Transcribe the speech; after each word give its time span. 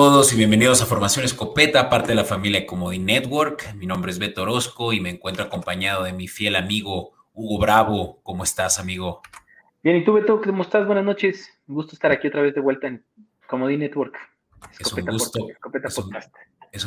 todos 0.00 0.32
y 0.32 0.36
bienvenidos 0.36 0.80
a 0.80 0.86
Formación 0.86 1.24
Escopeta, 1.24 1.90
parte 1.90 2.10
de 2.10 2.14
la 2.14 2.22
familia 2.22 2.64
Comodi 2.64 3.00
Network. 3.00 3.74
Mi 3.74 3.84
nombre 3.84 4.12
es 4.12 4.20
Beto 4.20 4.42
Orozco 4.42 4.92
y 4.92 5.00
me 5.00 5.10
encuentro 5.10 5.42
acompañado 5.42 6.04
de 6.04 6.12
mi 6.12 6.28
fiel 6.28 6.54
amigo 6.54 7.14
Hugo 7.32 7.58
Bravo. 7.58 8.20
¿Cómo 8.22 8.44
estás, 8.44 8.78
amigo? 8.78 9.22
Bien, 9.82 9.96
¿y 9.96 10.04
tú, 10.04 10.12
Beto? 10.12 10.40
¿Cómo 10.40 10.62
estás? 10.62 10.86
Buenas 10.86 11.04
noches. 11.04 11.50
Un 11.66 11.74
gusto 11.74 11.96
estar 11.96 12.12
aquí 12.12 12.28
otra 12.28 12.42
vez 12.42 12.54
de 12.54 12.60
vuelta 12.60 12.86
en 12.86 13.04
Comodi 13.48 13.76
Network. 13.76 14.14
es 14.78 14.92
un 14.92 15.04
gusto. 15.04 15.48
es 15.82 15.98
un, 15.98 16.10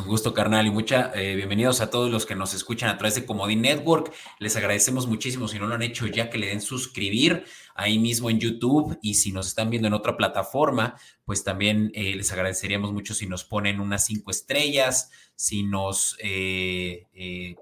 gusto, 0.06 0.34
carnal, 0.34 0.68
y 0.68 0.72
mucha 0.72 1.12
eh, 1.16 1.36
bienvenidos 1.36 1.82
a 1.82 1.90
todos 1.90 2.12
los 2.12 2.26
que 2.26 2.36
nos 2.36 2.54
escuchan 2.54 2.90
a 2.90 2.98
través 2.98 3.16
de 3.16 3.26
Comodi 3.26 3.56
Network. 3.56 4.14
Les 4.40 4.56
agradecemos 4.56 5.08
muchísimo 5.08 5.48
si 5.48 5.60
no 5.60 5.68
lo 5.68 5.76
han 5.76 5.82
hecho 5.82 6.08
ya 6.08 6.30
que 6.30 6.38
le 6.38 6.48
den 6.48 6.62
suscribir 6.62 7.46
ahí 7.76 7.98
mismo 8.00 8.30
en 8.30 8.40
YouTube 8.40 8.98
y 9.02 9.16
si 9.16 9.32
nos 9.32 9.48
están 9.48 9.70
viendo 9.70 9.88
en 9.88 9.94
otra 9.94 10.18
plataforma, 10.18 10.96
pues 11.26 11.44
también 11.44 11.92
eh, 11.94 12.16
les 12.16 12.32
agradeceríamos 12.32 12.94
mucho 12.94 13.14
si 13.14 13.26
nos 13.26 13.44
ponen 13.44 13.80
unas 13.80 14.06
cinco 14.06 14.32
estrellas, 14.32 15.10
si 15.36 15.64
nos 15.64 16.16
eh, 16.20 17.08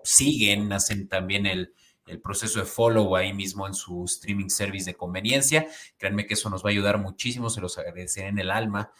siguen, 0.03 0.71
hacen 0.73 1.07
también 1.07 1.45
el, 1.45 1.73
el 2.05 2.19
proceso 2.19 2.59
de 2.59 2.65
follow 2.65 3.15
ahí 3.15 3.33
mismo 3.33 3.65
en 3.65 3.73
su 3.73 4.05
streaming 4.05 4.49
service 4.49 4.85
de 4.85 4.95
conveniencia. 4.95 5.67
Créanme 5.97 6.25
que 6.25 6.33
eso 6.33 6.49
nos 6.49 6.63
va 6.63 6.69
a 6.69 6.71
ayudar 6.71 6.97
muchísimo, 6.97 7.49
se 7.49 7.61
los 7.61 7.77
agradeceré 7.77 8.27
en 8.27 8.39
el 8.39 8.51
alma 8.51 8.91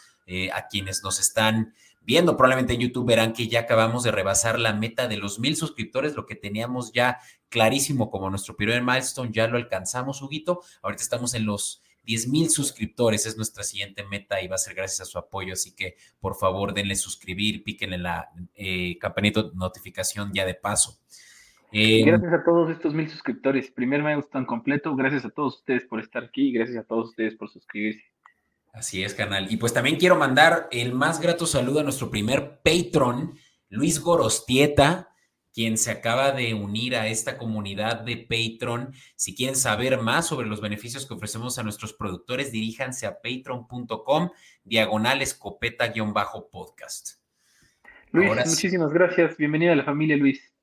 a 0.54 0.67
quienes 0.67 1.02
nos 1.02 1.20
están 1.20 1.73
viendo 2.10 2.36
probablemente 2.36 2.74
en 2.74 2.80
YouTube 2.80 3.06
verán 3.06 3.34
que 3.34 3.48
ya 3.48 3.60
acabamos 3.60 4.02
de 4.02 4.10
rebasar 4.10 4.60
la 4.60 4.74
meta 4.74 5.08
de 5.08 5.18
los 5.18 5.38
mil 5.38 5.56
suscriptores, 5.56 6.16
lo 6.16 6.26
que 6.26 6.34
teníamos 6.34 6.92
ya 6.92 7.20
clarísimo 7.50 8.10
como 8.10 8.32
nuestro 8.32 8.56
primer 8.56 8.82
milestone, 8.82 9.30
ya 9.32 9.48
lo 9.48 9.58
alcanzamos, 9.58 10.20
Huguito. 10.24 10.62
Ahorita 10.82 11.04
estamos 11.04 11.36
en 11.36 11.46
los 11.46 11.84
10 12.06 12.30
mil 12.30 12.50
suscriptores, 12.50 13.28
es 13.28 13.38
nuestra 13.38 13.64
siguiente 13.64 14.04
meta 14.06 14.42
y 14.42 14.48
va 14.48 14.56
a 14.56 14.58
ser 14.58 14.74
gracias 14.74 15.02
a 15.02 15.06
su 15.06 15.20
apoyo, 15.20 15.54
así 15.54 15.76
que 15.76 15.98
por 16.20 16.36
favor 16.36 16.74
denle 16.74 16.96
suscribir, 16.96 17.64
piquen 17.64 17.94
en 17.94 18.02
la 18.02 18.32
eh, 18.56 18.98
campanita 18.98 19.44
de 19.44 19.52
notificación 19.54 20.32
ya 20.34 20.48
de 20.48 20.56
paso. 20.56 20.98
Eh, 21.72 22.04
gracias 22.04 22.34
a 22.34 22.44
todos 22.44 22.72
estos 22.72 22.92
mil 22.96 23.08
suscriptores. 23.08 23.70
Primer 23.70 24.02
milestone 24.02 24.48
completo. 24.48 24.96
Gracias 24.96 25.26
a 25.26 25.30
todos 25.30 25.58
ustedes 25.58 25.86
por 25.86 26.00
estar 26.00 26.23
aquí 26.23 26.48
y 26.48 26.54
gracias 26.54 26.80
a 26.80 26.84
todos 26.88 27.10
ustedes 27.10 27.36
por 27.36 27.52
suscribirse. 27.52 28.02
Así 28.73 29.03
es, 29.03 29.14
canal. 29.14 29.52
Y 29.52 29.58
pues 29.58 29.73
también 29.73 29.98
quiero 29.98 30.16
mandar 30.16 30.67
el 30.72 30.94
más 30.94 31.20
grato 31.20 31.45
saludo 31.45 31.80
a 31.80 31.84
nuestro 31.84 32.09
primer 32.09 32.62
patron, 32.64 33.38
Luis 33.70 34.00
Gorostieta, 34.00 35.09
quien 35.53 35.78
se 35.78 35.92
acaba 35.92 36.31
de 36.31 36.53
unir 36.53 36.95
a 36.95 37.08
esta 37.08 37.38
comunidad 37.38 38.02
de 38.02 38.17
Patreon. 38.17 38.94
Si 39.16 39.36
quieren 39.36 39.56
saber 39.56 40.00
más 40.00 40.28
sobre 40.28 40.48
los 40.48 40.61
beneficios 40.61 41.06
que 41.06 41.14
ofrecemos 41.14 41.58
a 41.58 41.64
nuestros 41.64 41.94
productores, 41.94 42.52
diríjanse 42.52 43.06
a 43.08 43.20
patreon.com, 43.22 44.30
diagonal 44.64 45.22
escopeta-podcast. 45.22 47.20
Luis, 48.11 48.30
muchísimas 48.30 48.92
gracias. 48.94 49.38
Bienvenido 49.38 49.73
a 49.73 49.76
la 49.76 49.83
familia, 49.83 50.17
Luis. 50.17 50.54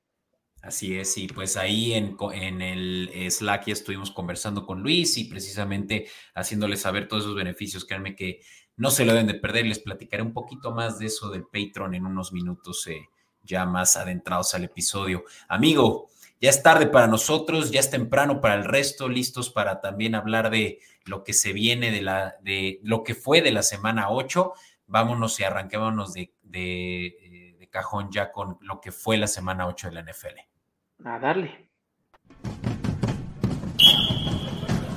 Así 0.67 0.99
es, 0.99 1.17
y 1.17 1.27
pues 1.27 1.55
ahí 1.55 1.93
en, 1.93 2.17
en, 2.33 2.61
el 2.61 3.31
Slack 3.31 3.67
ya 3.67 3.73
estuvimos 3.73 4.11
conversando 4.11 4.65
con 4.65 4.83
Luis 4.83 5.17
y 5.17 5.23
precisamente 5.23 6.09
haciéndole 6.35 6.75
saber 6.75 7.07
todos 7.07 7.23
esos 7.23 7.37
beneficios. 7.37 7.85
Créanme 7.85 8.17
que 8.17 8.41
no 8.75 8.91
se 8.91 9.05
lo 9.05 9.13
deben 9.13 9.27
de 9.27 9.35
perder. 9.35 9.65
Les 9.65 9.79
platicaré 9.79 10.23
un 10.23 10.33
poquito 10.33 10.73
más 10.73 10.99
de 10.99 11.05
eso 11.05 11.29
del 11.29 11.45
Patreon 11.45 11.95
en 11.95 12.05
unos 12.05 12.33
minutos 12.33 12.85
eh, 12.87 13.07
ya 13.43 13.65
más 13.65 13.95
adentrados 13.95 14.53
al 14.55 14.65
episodio. 14.65 15.23
Amigo, 15.47 16.09
ya 16.41 16.49
es 16.49 16.61
tarde 16.61 16.87
para 16.87 17.07
nosotros, 17.07 17.71
ya 17.71 17.79
es 17.79 17.89
temprano 17.89 18.41
para 18.41 18.55
el 18.55 18.65
resto, 18.65 19.07
listos 19.07 19.49
para 19.49 19.79
también 19.79 20.15
hablar 20.15 20.49
de 20.49 20.81
lo 21.05 21.23
que 21.23 21.31
se 21.31 21.53
viene 21.53 21.91
de 21.91 22.01
la, 22.01 22.35
de 22.41 22.81
lo 22.83 23.05
que 23.05 23.15
fue 23.15 23.41
de 23.41 23.53
la 23.53 23.63
semana 23.63 24.09
8. 24.09 24.51
Vámonos 24.87 25.39
y 25.39 25.45
arranquémonos 25.45 26.11
de, 26.11 26.33
de, 26.43 27.05
eh, 27.05 27.55
de 27.57 27.69
cajón 27.69 28.11
ya 28.11 28.33
con 28.33 28.57
lo 28.59 28.81
que 28.81 28.91
fue 28.91 29.15
la 29.15 29.27
semana 29.27 29.65
8 29.65 29.87
de 29.87 29.93
la 29.93 30.01
NFL. 30.01 30.56
A 31.05 31.19
darle. 31.19 31.69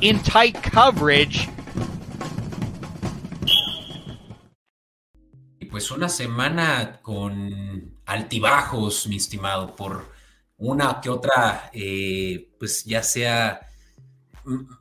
In 0.00 0.18
tight 0.22 0.56
coverage. 0.72 1.48
Y 5.58 5.66
pues 5.66 5.90
una 5.90 6.08
semana 6.08 7.00
con 7.02 7.98
altibajos, 8.06 9.06
mi 9.08 9.16
estimado, 9.16 9.76
por 9.76 10.10
una 10.56 11.00
que 11.02 11.10
otra, 11.10 11.70
eh, 11.74 12.50
pues 12.58 12.84
ya 12.84 13.02
sea 13.02 13.60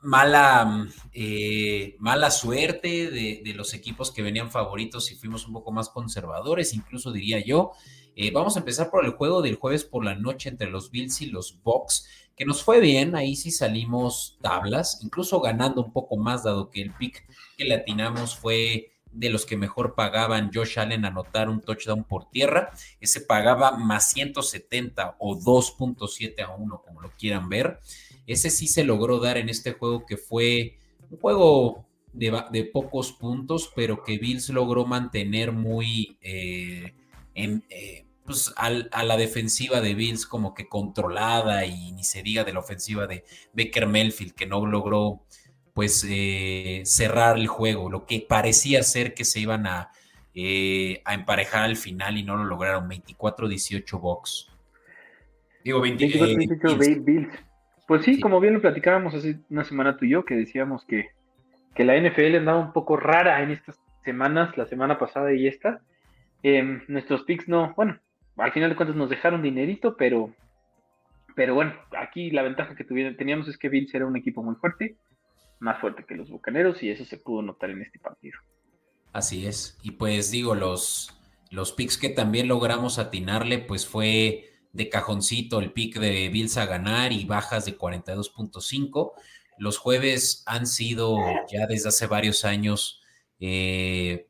mala, 0.01 0.88
eh, 1.12 1.97
mala 2.00 2.31
suerte 2.31 3.12
de, 3.12 3.41
de, 3.44 3.53
los 3.53 3.74
equipos 3.74 4.12
que 4.12 4.22
venían 4.22 4.50
favoritos 4.50 5.12
y 5.12 5.16
fuimos 5.16 5.46
un 5.46 5.53
poco 5.53 5.72
más 5.72 5.90
conservadores, 5.90 6.74
incluso 6.74 7.12
diría 7.12 7.44
yo, 7.44 7.74
eh, 8.16 8.31
vamos 8.31 8.56
a 8.56 8.59
empezar 8.59 8.90
por 8.90 9.06
el 9.06 9.12
juego 9.12 9.42
del 9.42 9.56
jueves 9.56 9.84
por 9.84 10.03
la 10.03 10.16
noche 10.16 10.50
entre 10.50 10.70
los 10.70 10.92
Bills 10.92 11.22
y 11.22 11.28
los 11.28 11.62
Bucks, 11.64 12.08
que 12.36 12.46
nos 12.46 12.64
fue 12.64 12.80
bien, 12.80 13.16
ahí 13.16 13.36
sí 13.36 13.52
salimos 13.52 14.38
tablas, 14.42 15.00
incluso 15.03 15.42
ganando 15.42 15.84
un 15.84 15.92
poco 15.92 16.18
más, 16.18 16.44
dado 16.44 16.69
que 16.69 16.81
el 16.81 16.94
pick 16.94 17.25
que 17.58 17.66
le 17.66 17.75
atinamos 17.75 18.38
fue 18.38 18.94
de 19.12 19.30
los 19.30 19.46
que 19.46 19.58
mejor 19.58 19.96
pagaban 19.96 20.52
Josh 20.53 20.80
Allen 20.80 21.06
anotar 21.06 21.50
un 21.50 21.62
touchdown 21.62 22.03
por 22.03 22.30
tierra, 22.30 22.72
ese 23.00 23.22
pagaba 23.22 23.72
más 23.78 24.12
170 24.12 25.16
o 25.19 25.36
2.7 25.36 26.42
a 26.44 26.56
1, 26.56 26.84
como 26.86 27.02
lo 27.02 27.12
quieran 27.12 27.50
ver. 27.50 27.80
Ese 28.28 28.50
sí 28.50 28.68
se 28.68 28.84
logró 28.84 29.19
dar 29.19 29.38
en 29.38 29.50
este 29.50 29.74
juego 29.74 30.06
que 30.06 30.18
fue 30.18 30.78
un 31.09 31.18
juego 31.18 31.86
de, 32.14 32.69
pocos 32.72 33.12
puntos, 33.12 33.72
pero 33.75 34.03
que 34.03 34.18
Bills 34.18 34.50
logró 34.50 34.86
mantener 34.86 35.52
muy 35.52 36.18
eh, 36.22 36.94
en, 37.44 37.64
eh, 37.70 38.06
pues, 38.26 38.54
a 38.58 39.04
la 39.04 39.18
defensiva 39.18 39.82
de 39.82 39.96
Bills 39.96 40.28
como 40.28 40.54
que 40.54 40.68
controlada 40.68 41.66
y 41.66 41.92
ni 41.94 42.04
se 42.04 42.22
diga 42.22 42.44
de 42.44 42.54
la 42.54 42.60
ofensiva 42.60 43.08
de 43.08 43.24
Baker 43.54 43.88
Melfield 43.88 44.34
que 44.34 44.46
no 44.46 44.66
logró 44.66 45.24
pues 45.74 46.06
eh, 46.10 46.82
cerrar 46.84 47.38
el 47.38 47.48
juego, 47.48 47.90
lo 47.90 48.06
que 48.06 48.26
parecía 48.28 48.84
ser 48.84 49.14
que 49.14 49.24
se 49.24 49.40
iban 49.40 49.66
a, 49.66 49.92
eh, 50.36 51.02
a 51.06 51.14
emparejar 51.14 51.64
al 51.64 51.78
final 51.78 52.18
y 52.18 52.24
no 52.24 52.36
lo 52.36 52.44
lograron, 52.44 52.90
24-18 52.90 54.00
box. 54.00 54.52
Digo, 55.64 55.80
24-18 55.84 56.86
eh, 56.86 57.00
Bills. 57.00 57.30
Pues 57.88 58.04
sí, 58.04 58.20
como 58.20 58.40
bien 58.40 58.54
lo 58.56 58.62
platicábamos 58.62 59.16
hace 59.16 59.40
una 59.50 59.64
semana 59.64 59.98
tú 59.98 60.06
y 60.06 60.10
yo, 60.10 60.26
que 60.26 60.36
decíamos 60.36 60.86
que, 60.86 61.12
que 61.74 61.84
la 61.84 62.00
NFL 62.00 62.36
andaba 62.36 62.60
un 62.60 62.74
poco 62.74 62.98
rara 62.98 63.42
en 63.42 63.52
estas 63.52 63.80
semanas, 64.04 64.58
la 64.58 64.66
semana 64.66 65.00
pasada 65.00 65.34
y 65.34 65.48
esta. 65.48 65.82
Nuestros 66.44 67.24
picks 67.24 67.48
no, 67.48 67.74
bueno, 67.76 68.00
al 68.38 68.52
final 68.52 68.70
de 68.70 68.76
cuentas 68.76 68.96
nos 68.96 69.10
dejaron 69.10 69.42
dinerito, 69.42 69.96
pero, 69.98 70.34
pero 71.36 71.54
bueno, 71.56 71.74
aquí 71.98 72.32
la 72.32 72.44
ventaja 72.44 72.76
que 72.76 72.84
teníamos 72.84 73.48
es 73.48 73.58
que 73.58 73.70
Bills 73.70 73.94
era 73.94 74.06
un 74.06 74.16
equipo 74.16 74.44
muy 74.44 74.56
fuerte, 74.56 74.98
más 75.60 75.80
fuerte 75.80 76.06
que 76.06 76.16
los 76.16 76.30
Bucaneros, 76.30 76.82
y 76.84 76.90
eso 76.90 77.06
se 77.06 77.18
pudo 77.18 77.42
notar 77.42 77.70
en 77.70 77.82
este 77.82 78.00
partido. 78.00 78.40
Así 79.12 79.46
es. 79.46 79.78
Y 79.84 79.92
pues 79.92 80.32
digo, 80.32 80.56
los, 80.56 81.20
los 81.52 81.72
picks 81.74 81.98
que 81.98 82.10
también 82.10 82.48
logramos 82.48 83.00
atinarle, 83.00 83.60
pues 83.60 83.88
fue 83.88 84.46
de 84.72 84.90
cajoncito 84.90 85.60
el 85.60 85.72
pick 85.72 86.00
de 86.00 86.30
Bills 86.30 86.58
a 86.58 86.66
ganar 86.66 87.12
y 87.12 87.25
bajas 87.25 87.66
de 87.66 87.78
42.5. 87.78 89.12
Los 89.58 89.78
jueves 89.78 90.44
han 90.46 90.68
sido 90.68 91.18
ya 91.52 91.68
desde 91.68 91.90
hace 91.90 92.08
varios 92.08 92.46
años 92.46 93.02
eh, 93.40 94.29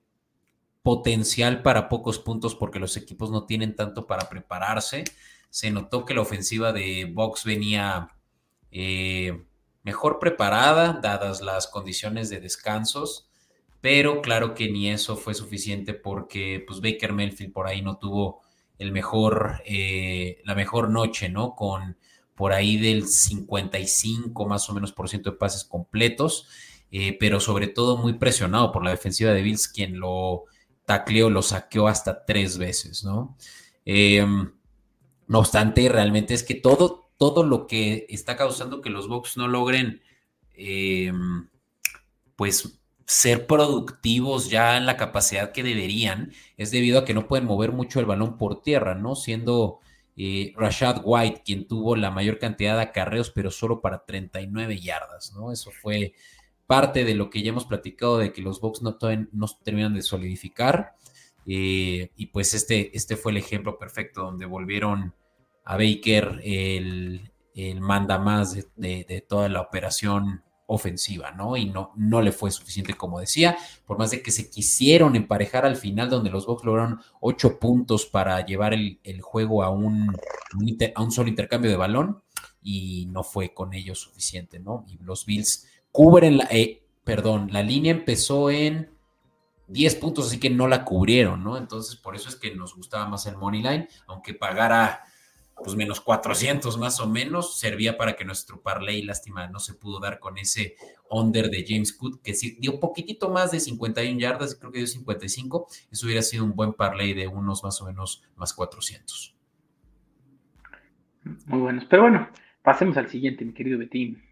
potencial 0.89 1.61
para 1.61 1.87
pocos 1.87 2.17
puntos 2.17 2.55
porque 2.55 2.79
los 2.79 2.97
equipos 2.97 3.29
no 3.29 3.45
tienen 3.45 3.75
tanto 3.75 4.07
para 4.07 4.27
prepararse. 4.27 5.03
Se 5.51 5.69
notó 5.69 6.03
que 6.03 6.15
la 6.15 6.21
ofensiva 6.21 6.73
de 6.73 7.05
Box 7.13 7.43
venía 7.43 8.07
eh, 8.71 9.45
mejor 9.83 10.17
preparada, 10.17 10.99
dadas 10.99 11.41
las 11.41 11.67
condiciones 11.67 12.31
de 12.31 12.39
descansos, 12.39 13.29
pero 13.81 14.23
claro 14.23 14.55
que 14.55 14.71
ni 14.71 14.89
eso 14.89 15.15
fue 15.15 15.35
suficiente 15.35 15.93
porque 15.93 16.63
pues, 16.65 16.81
Baker 16.81 17.13
Melfield 17.13 17.53
por 17.53 17.67
ahí 17.67 17.83
no 17.83 17.99
tuvo 17.99 18.41
el 18.79 18.91
mejor, 18.91 19.61
eh, 19.67 20.41
la 20.43 20.55
mejor 20.55 20.89
noche, 20.89 21.29
¿no? 21.29 21.53
Con 21.53 21.97
por 22.33 22.51
ahí 22.51 22.77
del 22.77 23.07
55 23.07 24.47
más 24.47 24.67
o 24.71 24.73
menos 24.73 24.91
por 24.91 25.07
ciento 25.07 25.29
de 25.29 25.37
pases 25.37 25.65
completos, 25.65 26.47
eh, 26.89 27.15
pero 27.19 27.39
sobre 27.39 27.67
todo 27.67 27.95
muy 27.95 28.13
presionado 28.13 28.71
por 28.71 28.83
la 28.83 28.89
defensiva 28.89 29.33
de 29.33 29.43
Bills, 29.43 29.67
quien 29.67 29.99
lo 29.99 30.45
tacleo 30.89 31.29
lo 31.29 31.43
saqueó 31.43 31.87
hasta 31.87 32.25
tres 32.25 32.57
veces, 32.57 33.03
¿no? 33.03 33.37
Em, 33.85 34.51
no 35.27 35.39
obstante, 35.39 35.87
realmente 35.87 36.33
es 36.33 36.41
que 36.41 36.55
todo, 36.55 37.11
todo 37.17 37.43
lo 37.43 37.67
que 37.67 38.07
está 38.09 38.35
causando 38.35 38.81
que 38.81 38.89
los 38.89 39.07
Bucks 39.07 39.37
no 39.37 39.47
logren, 39.47 40.01
em, 40.55 41.47
pues, 42.35 42.81
ser 43.05 43.45
productivos 43.45 44.49
ya 44.49 44.77
en 44.77 44.87
la 44.87 44.97
capacidad 44.97 45.51
que 45.51 45.61
deberían, 45.61 46.31
es 46.57 46.71
debido 46.71 46.99
a 46.99 47.05
que 47.05 47.13
no 47.13 47.27
pueden 47.27 47.45
mover 47.45 47.71
mucho 47.71 47.99
el 47.99 48.07
balón 48.07 48.37
por 48.37 48.63
tierra, 48.63 48.95
¿no? 48.95 49.15
Siendo 49.15 49.81
eh, 50.17 50.53
Rashad 50.57 51.01
White 51.03 51.43
quien 51.45 51.67
tuvo 51.67 51.95
la 51.95 52.09
mayor 52.09 52.39
cantidad 52.39 52.77
de 52.77 52.83
acarreos, 52.83 53.29
pero 53.29 53.51
solo 53.51 53.79
para 53.81 54.05
39 54.05 54.79
yardas, 54.79 55.33
¿no? 55.35 55.51
Eso 55.51 55.69
fue 55.71 56.15
parte 56.69 57.03
de 57.03 57.15
lo 57.15 57.31
que 57.31 57.41
ya 57.41 57.49
hemos 57.49 57.65
platicado 57.65 58.19
de 58.19 58.31
que 58.31 58.43
los 58.43 58.61
Bucks 58.61 58.83
no, 58.83 58.99
no 59.31 59.47
terminan 59.63 59.95
de 59.95 60.03
solidificar. 60.03 60.93
Eh, 61.47 62.11
y 62.15 62.27
pues 62.27 62.53
este, 62.53 62.95
este 62.95 63.15
fue 63.15 63.31
el 63.31 63.39
ejemplo 63.39 63.79
perfecto 63.79 64.21
donde 64.21 64.45
volvieron 64.45 65.15
a 65.65 65.77
Baker 65.77 66.39
el, 66.43 67.31
manda 67.79 68.19
más 68.19 68.55
de, 68.75 69.25
toda 69.27 69.49
la 69.49 69.61
operación 69.61 70.43
ofensiva, 70.67 71.31
¿no? 71.31 71.57
Y 71.57 71.65
no, 71.65 71.91
no 71.95 72.21
le 72.21 72.31
fue 72.31 72.51
suficiente, 72.51 72.93
como 72.93 73.19
decía, 73.19 73.57
por 73.87 73.97
más 73.97 74.11
de 74.11 74.21
que 74.21 74.29
se 74.29 74.51
quisieron 74.51 75.15
emparejar 75.15 75.65
al 75.65 75.75
final, 75.75 76.07
donde 76.11 76.29
los 76.29 76.45
Bucks 76.45 76.65
lograron 76.65 77.01
ocho 77.19 77.57
puntos 77.57 78.05
para 78.05 78.45
llevar 78.45 78.75
el, 78.75 78.99
juego 79.21 79.63
a 79.63 79.71
un, 79.71 80.15
a 80.93 81.01
un 81.01 81.11
solo 81.11 81.29
intercambio 81.29 81.71
de 81.71 81.77
balón, 81.77 82.21
y 82.61 83.07
no 83.07 83.23
fue 83.23 83.55
con 83.55 83.73
ellos 83.73 83.99
suficiente, 83.99 84.59
¿no? 84.59 84.85
Y 84.87 84.97
los 85.03 85.25
Bills 85.25 85.65
cubren 85.91 86.37
la, 86.37 86.47
eh, 86.51 86.83
perdón, 87.03 87.49
la 87.51 87.63
línea 87.63 87.91
empezó 87.91 88.49
en 88.49 88.89
10 89.67 89.95
puntos, 89.95 90.27
así 90.27 90.39
que 90.39 90.49
no 90.49 90.67
la 90.67 90.83
cubrieron, 90.83 91.43
¿no? 91.43 91.57
Entonces, 91.57 91.95
por 91.95 92.15
eso 92.15 92.29
es 92.29 92.35
que 92.35 92.55
nos 92.55 92.75
gustaba 92.75 93.07
más 93.07 93.25
el 93.25 93.37
Money 93.37 93.61
Line, 93.61 93.87
aunque 94.07 94.33
pagara 94.33 95.03
pues 95.63 95.75
menos 95.75 95.99
400 95.99 96.77
más 96.77 96.99
o 96.99 97.07
menos, 97.07 97.59
servía 97.59 97.97
para 97.97 98.15
que 98.15 98.23
nuestro 98.23 98.61
parlay, 98.61 99.01
lástima, 99.03 99.47
no 99.47 99.59
se 99.59 99.73
pudo 99.73 99.99
dar 99.99 100.19
con 100.19 100.37
ese 100.37 100.75
under 101.09 101.49
de 101.49 101.65
James 101.67 101.93
Cook, 101.93 102.21
que 102.21 102.33
sí 102.33 102.57
dio 102.59 102.79
poquitito 102.79 103.29
más 103.29 103.51
de 103.51 103.59
51 103.59 104.19
yardas, 104.19 104.55
creo 104.55 104.71
que 104.71 104.79
dio 104.79 104.87
55, 104.87 105.67
eso 105.91 106.05
hubiera 106.05 106.21
sido 106.21 106.45
un 106.45 106.55
buen 106.55 106.73
parlay 106.73 107.13
de 107.13 107.27
unos 107.27 107.63
más 107.63 107.81
o 107.81 107.85
menos 107.85 108.23
más 108.35 108.53
400. 108.53 109.35
Muy 111.45 111.59
buenos, 111.59 111.85
pero 111.89 112.03
bueno, 112.03 112.29
pasemos 112.63 112.97
al 112.97 113.09
siguiente, 113.09 113.43
mi 113.43 113.53
querido 113.53 113.77
Betín. 113.77 114.28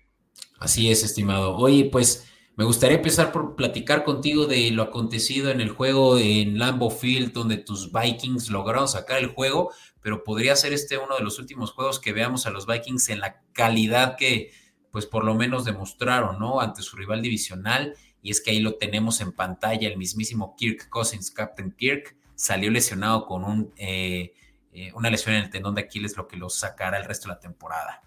Así 0.60 0.92
es, 0.92 1.04
estimado. 1.04 1.56
Oye, 1.56 1.89
pues 1.92 2.28
me 2.57 2.66
gustaría 2.66 2.98
empezar 2.98 3.31
por 3.31 3.56
platicar 3.56 4.04
contigo 4.04 4.48
de 4.48 4.72
lo 4.72 4.81
acontecido 4.81 5.51
en 5.51 5.62
el 5.62 5.69
juego 5.69 6.18
en 6.18 6.57
Lambeau 6.57 6.89
Field, 6.89 7.31
donde 7.31 7.57
tus 7.57 7.92
Vikings 7.92 8.50
lograron 8.50 8.88
sacar 8.88 9.19
el 9.19 9.28
juego, 9.28 9.72
pero 10.01 10.24
podría 10.24 10.56
ser 10.56 10.74
este 10.74 10.98
uno 10.98 11.16
de 11.16 11.24
los 11.24 11.38
últimos 11.38 11.72
juegos 11.72 12.00
que 12.00 12.13
veamos 12.13 12.48
a 12.48 12.50
los 12.50 12.66
Vikings 12.66 13.10
en 13.10 13.19
la 13.19 13.44
calidad 13.54 14.16
que, 14.18 14.51
pues 14.89 15.06
por 15.06 15.24
lo 15.24 15.36
menos 15.36 15.66
demostraron, 15.66 16.39
¿no? 16.39 16.60
Ante 16.60 16.81
su 16.81 16.95
rival 16.95 17.22
divisional. 17.22 17.94
Y 18.24 18.31
es 18.31 18.42
que 18.42 18.50
ahí 18.50 18.60
lo 18.60 18.74
tenemos 18.74 19.22
en 19.22 19.34
pantalla, 19.34 19.88
el 19.88 19.98
mismísimo 19.98 20.56
Kirk 20.57 20.89
Cousins, 20.89 21.30
Captain 21.30 21.72
Kirk, 21.72 22.18
salió 22.34 22.72
lesionado 22.72 23.28
con 23.28 23.44
un, 23.44 23.72
eh, 23.78 24.34
eh, 24.72 24.92
una 24.95 25.12
lesión 25.12 25.36
en 25.36 25.44
el 25.44 25.51
tendón 25.51 25.75
de 25.75 25.81
Aquiles, 25.81 26.18
lo 26.18 26.28
que 26.28 26.38
lo 26.38 26.50
sacará 26.50 26.98
el 26.98 27.06
resto 27.06 27.28
de 27.28 27.36
la 27.36 27.39
temporada. 27.39 28.01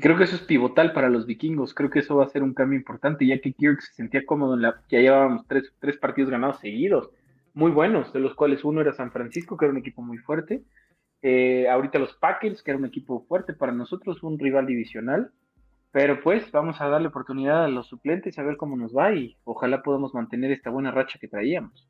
Creo 0.00 0.16
que 0.16 0.24
eso 0.24 0.36
es 0.36 0.42
pivotal 0.42 0.92
para 0.92 1.08
los 1.08 1.26
vikingos. 1.26 1.74
Creo 1.74 1.90
que 1.90 1.98
eso 1.98 2.16
va 2.16 2.24
a 2.24 2.28
ser 2.28 2.42
un 2.42 2.54
cambio 2.54 2.78
importante, 2.78 3.26
ya 3.26 3.40
que 3.40 3.52
Kirk 3.52 3.80
se 3.80 3.94
sentía 3.94 4.24
cómodo 4.24 4.54
en 4.54 4.62
la. 4.62 4.80
Ya 4.88 5.00
llevábamos 5.00 5.46
tres, 5.48 5.72
tres 5.80 5.96
partidos 5.96 6.30
ganados 6.30 6.60
seguidos, 6.60 7.10
muy 7.52 7.72
buenos, 7.72 8.12
de 8.12 8.20
los 8.20 8.34
cuales 8.34 8.62
uno 8.64 8.80
era 8.80 8.92
San 8.92 9.10
Francisco, 9.10 9.56
que 9.56 9.64
era 9.64 9.72
un 9.72 9.78
equipo 9.78 10.02
muy 10.02 10.18
fuerte. 10.18 10.62
Eh, 11.20 11.68
ahorita 11.68 11.98
los 11.98 12.14
Packers, 12.14 12.62
que 12.62 12.70
era 12.70 12.78
un 12.78 12.86
equipo 12.86 13.24
fuerte 13.26 13.54
para 13.54 13.72
nosotros, 13.72 14.22
un 14.22 14.38
rival 14.38 14.66
divisional. 14.66 15.32
Pero 15.90 16.20
pues 16.20 16.52
vamos 16.52 16.80
a 16.80 16.88
darle 16.88 17.08
oportunidad 17.08 17.64
a 17.64 17.68
los 17.68 17.88
suplentes 17.88 18.38
a 18.38 18.42
ver 18.42 18.56
cómo 18.56 18.76
nos 18.76 18.96
va 18.96 19.14
y 19.14 19.36
ojalá 19.44 19.82
podamos 19.82 20.14
mantener 20.14 20.52
esta 20.52 20.70
buena 20.70 20.90
racha 20.90 21.18
que 21.18 21.28
traíamos. 21.28 21.88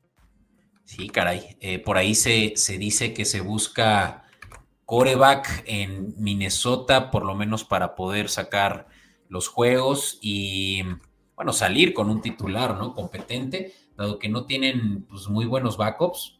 Sí, 0.85 1.09
caray. 1.09 1.41
Eh, 1.59 1.77
por 1.79 1.97
ahí 1.97 2.15
se, 2.15 2.53
se 2.55 2.79
dice 2.79 3.13
que 3.13 3.25
se 3.25 3.41
busca 3.41 4.23
coreback 4.89 5.65
en 5.67 6.15
Minnesota, 6.17 7.11
por 7.11 7.23
lo 7.23 7.35
menos 7.35 7.63
para 7.63 7.93
poder 7.93 8.27
sacar 8.27 8.87
los 9.27 9.47
juegos 9.47 10.17
y, 10.19 10.81
bueno, 11.35 11.53
salir 11.53 11.93
con 11.93 12.09
un 12.09 12.23
titular, 12.23 12.75
¿no? 12.75 12.95
Competente, 12.95 13.71
dado 13.95 14.17
que 14.17 14.29
no 14.29 14.47
tienen 14.47 15.03
pues, 15.03 15.27
muy 15.29 15.45
buenos 15.45 15.77
backups. 15.77 16.39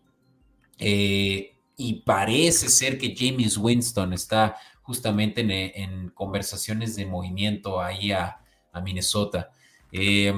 Eh, 0.80 1.58
y 1.78 2.02
parece 2.02 2.70
ser 2.70 2.98
que 2.98 3.14
James 3.16 3.56
Winston 3.56 4.14
está 4.14 4.56
justamente 4.82 5.42
en, 5.84 6.10
conversaciones 6.10 6.96
de 6.96 7.06
movimiento 7.06 7.80
ahí 7.80 8.12
a, 8.12 8.40
Minnesota. 8.84 9.52
Eh, 9.92 10.34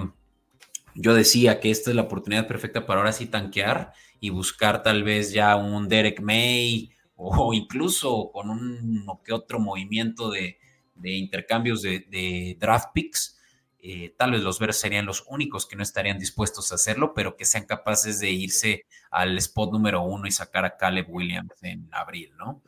yo 0.96 1.14
decía 1.14 1.62
que 1.62 1.72
esta 1.72 1.92
es 1.92 1.96
la 1.96 2.02
oportunidad 2.02 2.46
perfecta 2.46 2.86
para 2.86 3.00
ahora 3.00 3.14
sí 3.14 3.28
tanquear 3.28 3.94
y 4.20 4.32
buscar 4.32 4.84
tal 4.84 5.04
vez 5.04 5.32
ya 5.32 5.56
un 5.56 5.88
Derek 5.88 6.20
May 6.20 6.92
o 7.24 7.54
incluso 7.54 8.32
con 8.32 8.50
un 8.50 9.06
que 9.24 9.34
otro 9.34 9.60
movimiento 9.60 10.32
de, 10.32 10.58
intercambios 11.04 11.82
de, 11.82 12.58
draft 12.60 12.90
picks. 12.94 13.38
Eh, 13.84 14.14
tal 14.16 14.32
vez 14.32 14.42
los 14.42 14.60
Bears 14.60 14.78
serían 14.78 15.08
los 15.08 15.26
únicos 15.28 15.66
que 15.66 15.76
no 15.76 15.82
estarían 15.82 16.20
dispuestos 16.20 16.72
a 16.72 16.76
hacerlo, 16.76 17.14
pero 17.16 17.36
que 17.36 17.46
sean 17.46 17.66
capaces 17.66 18.20
de 18.20 18.30
irse 18.30 18.86
al 19.10 19.38
spot 19.38 19.72
número 19.72 20.04
uno 20.04 20.28
y 20.28 20.32
sacar 20.32 20.66
a 20.66 20.78
Caleb 20.78 21.08
Williams 21.10 21.54
en 21.64 21.90
abril, 21.92 22.32
¿no? 22.38 22.62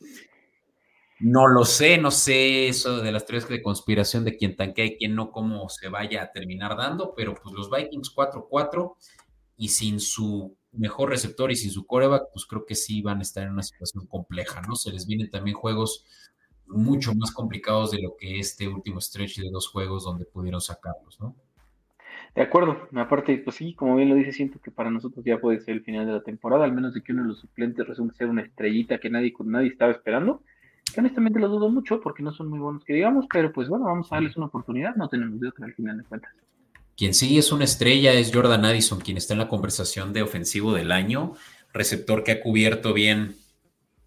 No 1.19 1.47
lo 1.47 1.65
sé, 1.65 1.99
no 1.99 2.09
sé 2.11 2.67
eso 2.67 2.99
de 3.01 3.11
las 3.11 3.25
tres 3.25 3.47
de 3.47 3.61
conspiración 3.61 4.25
de 4.25 4.35
quién 4.35 4.55
tanquea 4.55 4.85
y 4.85 4.97
quién 4.97 5.15
no, 5.15 5.31
cómo 5.31 5.69
se 5.69 5.87
vaya 5.87 6.23
a 6.23 6.31
terminar 6.31 6.75
dando, 6.75 7.13
pero 7.15 7.35
pues 7.35 7.53
los 7.55 7.69
Vikings 7.69 8.13
4-4 8.15 8.95
y 9.55 9.69
sin 9.69 9.99
su 9.99 10.57
mejor 10.73 11.09
receptor 11.09 11.51
y 11.51 11.55
sin 11.55 11.71
su 11.71 11.85
coreback, 11.85 12.23
pues 12.33 12.45
creo 12.45 12.65
que 12.65 12.75
sí 12.75 13.01
van 13.01 13.19
a 13.19 13.21
estar 13.21 13.43
en 13.43 13.53
una 13.53 13.63
situación 13.63 14.05
compleja, 14.07 14.61
¿no? 14.61 14.75
Se 14.75 14.91
les 14.91 15.07
vienen 15.07 15.29
también 15.29 15.55
juegos 15.55 16.05
mucho 16.67 17.13
más 17.15 17.31
complicados 17.31 17.91
de 17.91 18.01
lo 18.01 18.15
que 18.17 18.39
este 18.39 18.67
último 18.67 18.99
stretch 18.99 19.39
de 19.39 19.49
dos 19.49 19.67
juegos 19.67 20.03
donde 20.03 20.25
pudieron 20.25 20.61
sacarlos, 20.61 21.19
¿no? 21.19 21.35
De 22.35 22.41
acuerdo, 22.41 22.87
aparte, 22.95 23.37
pues 23.37 23.57
sí, 23.57 23.75
como 23.75 23.95
bien 23.95 24.09
lo 24.09 24.15
dice, 24.15 24.31
siento 24.31 24.59
que 24.59 24.71
para 24.71 24.89
nosotros 24.89 25.23
ya 25.23 25.39
puede 25.39 25.59
ser 25.59 25.75
el 25.75 25.83
final 25.83 26.07
de 26.07 26.13
la 26.13 26.23
temporada, 26.23 26.65
al 26.65 26.73
menos 26.73 26.95
de 26.95 27.01
que 27.01 27.11
uno 27.11 27.21
de 27.21 27.27
los 27.29 27.39
suplentes 27.39 27.87
resulte 27.87 28.15
ser 28.15 28.27
una 28.27 28.41
estrellita 28.41 28.97
que 28.97 29.11
nadie, 29.11 29.33
nadie 29.45 29.67
estaba 29.67 29.91
esperando. 29.91 30.41
Que 30.93 30.99
honestamente 30.99 31.39
lo 31.39 31.47
dudo 31.47 31.69
mucho 31.69 32.01
porque 32.01 32.23
no 32.23 32.31
son 32.31 32.49
muy 32.49 32.59
buenos 32.59 32.83
que 32.83 32.93
digamos, 32.93 33.27
pero 33.31 33.51
pues 33.51 33.69
bueno, 33.69 33.85
vamos 33.85 34.11
a 34.11 34.15
darles 34.15 34.35
una 34.35 34.47
oportunidad, 34.47 34.95
no 34.95 35.09
tenemos 35.09 35.39
de 35.39 35.47
otra 35.47 35.65
al 35.65 35.73
final 35.73 35.97
de 35.97 36.03
cuentas. 36.03 36.31
Quien 36.95 37.13
sí 37.13 37.37
es 37.37 37.51
una 37.51 37.65
estrella 37.65 38.13
es 38.13 38.31
Jordan 38.33 38.65
Addison, 38.65 38.99
quien 38.99 39.17
está 39.17 39.33
en 39.33 39.39
la 39.39 39.49
conversación 39.49 40.13
de 40.13 40.21
ofensivo 40.21 40.73
del 40.73 40.91
año, 40.91 41.33
receptor 41.73 42.23
que 42.23 42.33
ha 42.33 42.41
cubierto 42.41 42.93
bien 42.93 43.35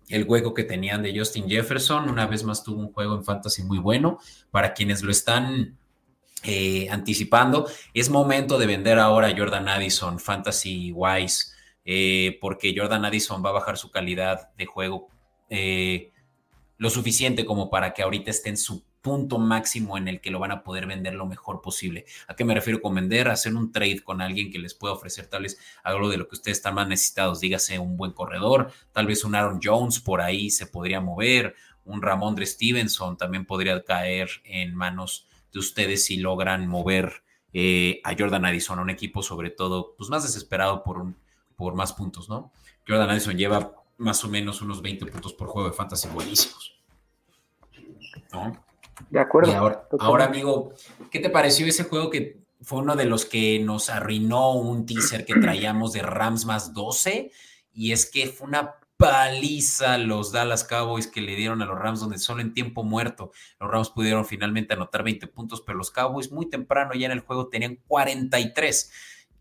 el 0.09 0.25
hueco 0.25 0.55
que 0.55 0.65
tenían 0.65 1.03
de 1.03 1.17
Justin 1.17 1.49
Jefferson. 1.49 2.09
Una 2.09 2.27
vez 2.27 2.45
más 2.45 2.63
tuvo 2.63 2.81
un 2.81 2.93
juego 2.93 3.17
en 3.17 3.25
fantasy 3.25 3.65
muy 3.65 3.79
bueno. 3.79 4.19
Para 4.51 4.73
quienes 4.73 5.03
lo 5.03 5.11
están 5.11 5.77
eh, 6.45 6.89
anticipando, 6.91 7.69
es 7.93 8.09
momento 8.09 8.59
de 8.59 8.67
vender 8.67 8.99
ahora 8.99 9.29
a 9.29 9.37
Jordan 9.37 9.69
Addison, 9.69 10.21
fantasy 10.21 10.93
wise, 10.93 11.53
eh, 11.85 12.39
porque 12.41 12.75
Jordan 12.77 13.05
Addison 13.05 13.45
va 13.45 13.51
a 13.51 13.55
bajar 13.55 13.77
su 13.77 13.91
calidad 13.91 14.55
de 14.57 14.67
juego 14.67 15.09
eh, 15.51 16.13
lo 16.79 16.91
suficiente 16.91 17.45
como 17.45 17.71
para 17.71 17.95
que 17.95 18.03
ahorita 18.03 18.31
esté 18.31 18.51
en 18.51 18.59
su 18.59 18.85
punto 19.07 19.39
máximo 19.39 19.97
en 19.97 20.09
el 20.09 20.21
que 20.21 20.33
lo 20.33 20.41
van 20.41 20.51
a 20.51 20.65
poder 20.65 20.85
vender 20.85 21.15
lo 21.15 21.27
mejor 21.27 21.63
posible. 21.63 22.07
¿A 22.27 22.35
qué 22.35 22.45
me 22.45 22.55
refiero 22.55 22.83
con 22.83 22.93
vender? 22.93 23.29
Hacer 23.29 23.55
un 23.55 23.71
trade 23.71 24.03
con 24.03 24.21
alguien 24.21 24.51
que 24.51 24.59
les 24.59 24.75
pueda 24.75 24.95
ofrecer 24.95 25.29
tal 25.29 25.45
vez 25.45 25.61
algo 25.85 26.09
de 26.09 26.17
lo 26.17 26.27
que 26.27 26.35
ustedes 26.35 26.59
están 26.59 26.75
más 26.75 26.89
necesitados, 26.89 27.39
dígase 27.39 27.79
un 27.79 27.97
buen 27.97 28.11
corredor, 28.11 28.73
tal 28.91 29.07
vez 29.07 29.23
un 29.23 29.37
Aaron 29.37 29.61
Jones 29.63 30.01
por 30.01 30.21
ahí 30.21 30.51
se 30.51 30.67
podría 30.67 31.01
mover, 31.01 31.55
un 31.85 32.03
Ramondre 32.03 32.47
Stevenson 32.47 33.17
también 33.17 33.47
podría 33.47 33.81
caer 33.85 34.29
en 34.43 34.75
manos 34.75 35.29
de 35.53 35.61
ustedes 35.61 36.05
si 36.05 36.17
logran 36.17 36.67
mover 36.67 37.23
eh, 37.53 38.01
a 38.03 38.13
Jordan 38.19 38.45
Addison, 38.45 38.81
un 38.81 38.91
equipo 38.91 39.23
sobre 39.23 39.51
todo 39.51 39.95
pues 39.97 40.11
más 40.11 40.25
desesperado 40.25 40.83
por, 40.83 40.99
un, 40.99 41.17
por 41.55 41.77
más 41.77 41.93
puntos, 41.93 42.29
¿no? 42.29 42.51
Jordan 42.89 43.11
Addison 43.11 43.39
lleva 43.39 43.73
más 43.99 44.25
o 44.25 44.29
menos 44.29 44.63
unos 44.63 44.83
20 44.83 45.07
puntos 45.07 45.33
por 45.33 45.47
juego 45.47 45.69
de 45.69 45.77
fantasy 45.77 46.09
buenísimos. 46.09 46.75
¿no? 48.33 48.66
De 49.11 49.21
acuerdo. 49.21 49.53
ahora, 50.01 50.25
amigo, 50.25 50.73
¿qué 51.11 51.21
te 51.21 51.31
pareció 51.31 51.67
ese 51.67 51.85
juego 51.85 52.11
que 52.11 52.41
fue 52.63 52.81
uno 52.81 52.97
de 52.97 53.05
los 53.05 53.25
que 53.25 53.59
nos 53.59 53.91
arruinó 53.91 54.55
un 54.55 54.87
teaser 54.87 55.25
que 55.25 55.35
traíamos 55.35 55.93
de 55.93 56.03
Rams 56.03 56.47
más 56.47 56.73
12? 56.73 57.31
Y 57.73 57.93
es 57.93 58.11
que 58.11 58.27
fue 58.27 58.49
una 58.49 58.75
paliza 58.97 59.99
los 59.99 60.33
Dallas 60.33 60.65
Cowboys 60.65 61.07
que 61.07 61.21
le 61.21 61.37
dieron 61.37 61.61
a 61.61 61.67
los 61.67 61.79
Rams, 61.79 62.01
donde 62.01 62.19
solo 62.19 62.41
en 62.41 62.55
tiempo 62.55 62.83
muerto 62.83 63.31
los 63.61 63.71
Rams 63.71 63.91
pudieron 63.91 64.25
finalmente 64.25 64.73
anotar 64.73 65.03
20 65.03 65.27
puntos, 65.27 65.61
pero 65.61 65.77
los 65.77 65.91
Cowboys 65.91 66.33
muy 66.33 66.49
temprano 66.49 66.95
ya 66.95 67.07
en 67.07 67.13
el 67.13 67.21
juego 67.21 67.49
tenían 67.49 67.79
43. 67.87 68.93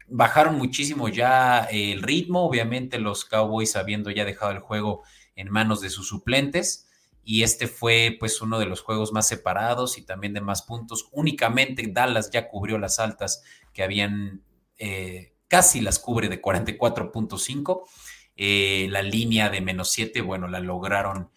Bajaron 0.08 0.58
muchísimo 0.58 1.08
ya 1.08 1.64
el 1.72 2.04
ritmo, 2.04 2.46
obviamente 2.46 3.00
los 3.00 3.24
Cowboys 3.24 3.76
habiendo 3.78 4.12
ya 4.12 4.26
dejado 4.26 4.52
el 4.52 4.60
juego 4.60 5.04
en 5.36 5.50
manos 5.50 5.80
de 5.80 5.90
sus 5.90 6.10
suplentes 6.10 6.86
y 7.28 7.42
este 7.42 7.68
fue 7.68 8.16
pues 8.20 8.40
uno 8.40 8.60
de 8.60 8.68
los 8.68 8.82
juegos 8.82 9.12
más 9.12 9.28
separados 9.28 9.98
y 9.98 10.04
también 10.04 10.34
de 10.34 10.42
más 10.42 10.62
puntos. 10.62 11.10
Únicamente 11.12 11.84
Dallas 11.92 12.30
ya 12.30 12.48
cubrió 12.48 12.78
las 12.78 13.00
altas 13.00 13.44
que 13.74 13.82
habían, 13.82 14.44
eh, 14.78 15.34
casi 15.48 15.82
las 15.82 15.98
cubre 15.98 16.30
de 16.30 16.40
44.5. 16.40 17.82
Eh, 18.36 18.88
la 18.92 19.02
línea 19.02 19.50
de 19.50 19.60
menos 19.60 19.90
7, 19.90 20.22
bueno, 20.22 20.48
la 20.48 20.60
lograron 20.60 21.32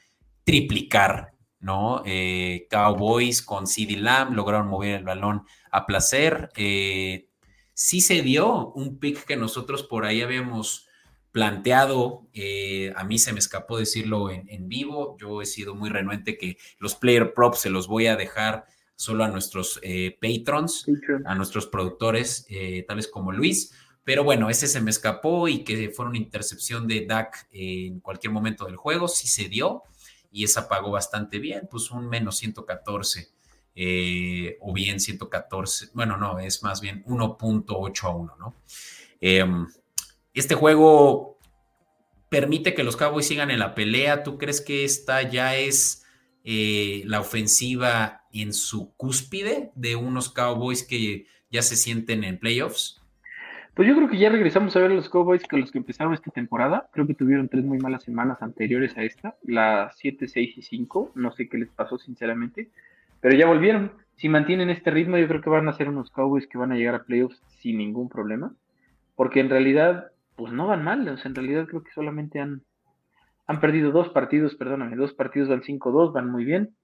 triplicar, 0.45 1.33
¿no? 1.59 2.03
Eh, 2.05 2.67
Cowboys 2.71 3.41
con 3.41 3.67
CD 3.67 3.97
Lamb 3.97 4.35
lograron 4.35 4.69
mover 4.69 4.97
el 4.97 5.05
balón 5.05 5.47
a 5.71 5.87
placer. 5.87 6.51
sí 6.55 8.01
se 8.01 8.21
dio 8.23 8.73
un 8.73 8.99
pick 8.99 9.25
que 9.25 9.37
nosotros 9.37 9.85
por 9.85 10.05
ahí 10.05 10.21
habíamos 10.21 10.88
planteado. 11.33 12.27
Eh, 12.33 12.93
a 12.97 13.05
mí 13.05 13.19
se 13.19 13.33
me 13.33 13.39
escapó 13.39 13.79
decirlo 13.79 14.31
en, 14.31 14.69
vivo. 14.69 15.17
Yo 15.21 15.43
he 15.43 15.47
sido 15.47 15.75
muy 15.75 15.91
renuente 15.91 16.37
que 16.39 16.59
los 16.79 16.95
player 16.95 17.33
props 17.35 17.61
se 17.61 17.71
los 17.71 17.87
voy 17.87 18.07
a 18.07 18.17
dejar 18.17 18.67
solo 18.97 19.25
a 19.25 19.29
nuestros 19.29 19.79
eh, 19.83 20.19
patrons, 20.21 20.87
a 21.25 21.35
nuestros 21.35 21.67
productores, 21.67 22.47
eh, 22.49 22.85
tales 22.87 23.09
como 23.09 23.33
Luis. 23.33 23.73
Pero 24.03 24.25
bueno, 24.25 24.49
ese 24.49 24.67
se 24.67 24.81
me 24.81 24.91
escapó 24.91 25.49
y 25.49 25.65
que 25.65 25.91
fue 25.91 26.07
una 26.07 26.17
intercepción 26.17 26.87
de 26.89 27.05
Dak 27.07 27.47
en 27.53 28.01
cualquier 28.01 28.33
momento 28.33 28.65
del 28.65 28.77
juego, 28.77 29.07
sí 29.07 29.29
se 29.29 29.49
dio 29.49 29.83
y 30.31 30.45
esa 30.45 30.69
pagó 30.69 30.91
bastante 30.91 31.39
bien, 31.39 31.69
pues 31.71 31.91
un 31.91 32.09
menos 32.09 32.39
114 32.39 33.29
o 34.61 34.73
bien 34.73 34.99
114, 34.99 35.91
bueno, 35.93 36.17
no, 36.17 36.39
es 36.39 36.63
más 36.63 36.81
bien 36.81 37.05
1.8 37.05 38.05
a 38.05 38.09
1, 38.09 38.37
¿no? 38.39 38.55
Este 40.35 40.55
juego 40.55 41.39
permite 42.29 42.75
que 42.75 42.85
los 42.85 42.97
Cowboys 42.97 43.27
sigan 43.27 43.51
en 43.51 43.59
la 43.59 43.75
pelea. 43.75 44.23
¿Tú 44.23 44.39
crees 44.39 44.61
que 44.61 44.85
esta 44.85 45.23
ya 45.23 45.57
es 45.57 46.05
eh, 46.45 47.03
la 47.07 47.21
ofensiva 47.21 48.23
en 48.33 48.53
su 48.53 48.95
cúspide 48.97 49.71
de 49.75 49.97
unos 49.97 50.31
Cowboys 50.31 50.87
que 50.87 51.27
ya 51.51 51.63
se 51.63 51.77
sienten 51.77 52.25
en 52.25 52.39
playoffs? 52.39 53.01
Pues 53.79 53.87
yo 53.87 53.95
creo 53.95 54.09
que 54.09 54.19
ya 54.19 54.29
regresamos 54.29 54.75
a 54.75 54.81
ver 54.81 54.91
a 54.91 54.95
los 54.95 55.09
Cowboys 55.09 55.47
con 55.47 55.61
los 55.61 55.71
que 55.71 55.79
empezaron 55.79 56.13
esta 56.13 56.33
temporada. 56.33 56.91
Creo 56.93 57.07
que 57.07 57.15
tuvieron 57.15 57.49
tres 57.49 57.65
muy 57.65 57.79
malas 57.79 58.03
semanas 58.03 58.43
anteriores 58.43 58.97
a 58.99 59.05
esta, 59.05 59.37
la 59.45 59.93
7, 59.95 60.27
6 60.27 60.59
y 60.59 60.63
5. 60.63 61.13
No 61.15 61.31
sé 61.31 61.49
qué 61.49 61.59
les 61.59 61.69
pasó 61.69 61.97
sinceramente, 61.97 62.71
pero 63.21 63.39
ya 63.39 63.47
volvieron. 63.47 63.93
Si 64.17 64.29
mantienen 64.29 64.69
este 64.69 64.91
ritmo, 64.91 65.17
yo 65.17 65.29
creo 65.29 65.41
que 65.41 65.51
van 65.51 65.69
a 65.69 65.75
ser 65.75 65.89
unos 65.89 66.11
Cowboys 66.11 66.49
que 66.49 66.59
van 66.59 66.73
a 66.73 66.75
llegar 66.75 66.97
a 66.97 67.05
playoffs 67.05 67.41
sin 67.61 67.79
ningún 67.79 68.09
problema. 68.09 68.53
Porque 69.15 69.39
en 69.39 69.49
realidad 69.49 70.11
pues 70.39 70.53
no 70.53 70.69
van 70.69 70.85
mal. 70.85 71.07
En 71.07 71.35
realidad 71.35 71.67
creo 71.67 71.83
que 71.83 71.91
solamente 71.93 72.39
han, 72.39 72.63
han 73.49 73.61
perdido 73.61 73.91
dos 73.91 74.09
partidos, 74.11 74.55
perdóname, 74.55 74.95
dos 74.95 75.13
partidos 75.13 75.49
van 75.49 75.63
5-2, 75.63 76.13
van 76.13 76.31
muy 76.31 76.45
bien. 76.45 76.77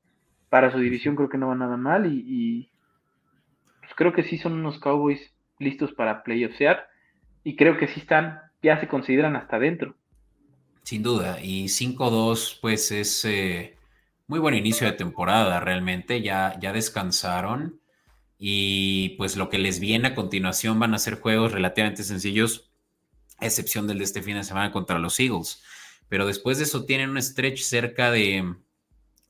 Para 0.50 0.72
su 0.72 0.78
división 0.78 1.14
creo 1.14 1.28
que 1.28 1.38
no 1.38 1.48
van 1.48 1.60
nada 1.60 1.76
mal 1.76 2.12
y, 2.12 2.68
pues 3.80 3.92
creo 3.94 4.12
que 4.12 4.24
sí 4.24 4.38
son 4.38 4.54
unos 4.54 4.80
Cowboys 4.80 5.32
listos 5.60 5.92
para 5.92 6.24
playoffsear 6.24 6.88
y 7.44 7.54
creo 7.54 7.78
que 7.78 7.86
sí 7.86 8.00
están, 8.00 8.40
ya 8.60 8.80
se 8.80 8.88
consideran 8.88 9.36
hasta 9.36 9.56
adentro. 9.56 9.94
Sin 10.82 11.04
duda, 11.04 11.38
y 11.40 11.66
5-2 11.66 12.58
pues 12.60 12.90
es 12.90 13.24
eh, 13.24 13.76
muy 14.26 14.40
buen 14.40 14.54
inicio 14.56 14.86
de 14.86 14.94
temporada 14.94 15.60
realmente, 15.60 16.22
ya, 16.22 16.58
ya 16.60 16.72
descansaron 16.72 17.80
y 18.36 19.10
pues 19.10 19.36
lo 19.36 19.48
que 19.48 19.58
les 19.58 19.78
viene 19.78 20.08
a 20.08 20.14
continuación 20.16 20.80
van 20.80 20.92
a 20.92 20.98
ser 20.98 21.20
juegos 21.20 21.52
relativamente 21.52 22.02
sencillos 22.02 22.73
excepción 23.40 23.86
del 23.86 23.98
de 23.98 24.04
este 24.04 24.22
fin 24.22 24.36
de 24.36 24.44
semana 24.44 24.72
contra 24.72 24.98
los 24.98 25.18
Eagles. 25.20 25.62
Pero 26.08 26.26
después 26.26 26.58
de 26.58 26.64
eso 26.64 26.84
tienen 26.84 27.10
un 27.10 27.20
stretch 27.20 27.62
cerca 27.62 28.10
de 28.10 28.54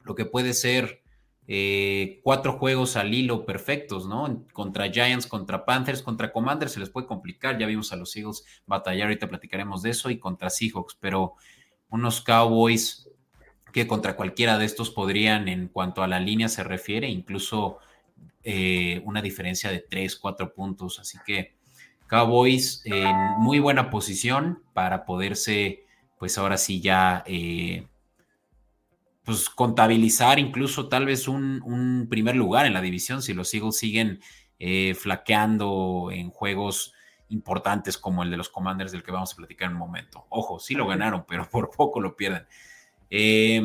lo 0.03 0.15
que 0.15 0.25
puede 0.25 0.55
ser 0.55 1.03
eh, 1.47 2.21
cuatro 2.23 2.55
juegos 2.55 2.97
al 2.97 3.13
hilo 3.13 3.45
perfectos, 3.45 4.07
¿no? 4.07 4.45
Contra 4.53 4.91
Giants, 4.91 5.27
contra 5.27 5.65
Panthers, 5.65 6.03
contra 6.03 6.33
Commanders 6.33 6.73
se 6.73 6.81
les 6.81 6.91
puede 6.91 7.07
complicar. 7.07 7.59
Ya 7.59 7.67
vimos 7.67 7.93
a 7.93 7.97
los 7.97 8.17
Eagles 8.17 8.45
batallar, 8.67 9.09
ahorita 9.09 9.29
platicaremos 9.29 9.83
de 9.83 9.91
eso, 9.91 10.11
y 10.11 10.19
contra 10.19 10.51
Seahawks, 10.51 10.97
pero 10.99 11.35
unos 11.91 12.23
Cowboys 12.23 13.11
que 13.73 13.87
contra 13.87 14.17
cualquiera 14.17 14.57
de 14.57 14.65
estos 14.65 14.91
podrían, 14.91 15.49
en 15.49 15.69
cuanto 15.69 16.03
a 16.03 16.09
la 16.09 16.21
línea 16.21 16.49
se 16.49 16.63
refiere, 16.63 17.09
incluso 17.09 17.79
eh, 18.43 19.03
una 19.05 19.21
diferencia 19.21 19.71
de 19.71 19.81
tres, 19.81 20.17
cuatro 20.17 20.55
puntos. 20.55 20.99
Así 20.99 21.19
que 21.27 21.57
Cowboys 22.07 22.83
en 22.85 23.15
muy 23.39 23.59
buena 23.59 23.91
posición 23.91 24.63
para 24.73 25.05
poderse, 25.05 25.85
pues 26.19 26.37
ahora 26.39 26.59
sí 26.59 26.81
ya, 26.81 27.23
eh, 27.27 27.87
pues 29.25 29.49
contabilizar 29.49 30.39
incluso 30.39 30.89
tal 30.89 31.07
vez 31.07 31.29
un, 31.29 32.07
primer 32.11 32.37
lugar 32.37 32.67
en 32.67 32.75
la 32.75 32.83
división 32.83 33.23
si 33.23 33.33
los 33.33 33.53
Eagles 33.55 33.79
siguen 33.79 34.21
eh, 34.59 34.95
flaqueando 34.95 36.11
en 36.13 36.31
juegos 36.31 36.93
importantes 37.31 37.97
como 37.97 38.23
el 38.23 38.31
de 38.31 38.37
los 38.37 38.51
Commanders 38.51 38.93
del 38.93 39.03
que 39.03 39.11
vamos 39.11 39.33
a 39.33 39.37
platicar 39.37 39.69
en 39.69 39.75
un 39.75 39.79
momento. 39.81 40.27
Ojo, 40.29 40.59
sí 40.59 40.75
lo 40.75 40.87
ganaron, 40.87 41.25
pero 41.29 41.49
por 41.49 41.71
poco 41.71 42.01
lo 42.01 42.17
pierden. 42.17 42.45
Eh, 43.11 43.63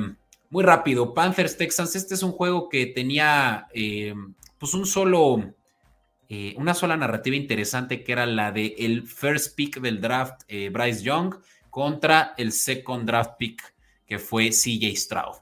muy 0.50 0.64
rápido, 0.64 1.14
Panthers 1.14 1.58
Texans, 1.58 1.96
este 1.96 2.16
es 2.16 2.24
un 2.24 2.32
juego 2.32 2.70
que 2.70 2.88
tenía 2.88 3.68
pues 4.58 4.74
un 4.74 4.86
solo 4.86 5.54
eh, 6.32 6.54
una 6.58 6.76
sola 6.76 6.96
narrativa 6.96 7.36
interesante 7.36 8.04
que 8.04 8.12
era 8.12 8.28
la 8.28 8.52
de 8.52 8.76
el 8.78 9.08
first 9.08 9.56
pick 9.56 9.82
del 9.82 10.00
draft, 10.00 10.44
eh, 10.48 10.70
Bryce 10.70 11.02
Young, 11.02 11.34
contra 11.72 12.36
el 12.38 12.52
second 12.52 13.08
draft 13.08 13.32
pick, 13.40 13.74
que 14.06 14.20
fue 14.20 14.52
CJ 14.52 14.96
Stroud. 14.96 15.38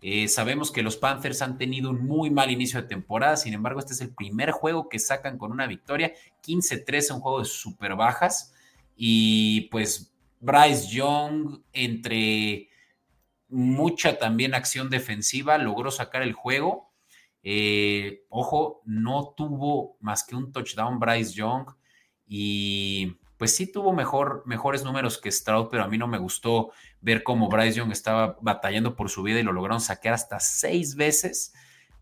Eh, 0.00 0.26
sabemos 0.26 0.72
que 0.72 0.82
los 0.82 0.96
Panthers 0.96 1.42
han 1.42 1.58
tenido 1.58 1.90
un 1.90 2.04
muy 2.04 2.28
mal 2.28 2.50
inicio 2.50 2.82
de 2.82 2.88
temporada, 2.88 3.36
sin 3.36 3.54
embargo, 3.54 3.78
este 3.78 3.92
es 3.92 4.00
el 4.00 4.12
primer 4.12 4.50
juego 4.50 4.88
que 4.88 4.98
sacan 4.98 5.38
con 5.38 5.52
una 5.52 5.68
victoria, 5.68 6.12
15-13, 6.44 7.14
un 7.14 7.20
juego 7.20 7.38
de 7.38 7.44
super 7.44 7.94
bajas, 7.94 8.52
y 8.96 9.68
pues 9.70 10.12
Bryce 10.40 10.88
Young, 10.88 11.60
entre 11.72 12.68
mucha 13.48 14.18
también 14.18 14.54
acción 14.54 14.90
defensiva, 14.90 15.56
logró 15.56 15.92
sacar 15.92 16.22
el 16.22 16.32
juego 16.32 16.91
eh, 17.42 18.24
ojo, 18.28 18.82
no 18.84 19.34
tuvo 19.36 19.96
más 20.00 20.24
que 20.24 20.36
un 20.36 20.52
touchdown 20.52 21.00
Bryce 21.00 21.32
Young 21.32 21.66
y 22.26 23.16
pues 23.36 23.56
sí 23.56 23.70
tuvo 23.70 23.92
mejor, 23.92 24.44
mejores 24.46 24.84
números 24.84 25.18
que 25.18 25.32
Stroud, 25.32 25.66
pero 25.68 25.82
a 25.82 25.88
mí 25.88 25.98
no 25.98 26.06
me 26.06 26.18
gustó 26.18 26.70
ver 27.00 27.24
cómo 27.24 27.48
Bryce 27.48 27.78
Young 27.78 27.90
estaba 27.90 28.38
batallando 28.40 28.94
por 28.94 29.10
su 29.10 29.24
vida 29.24 29.40
y 29.40 29.42
lo 29.42 29.52
lograron 29.52 29.80
saquear 29.80 30.14
hasta 30.14 30.38
seis 30.38 30.94
veces. 30.94 31.52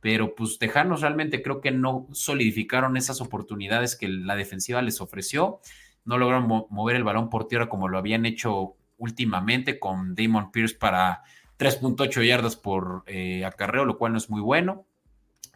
Pero 0.01 0.35
pues 0.35 0.59
Tejanos 0.59 1.01
realmente 1.01 1.43
creo 1.43 1.61
que 1.61 1.71
no 1.71 2.07
solidificaron 2.13 2.97
esas 2.97 3.23
oportunidades 3.23 3.97
que 3.97 4.09
la 4.09 4.37
defensiva 4.37 4.83
les 4.83 5.01
ofreció. 5.01 5.61
No 6.05 6.19
lograron 6.19 6.47
mover 6.69 6.97
el 6.97 7.05
balón 7.05 7.31
por 7.31 7.49
tierra 7.49 7.69
como 7.69 7.89
lo 7.89 7.97
habían 7.97 8.27
hecho 8.27 8.77
últimamente 8.99 9.79
con 9.79 10.15
Damon 10.15 10.53
Pierce 10.53 10.77
para 10.77 11.23
3.8 11.59 12.27
yardas 12.27 12.57
por 12.57 13.03
eh, 13.07 13.45
acarreo, 13.45 13.85
lo 13.85 13.99
cual 13.99 14.13
no 14.13 14.19
es 14.19 14.29
muy 14.29 14.43
bueno. 14.43 14.87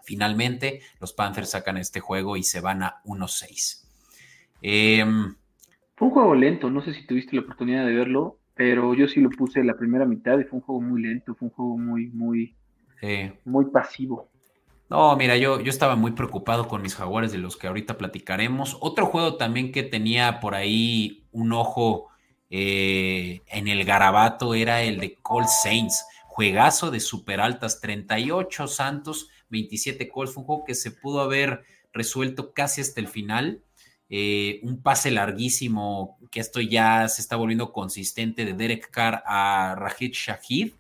Finalmente, 0.05 0.81
los 1.01 1.13
Panthers 1.13 1.51
sacan 1.51 1.77
este 1.77 2.01
juego 2.01 2.37
y 2.37 2.43
se 2.43 2.61
van 2.61 2.83
a 2.83 3.01
1-6. 3.05 3.89
Em, 4.63 5.35
fue 5.97 6.09
un 6.09 6.15
juego 6.15 6.35
lento, 6.35 6.71
no 6.71 6.83
sé 6.83 6.95
si 6.95 7.07
tuviste 7.07 7.37
la 7.37 7.43
oportunidad 7.43 7.87
de 7.87 7.95
verlo, 7.95 8.39
pero 8.55 8.95
yo 8.95 9.09
sí 9.09 9.21
lo 9.21 9.31
puse 9.31 9.65
la 9.65 9.77
primera 9.77 10.05
mitad 10.05 10.39
y 10.39 10.45
fue 10.45 10.59
un 10.59 10.65
juego 10.65 10.81
muy 10.81 11.03
lento, 11.03 11.35
fue 11.35 11.49
un 11.49 11.55
juego 11.55 11.77
muy, 11.77 12.09
muy, 12.11 12.55
muy 13.45 13.65
pasivo. 13.67 14.29
No, 14.91 15.17
mira, 15.17 15.37
yo, 15.37 15.61
yo 15.61 15.71
estaba 15.71 15.97
muy 15.97 16.13
preocupado 16.13 16.69
con 16.69 16.83
mis 16.83 16.95
jaguares 16.95 17.33
de 17.33 17.39
los 17.39 17.57
que 17.57 17.67
ahorita 17.67 17.97
platicaremos. 17.97 18.77
Otro 18.81 19.07
juego 19.07 19.37
también 19.37 19.73
que 19.73 19.83
tenía 19.83 20.41
por 20.41 20.55
ahí 20.55 21.27
un 21.33 21.53
ojo 21.53 22.09
eh, 22.51 23.43
en 23.47 23.69
el 23.69 23.85
garabato 23.85 24.55
era 24.55 24.83
el 24.83 25.01
de 25.01 25.17
Cold 25.17 25.49
Saints. 25.49 26.07
Juegazo 26.35 26.91
de 26.91 26.99
super 26.99 27.41
altas, 27.41 27.81
38 27.81 28.67
Santos, 28.67 29.29
27 29.51 30.11
calls. 30.13 30.35
Fue 30.35 30.41
un 30.41 30.47
juego 30.49 30.65
que 30.65 30.75
se 30.75 30.91
pudo 30.91 31.21
haber 31.21 31.63
resuelto 31.93 32.53
casi 32.53 32.81
hasta 32.81 32.99
el 32.99 33.07
final. 33.07 33.63
Eh, 34.11 34.59
un 34.65 34.83
pase 34.83 35.13
larguísimo, 35.13 36.19
que 36.33 36.41
esto 36.41 36.61
ya 36.61 37.07
se 37.07 37.23
está 37.23 37.37
volviendo 37.37 37.73
consistente 37.73 38.45
de 38.45 38.55
Derek 38.55 38.91
Carr 38.91 39.23
a 39.25 39.77
Rajid 39.79 40.11
Shahid, 40.13 40.73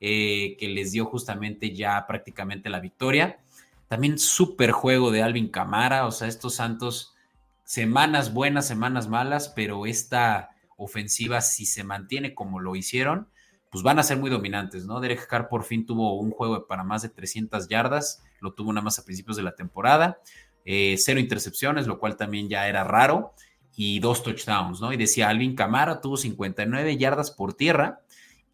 eh, 0.00 0.56
que 0.58 0.68
les 0.70 0.92
dio 0.92 1.04
justamente 1.04 1.74
ya 1.74 2.06
prácticamente 2.06 2.70
la 2.70 2.80
victoria. 2.80 3.40
También 3.88 4.18
súper 4.18 4.70
juego 4.70 5.10
de 5.10 5.22
Alvin 5.22 5.48
Camara, 5.48 6.06
o 6.06 6.12
sea, 6.12 6.28
estos 6.28 6.54
Santos, 6.54 7.14
semanas 7.62 8.32
buenas, 8.32 8.66
semanas 8.66 9.06
malas, 9.06 9.50
pero 9.50 9.84
esta 9.84 10.52
ofensiva, 10.78 11.42
si 11.42 11.66
se 11.66 11.84
mantiene 11.84 12.32
como 12.32 12.58
lo 12.58 12.74
hicieron, 12.74 13.28
pues 13.74 13.82
van 13.82 13.98
a 13.98 14.04
ser 14.04 14.18
muy 14.18 14.30
dominantes, 14.30 14.86
¿no? 14.86 15.00
Derek 15.00 15.26
Carr 15.26 15.48
por 15.48 15.64
fin 15.64 15.84
tuvo 15.84 16.16
un 16.20 16.30
juego 16.30 16.64
para 16.68 16.84
más 16.84 17.02
de 17.02 17.08
300 17.08 17.66
yardas, 17.66 18.22
lo 18.38 18.54
tuvo 18.54 18.72
nada 18.72 18.84
más 18.84 19.00
a 19.00 19.04
principios 19.04 19.36
de 19.36 19.42
la 19.42 19.56
temporada, 19.56 20.20
eh, 20.64 20.94
cero 20.96 21.18
intercepciones, 21.18 21.88
lo 21.88 21.98
cual 21.98 22.16
también 22.16 22.48
ya 22.48 22.68
era 22.68 22.84
raro, 22.84 23.34
y 23.74 23.98
dos 23.98 24.22
touchdowns, 24.22 24.80
¿no? 24.80 24.92
Y 24.92 24.96
decía 24.96 25.28
Alvin 25.28 25.56
Camara 25.56 26.00
tuvo 26.00 26.16
59 26.16 26.96
yardas 26.96 27.32
por 27.32 27.54
tierra, 27.54 27.98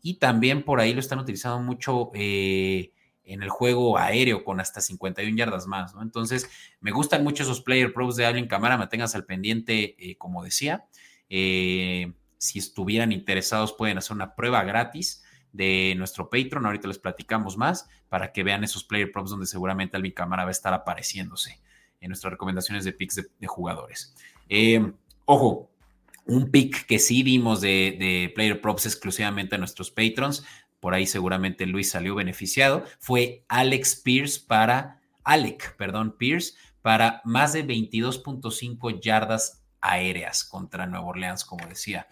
y 0.01 0.15
también 0.15 0.63
por 0.63 0.81
ahí 0.81 0.95
lo 0.95 1.01
están 1.01 1.19
utilizando 1.19 1.59
mucho 1.59 2.11
eh, 2.15 2.91
en 3.23 3.43
el 3.43 3.51
juego 3.51 3.99
aéreo 3.99 4.43
con 4.43 4.59
hasta 4.59 4.81
51 4.81 5.37
yardas 5.37 5.67
más, 5.67 5.95
¿no? 5.95 6.01
Entonces, 6.01 6.49
me 6.81 6.93
gustan 6.93 7.25
mucho 7.25 7.43
esos 7.43 7.61
player 7.61 7.93
pros 7.93 8.17
de 8.17 8.25
Alvin 8.25 8.49
Camara, 8.49 8.79
me 8.79 8.87
tengas 8.87 9.15
al 9.15 9.27
pendiente, 9.27 9.97
eh, 9.99 10.17
como 10.17 10.43
decía. 10.43 10.87
Si 12.41 12.59
estuvieran 12.59 13.13
interesados, 13.13 13.75
pueden 13.75 13.99
hacer 13.99 14.17
una 14.17 14.35
prueba 14.35 14.65
gratis 14.65 15.23
de 15.53 15.95
nuestro 15.99 16.31
Patreon. 16.31 16.65
Ahorita 16.65 16.89
les 16.89 16.99
platicamos 16.99 17.59
más 17.59 17.87
para 18.09 18.33
que 18.33 18.43
vean 18.43 18.65
esos 18.65 18.83
player 18.83 19.13
props 19.13 19.31
donde 19.31 19.47
seguramente 19.47 19.99
Alvin 19.99 20.13
Cámara 20.13 20.45
va 20.45 20.49
a 20.49 20.53
estar 20.53 20.73
apareciéndose 20.73 21.61
en 22.01 22.09
nuestras 22.09 22.33
recomendaciones 22.33 22.85
de 22.85 22.95
picks 22.95 23.17
de, 23.17 23.47
jugadores. 23.47 24.15
Eh, 24.49 24.91
ojo, 25.27 25.71
Un 26.25 26.51
pick 26.51 26.87
que 26.87 26.99
sí 26.99 27.23
dimos 27.23 27.61
de, 27.61 27.97
de 27.99 28.33
Player 28.35 28.61
Props 28.61 28.87
exclusivamente 28.87 29.57
a 29.57 29.59
nuestros 29.59 29.91
patrons, 29.91 30.45
por 30.79 30.95
ahí 30.95 31.07
seguramente 31.07 31.67
Luis 31.67 31.91
salió 31.91 32.15
beneficiado, 32.15 32.85
fue 33.01 33.45
Alex 33.49 33.97
Pierce 33.97 34.41
para, 34.41 35.03
Alec, 35.25 35.77
perdón, 35.77 36.17
Pierce, 36.17 36.55
para 36.81 37.21
más 37.25 37.53
de 37.53 37.67
22.5 37.67 38.99
yardas 39.01 39.61
aéreas 39.81 40.45
contra 40.45 40.87
Nueva 40.87 41.07
Orleans, 41.07 41.45
como 41.45 41.67
decía. 41.67 42.07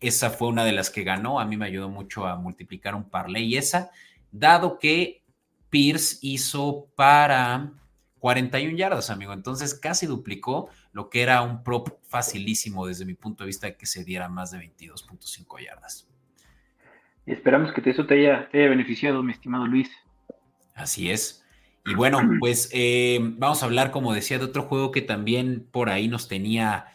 Esa 0.00 0.30
fue 0.30 0.48
una 0.48 0.64
de 0.64 0.72
las 0.72 0.90
que 0.90 1.04
ganó, 1.04 1.40
a 1.40 1.44
mí 1.44 1.56
me 1.56 1.66
ayudó 1.66 1.88
mucho 1.88 2.26
a 2.26 2.36
multiplicar 2.36 2.94
un 2.94 3.08
parlay 3.08 3.44
y 3.44 3.56
esa, 3.56 3.90
dado 4.32 4.78
que 4.78 5.22
Pierce 5.68 6.18
hizo 6.22 6.88
para 6.96 7.72
41 8.18 8.76
yardas, 8.76 9.10
amigo, 9.10 9.32
entonces 9.32 9.74
casi 9.74 10.06
duplicó 10.06 10.70
lo 10.92 11.08
que 11.08 11.22
era 11.22 11.42
un 11.42 11.62
prop 11.62 11.88
facilísimo 12.08 12.86
desde 12.86 13.04
mi 13.04 13.14
punto 13.14 13.44
de 13.44 13.48
vista 13.48 13.76
que 13.76 13.86
se 13.86 14.04
diera 14.04 14.28
más 14.28 14.50
de 14.50 14.58
22.5 14.58 15.64
yardas. 15.64 16.08
Y 17.26 17.32
esperamos 17.32 17.72
que 17.72 17.88
eso 17.88 18.06
te 18.06 18.14
haya, 18.14 18.48
beneficiado, 18.52 19.22
mi 19.22 19.32
estimado 19.32 19.66
Luis. 19.66 19.90
Así 20.74 21.10
es. 21.10 21.44
Y 21.86 21.94
bueno, 21.94 22.20
pues 22.38 22.68
eh, 22.72 23.18
vamos 23.22 23.62
a 23.62 23.66
hablar, 23.66 23.90
como 23.90 24.12
decía, 24.12 24.38
de 24.38 24.44
otro 24.44 24.62
juego 24.64 24.90
que 24.90 25.00
también 25.00 25.66
por 25.70 25.88
ahí 25.88 26.08
nos 26.08 26.28
tenía 26.28 26.86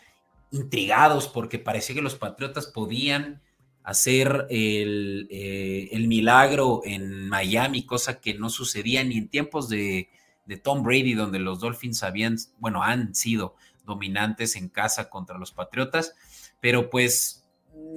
intrigados 0.51 1.27
porque 1.27 1.59
parecía 1.59 1.95
que 1.95 2.01
los 2.01 2.15
Patriotas 2.15 2.67
podían 2.67 3.41
hacer 3.83 4.47
el, 4.49 5.27
eh, 5.29 5.89
el, 5.91 6.07
milagro 6.07 6.81
en 6.85 7.29
Miami, 7.29 7.85
cosa 7.85 8.19
que 8.19 8.33
no 8.33 8.49
sucedía 8.49 9.03
ni 9.03 9.17
en 9.17 9.29
tiempos 9.29 9.69
de, 9.69 10.09
de, 10.45 10.57
Tom 10.57 10.81
Brady, 10.81 11.13
donde 11.13 11.37
los 11.37 11.59
Dolphins 11.59 12.01
habían, 12.01 12.37
bueno, 12.57 12.81
han 12.81 13.13
sido 13.13 13.55
dominantes 13.85 14.55
en 14.55 14.69
casa 14.69 15.09
contra 15.09 15.37
los 15.37 15.51
Patriotas, 15.51 16.15
pero 16.59 16.89
pues 16.89 17.45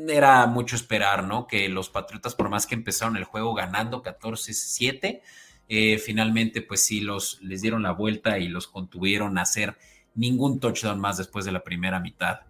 era 0.08 0.46
mucho 0.46 0.76
esperar, 0.76 1.24
¿no? 1.24 1.46
Que 1.46 1.68
los 1.68 1.88
Patriotas, 1.88 2.34
por 2.34 2.50
más 2.50 2.66
que 2.66 2.74
empezaron 2.74 3.16
el 3.16 3.24
juego 3.24 3.54
ganando 3.54 4.02
14-7, 4.02 5.22
eh, 5.68 5.98
finalmente 5.98 6.62
pues 6.62 6.84
sí 6.84 7.00
los, 7.00 7.40
les 7.42 7.60
dieron 7.62 7.82
la 7.82 7.92
vuelta 7.92 8.38
y 8.38 8.48
los 8.48 8.66
contuvieron 8.66 9.38
a 9.38 9.42
hacer 9.42 9.76
ningún 10.18 10.60
touchdown 10.60 11.00
más 11.00 11.16
después 11.16 11.44
de 11.44 11.52
la 11.52 11.64
primera 11.64 12.00
mitad. 12.00 12.40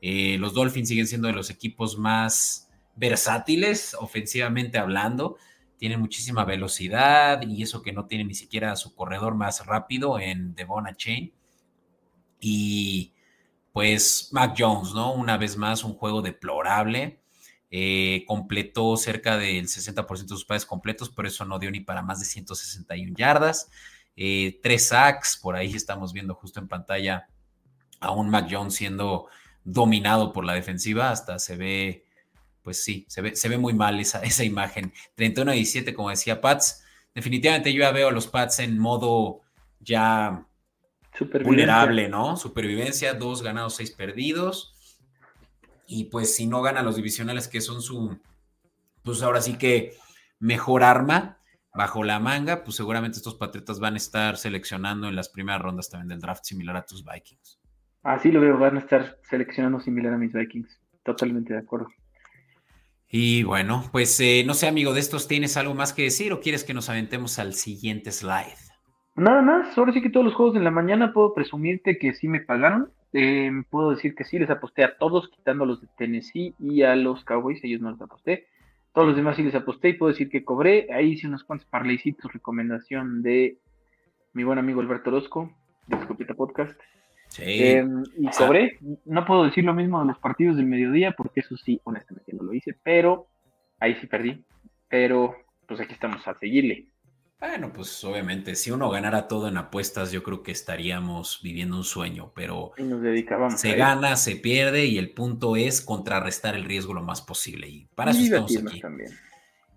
Eh, 0.00 0.38
los 0.38 0.54
Dolphins 0.54 0.88
siguen 0.88 1.06
siendo 1.06 1.28
de 1.28 1.34
los 1.34 1.50
equipos 1.50 1.98
más 1.98 2.70
versátiles, 2.94 3.96
ofensivamente 3.98 4.78
hablando. 4.78 5.36
Tienen 5.78 6.00
muchísima 6.00 6.44
velocidad 6.44 7.42
y 7.42 7.62
eso 7.62 7.82
que 7.82 7.92
no 7.92 8.06
tiene 8.06 8.24
ni 8.24 8.34
siquiera 8.34 8.76
su 8.76 8.94
corredor 8.94 9.34
más 9.34 9.66
rápido 9.66 10.18
en 10.18 10.54
Devon 10.54 10.86
Chain. 10.96 11.32
Y 12.40 13.12
pues 13.72 14.30
Mac 14.32 14.54
Jones, 14.56 14.94
¿no? 14.94 15.12
Una 15.12 15.36
vez 15.36 15.56
más, 15.56 15.84
un 15.84 15.94
juego 15.94 16.22
deplorable. 16.22 17.20
Eh, 17.70 18.24
completó 18.26 18.96
cerca 18.96 19.36
del 19.36 19.66
60% 19.66 20.22
de 20.22 20.28
sus 20.28 20.44
pases 20.44 20.64
completos, 20.64 21.10
pero 21.10 21.28
eso 21.28 21.44
no 21.44 21.58
dio 21.58 21.70
ni 21.70 21.80
para 21.80 22.00
más 22.00 22.20
de 22.20 22.26
161 22.26 23.14
yardas. 23.16 23.70
Eh, 24.16 24.60
tres 24.62 24.88
sacks, 24.88 25.36
por 25.36 25.56
ahí 25.56 25.74
estamos 25.74 26.12
viendo 26.12 26.34
justo 26.34 26.58
en 26.58 26.68
pantalla 26.68 27.28
a 28.00 28.12
un 28.12 28.30
Mac 28.30 28.48
Jones 28.50 28.74
siendo 28.74 29.28
dominado 29.62 30.32
por 30.32 30.44
la 30.44 30.54
defensiva, 30.54 31.10
hasta 31.10 31.38
se 31.38 31.56
ve, 31.56 32.04
pues 32.62 32.82
sí, 32.82 33.04
se 33.08 33.20
ve, 33.20 33.36
se 33.36 33.48
ve 33.48 33.58
muy 33.58 33.74
mal 33.74 34.00
esa, 34.00 34.20
esa 34.22 34.44
imagen. 34.44 34.92
31 35.16 35.50
a 35.50 35.54
17, 35.54 35.94
como 35.94 36.10
decía 36.10 36.40
Pats. 36.40 36.82
Definitivamente 37.14 37.72
yo 37.72 37.80
ya 37.80 37.92
veo 37.92 38.08
a 38.08 38.12
los 38.12 38.26
Pats 38.26 38.60
en 38.60 38.78
modo 38.78 39.40
ya 39.80 40.46
vulnerable, 41.44 42.08
¿no? 42.08 42.36
Supervivencia, 42.36 43.14
dos 43.14 43.42
ganados, 43.42 43.76
seis 43.76 43.90
perdidos. 43.90 44.74
Y 45.86 46.04
pues 46.04 46.34
si 46.34 46.46
no 46.46 46.62
gana 46.62 46.82
los 46.82 46.96
divisionales, 46.96 47.48
que 47.48 47.60
son 47.60 47.80
su, 47.80 48.18
pues 49.02 49.22
ahora 49.22 49.40
sí 49.40 49.56
que 49.56 49.96
mejor 50.38 50.82
arma 50.82 51.38
bajo 51.76 52.02
la 52.02 52.18
manga, 52.18 52.64
pues 52.64 52.76
seguramente 52.76 53.18
estos 53.18 53.34
Patriotas 53.34 53.80
van 53.80 53.94
a 53.94 53.98
estar 53.98 54.36
seleccionando 54.36 55.08
en 55.08 55.16
las 55.16 55.28
primeras 55.28 55.62
rondas 55.62 55.90
también 55.90 56.08
del 56.08 56.20
draft, 56.20 56.44
similar 56.44 56.76
a 56.76 56.84
tus 56.84 57.04
Vikings. 57.04 57.60
Así 58.02 58.30
lo 58.30 58.40
veo, 58.40 58.58
van 58.58 58.76
a 58.76 58.80
estar 58.80 59.18
seleccionando 59.28 59.80
similar 59.80 60.14
a 60.14 60.18
mis 60.18 60.32
Vikings. 60.32 60.80
Totalmente 61.02 61.52
de 61.52 61.60
acuerdo. 61.60 61.88
Y 63.08 63.44
bueno, 63.44 63.84
pues 63.92 64.18
eh, 64.20 64.42
no 64.46 64.54
sé, 64.54 64.66
amigo, 64.66 64.92
de 64.92 65.00
estos 65.00 65.28
tienes 65.28 65.56
algo 65.56 65.74
más 65.74 65.92
que 65.92 66.02
decir 66.02 66.32
o 66.32 66.40
quieres 66.40 66.64
que 66.64 66.74
nos 66.74 66.88
aventemos 66.88 67.38
al 67.38 67.54
siguiente 67.54 68.10
slide? 68.10 68.58
Nada 69.14 69.40
más, 69.42 69.78
ahora 69.78 69.92
sí 69.92 70.02
que 70.02 70.10
todos 70.10 70.26
los 70.26 70.34
juegos 70.34 70.54
de 70.54 70.60
la 70.60 70.70
mañana 70.70 71.12
puedo 71.12 71.32
presumirte 71.32 71.98
que 71.98 72.14
sí 72.14 72.28
me 72.28 72.40
pagaron. 72.40 72.90
Eh, 73.12 73.50
puedo 73.70 73.90
decir 73.90 74.14
que 74.14 74.24
sí 74.24 74.38
les 74.38 74.50
aposté 74.50 74.84
a 74.84 74.98
todos, 74.98 75.30
quitando 75.30 75.64
a 75.64 75.66
los 75.66 75.80
de 75.80 75.88
Tennessee 75.96 76.54
y 76.58 76.82
a 76.82 76.94
los 76.96 77.24
Cowboys, 77.24 77.62
ellos 77.64 77.80
no 77.80 77.90
les 77.90 78.00
aposté. 78.00 78.46
Todos 78.96 79.08
los 79.08 79.16
demás 79.16 79.36
sí 79.36 79.42
les 79.42 79.54
aposté 79.54 79.90
y 79.90 79.92
puedo 79.92 80.10
decir 80.10 80.30
que 80.30 80.42
cobré. 80.42 80.88
Ahí 80.90 81.12
hice 81.12 81.26
unos 81.26 81.44
cuantos 81.44 81.68
parleycitos, 81.68 82.32
recomendación 82.32 83.20
de 83.20 83.58
mi 84.32 84.42
buen 84.42 84.58
amigo 84.58 84.80
Alberto 84.80 85.10
Orozco, 85.10 85.54
de 85.86 85.98
Escopeta 85.98 86.32
Podcast. 86.32 86.80
Em, 87.36 88.04
y 88.16 88.26
cobré. 88.28 88.78
No 89.04 89.26
puedo 89.26 89.44
decir 89.44 89.64
lo 89.64 89.74
mismo 89.74 90.00
de 90.00 90.06
los 90.06 90.18
partidos 90.18 90.56
del 90.56 90.64
mediodía, 90.64 91.12
porque 91.12 91.40
eso 91.40 91.58
sí, 91.58 91.78
honestamente 91.84 92.32
no 92.32 92.44
lo 92.44 92.54
hice, 92.54 92.74
pero 92.82 93.26
ahí 93.80 93.96
sí 93.96 94.06
perdí. 94.06 94.42
Pero 94.88 95.36
pues 95.68 95.78
aquí 95.78 95.92
estamos 95.92 96.26
a 96.26 96.32
seguirle. 96.38 96.86
Bueno, 97.38 97.70
pues 97.72 98.02
obviamente, 98.04 98.54
si 98.54 98.70
uno 98.70 98.88
ganara 98.88 99.28
todo 99.28 99.48
en 99.48 99.58
apuestas, 99.58 100.10
yo 100.10 100.22
creo 100.22 100.42
que 100.42 100.52
estaríamos 100.52 101.40
viviendo 101.42 101.76
un 101.76 101.84
sueño, 101.84 102.32
pero 102.34 102.72
se 103.56 103.74
gana, 103.74 104.16
se 104.16 104.36
pierde 104.36 104.86
y 104.86 104.96
el 104.96 105.12
punto 105.12 105.54
es 105.54 105.82
contrarrestar 105.82 106.54
el 106.54 106.64
riesgo 106.64 106.94
lo 106.94 107.02
más 107.02 107.20
posible. 107.20 107.68
Y 107.68 107.88
para 107.94 108.12
eso 108.12 108.22
estamos 108.22 108.56
aquí. 108.56 108.80
También. 108.80 109.10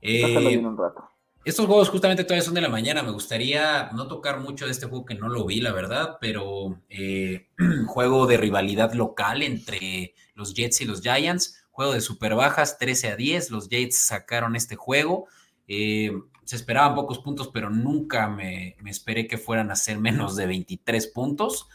Eh, 0.01 0.57
un 0.57 0.77
rato. 0.77 1.09
Estos 1.43 1.65
juegos 1.65 1.89
justamente 1.89 2.23
todavía 2.23 2.43
son 2.43 2.53
de 2.53 2.61
la 2.61 2.69
mañana. 2.69 3.03
Me 3.03 3.11
gustaría 3.11 3.89
no 3.91 4.07
tocar 4.07 4.39
mucho 4.39 4.65
de 4.65 4.71
este 4.71 4.85
juego 4.85 5.05
que 5.05 5.15
no 5.15 5.27
lo 5.27 5.45
vi, 5.45 5.59
la 5.59 5.73
verdad, 5.73 6.17
pero 6.21 6.81
eh, 6.89 7.49
juego 7.87 8.25
de 8.25 8.37
rivalidad 8.37 8.93
local 8.93 9.41
entre 9.41 10.13
los 10.33 10.53
Jets 10.53 10.79
y 10.79 10.85
los 10.85 11.01
Giants. 11.01 11.65
Juego 11.71 11.93
de 11.93 12.01
super 12.01 12.35
bajas, 12.35 12.77
13 12.77 13.09
a 13.09 13.15
10. 13.17 13.51
Los 13.51 13.67
Jets 13.67 13.97
sacaron 13.97 14.55
este 14.55 14.75
juego. 14.77 15.27
Eh, 15.67 16.11
se 16.49 16.55
esperaban 16.55 16.95
pocos 16.95 17.19
puntos, 17.19 17.49
pero 17.53 17.69
nunca 17.69 18.27
me, 18.27 18.75
esperé 18.87 19.27
que 19.27 19.37
fueran 19.37 19.69
a 19.69 19.75
ser 19.75 19.99
menos 19.99 20.35
de 20.35 20.47
23 20.47 21.05
puntos. 21.05 21.69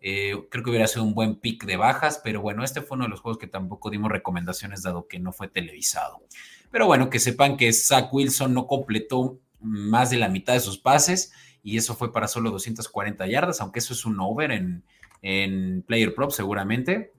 Eh, 0.00 0.46
creo 0.48 0.62
que 0.62 0.70
hubiera 0.70 0.86
sido 0.86 1.02
un 1.02 1.14
buen 1.14 1.40
pick 1.40 1.64
de 1.64 1.76
bajas, 1.76 2.20
pero 2.22 2.40
bueno, 2.40 2.62
este 2.62 2.80
fue 2.80 2.94
uno 2.94 3.06
de 3.06 3.10
los 3.10 3.22
juegos 3.22 3.38
que 3.38 3.48
tampoco 3.48 3.90
dimos 3.90 4.08
recomendaciones 4.08 4.84
dado 4.84 5.08
que 5.08 5.18
no 5.18 5.32
fue 5.32 5.48
televisado. 5.48 6.22
Pero 6.70 6.86
bueno, 6.86 7.10
que 7.10 7.18
sepan 7.18 7.56
que 7.56 7.72
Zach 7.72 8.14
Wilson 8.14 8.54
no 8.54 8.68
completó 8.68 9.40
más 9.58 10.10
de 10.10 10.18
la 10.18 10.28
mitad 10.28 10.52
de 10.52 10.60
sus 10.60 10.78
pases 10.78 11.32
y 11.64 11.76
eso 11.76 11.96
fue 11.96 12.12
para 12.12 12.28
solo 12.28 12.52
240 12.52 13.26
yardas, 13.26 13.60
aunque 13.60 13.80
eso 13.80 13.94
es 13.94 14.06
un 14.06 14.20
over 14.20 14.52
en, 14.52 14.84
en 15.22 15.82
Player 15.82 16.14
Prop 16.14 16.30
seguramente. 16.30 17.12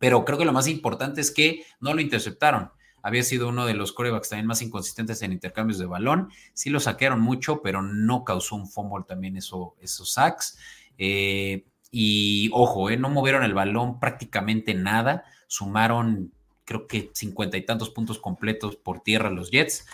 Pero 0.00 0.24
creo 0.24 0.36
que 0.36 0.44
lo 0.44 0.52
más 0.52 0.66
importante 0.66 1.20
es 1.20 1.30
que 1.30 1.62
no 1.78 1.94
lo 1.94 2.00
interceptaron. 2.00 2.72
Había 3.02 3.22
sido 3.22 3.48
uno 3.48 3.66
de 3.66 3.74
los 3.74 3.92
corebacks 3.92 4.28
también 4.28 4.46
más 4.46 4.62
inconsistentes 4.62 5.22
en 5.22 5.32
intercambios 5.32 5.78
de 5.78 5.86
balón. 5.86 6.30
Sí 6.52 6.70
lo 6.70 6.80
saquearon 6.80 7.20
mucho, 7.20 7.62
pero 7.62 7.82
no 7.82 8.24
causó 8.24 8.56
un 8.56 8.68
fumble 8.68 9.04
también 9.06 9.36
eso, 9.36 9.74
esos 9.80 10.12
sacks. 10.12 10.58
Eh, 10.98 11.64
y 11.90 12.50
ojo, 12.52 12.90
eh, 12.90 12.96
no 12.96 13.08
movieron 13.08 13.42
el 13.42 13.54
balón 13.54 13.98
prácticamente 13.98 14.74
nada. 14.74 15.24
Sumaron 15.46 16.32
creo 16.64 16.86
que 16.86 17.10
cincuenta 17.14 17.56
y 17.56 17.62
tantos 17.62 17.90
puntos 17.90 18.18
completos 18.18 18.76
por 18.76 19.00
tierra 19.00 19.28
los 19.30 19.50
Jets, 19.50 19.86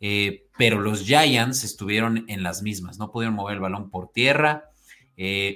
eh, 0.00 0.48
pero 0.58 0.80
los 0.80 1.04
Giants 1.04 1.62
estuvieron 1.62 2.24
en 2.26 2.42
las 2.42 2.62
mismas, 2.62 2.98
no 2.98 3.12
pudieron 3.12 3.36
mover 3.36 3.54
el 3.54 3.60
balón 3.60 3.88
por 3.88 4.10
tierra, 4.10 4.70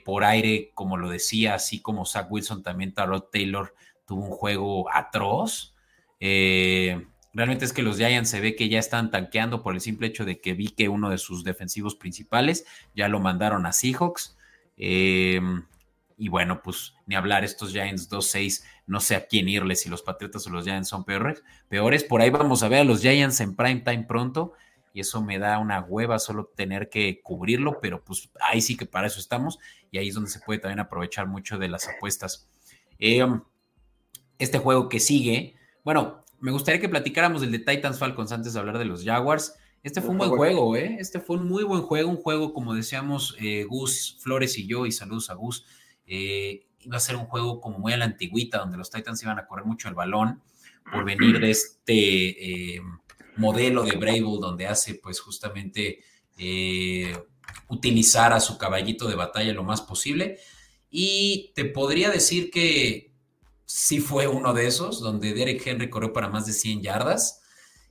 por 0.04 0.22
aire, 0.22 0.70
como 0.74 0.96
lo 0.96 1.10
decía, 1.10 1.54
así 1.54 1.80
como 1.80 2.06
Zach 2.06 2.30
Wilson, 2.30 2.62
también 2.62 2.94
Tarot 2.94 3.28
Taylor 3.32 3.74
tuvo 4.06 4.24
un 4.24 4.30
juego 4.30 4.88
atroz. 4.94 5.74
Eh, 6.20 7.06
realmente 7.32 7.64
es 7.64 7.72
que 7.72 7.82
los 7.82 7.96
Giants 7.96 8.30
se 8.30 8.40
ve 8.40 8.56
que 8.56 8.68
ya 8.68 8.78
están 8.78 9.10
tanqueando 9.10 9.62
por 9.62 9.74
el 9.74 9.80
simple 9.80 10.08
hecho 10.08 10.24
de 10.24 10.40
que 10.40 10.54
vi 10.54 10.68
que 10.68 10.88
uno 10.88 11.10
de 11.10 11.18
sus 11.18 11.44
defensivos 11.44 11.94
principales 11.94 12.66
ya 12.94 13.08
lo 13.08 13.20
mandaron 13.20 13.66
a 13.66 13.72
Seahawks. 13.72 14.36
y 14.76 16.28
bueno, 16.28 16.62
pues 16.62 16.94
ni 17.06 17.14
hablar, 17.14 17.44
estos 17.44 17.72
Giants 17.72 18.10
2-6 18.10 18.64
no 18.86 19.00
sé 19.00 19.14
a 19.14 19.26
quién 19.26 19.48
irle, 19.48 19.76
si 19.76 19.88
los 19.88 20.02
Patriotas 20.02 20.46
o 20.46 20.50
los 20.50 20.64
Giants 20.64 20.88
son 20.88 21.04
peores. 21.04 21.44
Peores, 21.68 22.04
por 22.04 22.20
ahí 22.20 22.30
vamos 22.30 22.62
a 22.62 22.68
ver 22.68 22.80
a 22.80 22.84
los 22.84 23.02
Giants 23.02 23.40
en 23.40 23.54
prime 23.54 23.80
time 23.80 24.04
pronto 24.04 24.54
y 24.92 25.00
eso 25.00 25.22
me 25.22 25.38
da 25.38 25.58
una 25.58 25.80
hueva 25.80 26.18
solo 26.18 26.46
tener 26.46 26.88
que 26.88 27.20
cubrirlo, 27.22 27.80
pero 27.80 28.02
pues 28.02 28.30
ahí 28.40 28.60
sí 28.60 28.76
que 28.76 28.86
para 28.86 29.06
eso 29.06 29.20
estamos 29.20 29.58
y 29.90 29.98
ahí 29.98 30.08
es 30.08 30.14
donde 30.14 30.30
se 30.30 30.40
puede 30.40 30.58
también 30.58 30.80
aprovechar 30.80 31.26
mucho 31.26 31.58
de 31.58 31.68
las 31.68 31.86
apuestas. 31.86 32.48
Eh, 32.98 33.24
este 34.38 34.58
juego 34.58 34.88
que 34.88 35.00
sigue, 35.00 35.54
bueno, 35.88 36.22
me 36.38 36.50
gustaría 36.52 36.82
que 36.82 36.88
platicáramos 36.90 37.40
del 37.40 37.50
de 37.50 37.60
Titans 37.60 37.98
Falcons 37.98 38.30
antes 38.30 38.52
de 38.52 38.60
hablar 38.60 38.76
de 38.76 38.84
los 38.84 39.06
Jaguars. 39.06 39.54
Este 39.82 40.02
fue 40.02 40.10
un 40.10 40.18
buen 40.18 40.28
juego, 40.28 40.76
¿eh? 40.76 40.98
Este 41.00 41.18
fue 41.18 41.38
un 41.38 41.48
muy 41.48 41.64
buen 41.64 41.80
juego, 41.80 42.10
un 42.10 42.18
juego, 42.18 42.52
como 42.52 42.74
decíamos, 42.74 43.34
eh, 43.40 43.64
Gus 43.64 44.18
Flores 44.20 44.58
y 44.58 44.66
yo, 44.66 44.84
y 44.84 44.92
saludos 44.92 45.30
a 45.30 45.34
Gus, 45.34 45.64
eh, 46.06 46.66
iba 46.80 46.98
a 46.98 47.00
ser 47.00 47.16
un 47.16 47.24
juego 47.24 47.62
como 47.62 47.78
muy 47.78 47.94
a 47.94 47.96
la 47.96 48.04
antigüita, 48.04 48.58
donde 48.58 48.76
los 48.76 48.90
Titans 48.90 49.22
iban 49.22 49.38
a 49.38 49.46
correr 49.46 49.64
mucho 49.64 49.88
el 49.88 49.94
balón 49.94 50.42
por 50.92 51.06
venir 51.06 51.40
de 51.40 51.52
este 51.52 52.74
eh, 52.74 52.82
modelo 53.38 53.82
de 53.84 53.96
Brable, 53.96 54.40
donde 54.42 54.66
hace 54.66 54.96
pues 54.96 55.20
justamente 55.20 56.00
utilizar 57.70 58.34
a 58.34 58.40
su 58.40 58.58
caballito 58.58 59.08
de 59.08 59.14
batalla 59.14 59.54
lo 59.54 59.64
más 59.64 59.80
posible. 59.80 60.38
Y 60.90 61.50
te 61.54 61.64
podría 61.64 62.10
decir 62.10 62.50
que 62.50 63.08
sí 63.68 64.00
fue 64.00 64.26
uno 64.26 64.54
de 64.54 64.66
esos, 64.66 64.98
donde 65.00 65.34
Derek 65.34 65.64
Henry 65.64 65.90
corrió 65.90 66.10
para 66.12 66.30
más 66.30 66.46
de 66.46 66.54
100 66.54 66.82
yardas. 66.82 67.42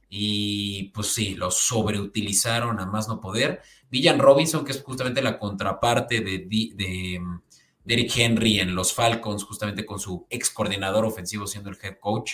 Y 0.09 0.85
pues 0.85 1.13
sí, 1.13 1.35
lo 1.35 1.51
sobreutilizaron 1.51 2.79
a 2.79 2.87
más 2.87 3.07
no 3.07 3.21
poder. 3.21 3.61
Villan 3.91 4.17
Robinson, 4.19 4.65
que 4.65 4.71
es 4.71 4.81
justamente 4.81 5.21
la 5.21 5.37
contraparte 5.37 6.21
de, 6.21 6.47
de, 6.75 7.19
mm, 7.19 7.41
Derek 7.83 8.11
Henry 8.17 8.59
en 8.59 8.73
los 8.73 8.91
Falcons, 8.91 9.43
justamente 9.43 9.85
con 9.85 9.99
su 9.99 10.25
ex 10.31 10.49
coordinador 10.49 11.05
ofensivo 11.05 11.45
siendo 11.45 11.69
el 11.69 11.77
head 11.81 11.99
coach. 11.99 12.33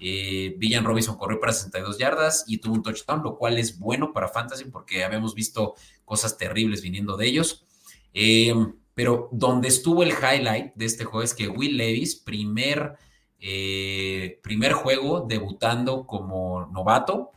Eh, 0.00 0.54
Villan 0.58 0.84
Robinson 0.84 1.16
corrió 1.16 1.38
para 1.38 1.52
62 1.52 1.96
yardas 1.96 2.44
y 2.48 2.58
tuvo 2.58 2.74
un 2.74 2.82
touchdown, 2.82 3.22
lo 3.22 3.36
cual 3.36 3.58
es 3.58 3.78
bueno 3.78 4.12
para 4.12 4.28
Fantasy 4.28 4.64
porque 4.64 5.04
habíamos 5.04 5.34
visto 5.34 5.74
cosas 6.04 6.36
terribles 6.36 6.82
viniendo 6.82 7.16
de 7.16 7.26
ellos. 7.26 7.66
Eh, 8.14 8.52
pero 8.94 9.28
donde 9.32 9.68
estuvo 9.68 10.02
el 10.02 10.10
highlight 10.10 10.74
de 10.74 10.84
este 10.84 11.04
juego 11.04 11.22
es 11.22 11.34
que 11.34 11.48
Will 11.48 11.76
Levis, 11.76 12.16
primer, 12.16 12.96
eh, 13.38 14.38
primer 14.42 14.72
juego 14.72 15.26
debutando 15.28 16.06
como 16.06 16.66
novato, 16.66 17.30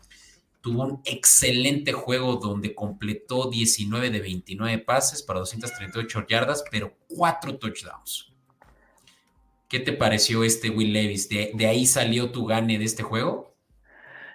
tuvo 0.64 0.84
un 0.84 1.02
excelente 1.04 1.92
juego 1.92 2.38
donde 2.38 2.74
completó 2.74 3.50
19 3.50 4.10
de 4.10 4.22
29 4.22 4.78
pases 4.80 5.22
para 5.22 5.40
238 5.40 6.26
yardas, 6.28 6.64
pero 6.72 6.94
cuatro 7.08 7.58
touchdowns. 7.58 8.34
¿Qué 9.68 9.80
te 9.80 9.92
pareció 9.92 10.44
este 10.44 10.70
Will 10.70 10.94
Levis? 10.94 11.28
¿De, 11.28 11.68
ahí 11.68 11.86
salió 11.86 12.32
tu 12.32 12.46
gane 12.46 12.78
de 12.78 12.86
este 12.86 13.04
juego? 13.04 13.56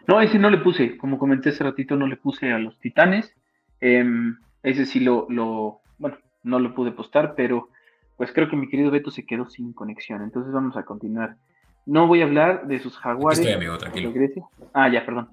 No, 0.07 0.21
ese 0.21 0.39
no 0.39 0.51
le 0.51 0.59
puse. 0.59 0.99
Como 0.99 1.19
comenté 1.19 1.51
hace 1.51 1.65
ratito, 1.65 1.97
no 1.97 2.07
le 2.07 2.17
puse 2.17 2.53
a 2.53 2.59
los 2.59 2.79
Titanes. 2.79 3.33
Em, 3.81 4.37
ese 4.63 4.85
sí 4.85 5.01
lo, 5.01 5.27
lo, 5.31 5.81
bueno, 5.97 6.19
no 6.43 6.59
lo 6.59 6.75
pude 6.75 6.93
postar, 6.93 7.35
pero 7.37 7.69
pues 8.17 8.33
creo 8.33 8.49
que 8.49 8.57
mi 8.57 8.69
querido 8.69 8.91
Beto 8.91 9.11
se 9.11 9.25
quedó 9.25 9.49
sin 9.49 9.73
conexión. 9.73 10.23
Entonces 10.23 10.53
vamos 10.53 10.77
a 10.77 10.85
continuar. 10.85 11.37
No 11.87 12.07
voy 12.07 12.21
a 12.21 12.25
hablar 12.25 12.67
de 12.67 12.81
sus 12.81 12.97
jaguares. 12.99 13.39
estoy, 13.39 13.55
amigo, 13.55 13.79
tranquilo. 13.79 14.13
Ah, 14.75 14.89
ya, 14.93 15.07
perdón. 15.07 15.29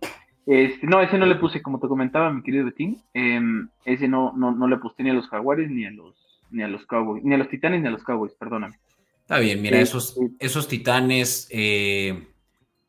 Este, 0.46 0.86
no, 0.86 1.02
ese 1.02 1.18
no 1.18 1.26
le 1.26 1.36
puse, 1.36 1.62
como 1.62 1.80
te 1.80 1.88
comentaba, 1.88 2.32
mi 2.32 2.44
querido 2.44 2.66
Betín. 2.66 3.02
Em, 3.14 3.68
ese 3.84 4.08
no, 4.08 4.34
no, 4.38 4.52
no 4.52 4.68
le 4.68 4.78
puse 4.78 5.04
ni 5.04 5.10
a 5.10 5.14
los 5.14 5.28
jaguares, 5.28 5.70
ni 5.70 5.86
a 5.86 5.92
los, 5.92 6.16
ni 6.52 6.62
a 6.64 6.68
los 6.68 6.86
Cowboys, 6.86 7.24
ni 7.24 7.34
a 7.34 7.38
los 7.38 7.50
Titanes, 7.50 7.82
ni 7.82 7.88
a 7.88 7.92
los 7.92 8.04
Cowboys, 8.04 8.34
perdóname. 8.34 8.78
Está 9.22 9.40
bien, 9.40 9.60
mira, 9.60 9.80
esos, 9.80 10.20
esos 10.38 10.68
titanes 10.68 11.48
eh, 11.50 12.28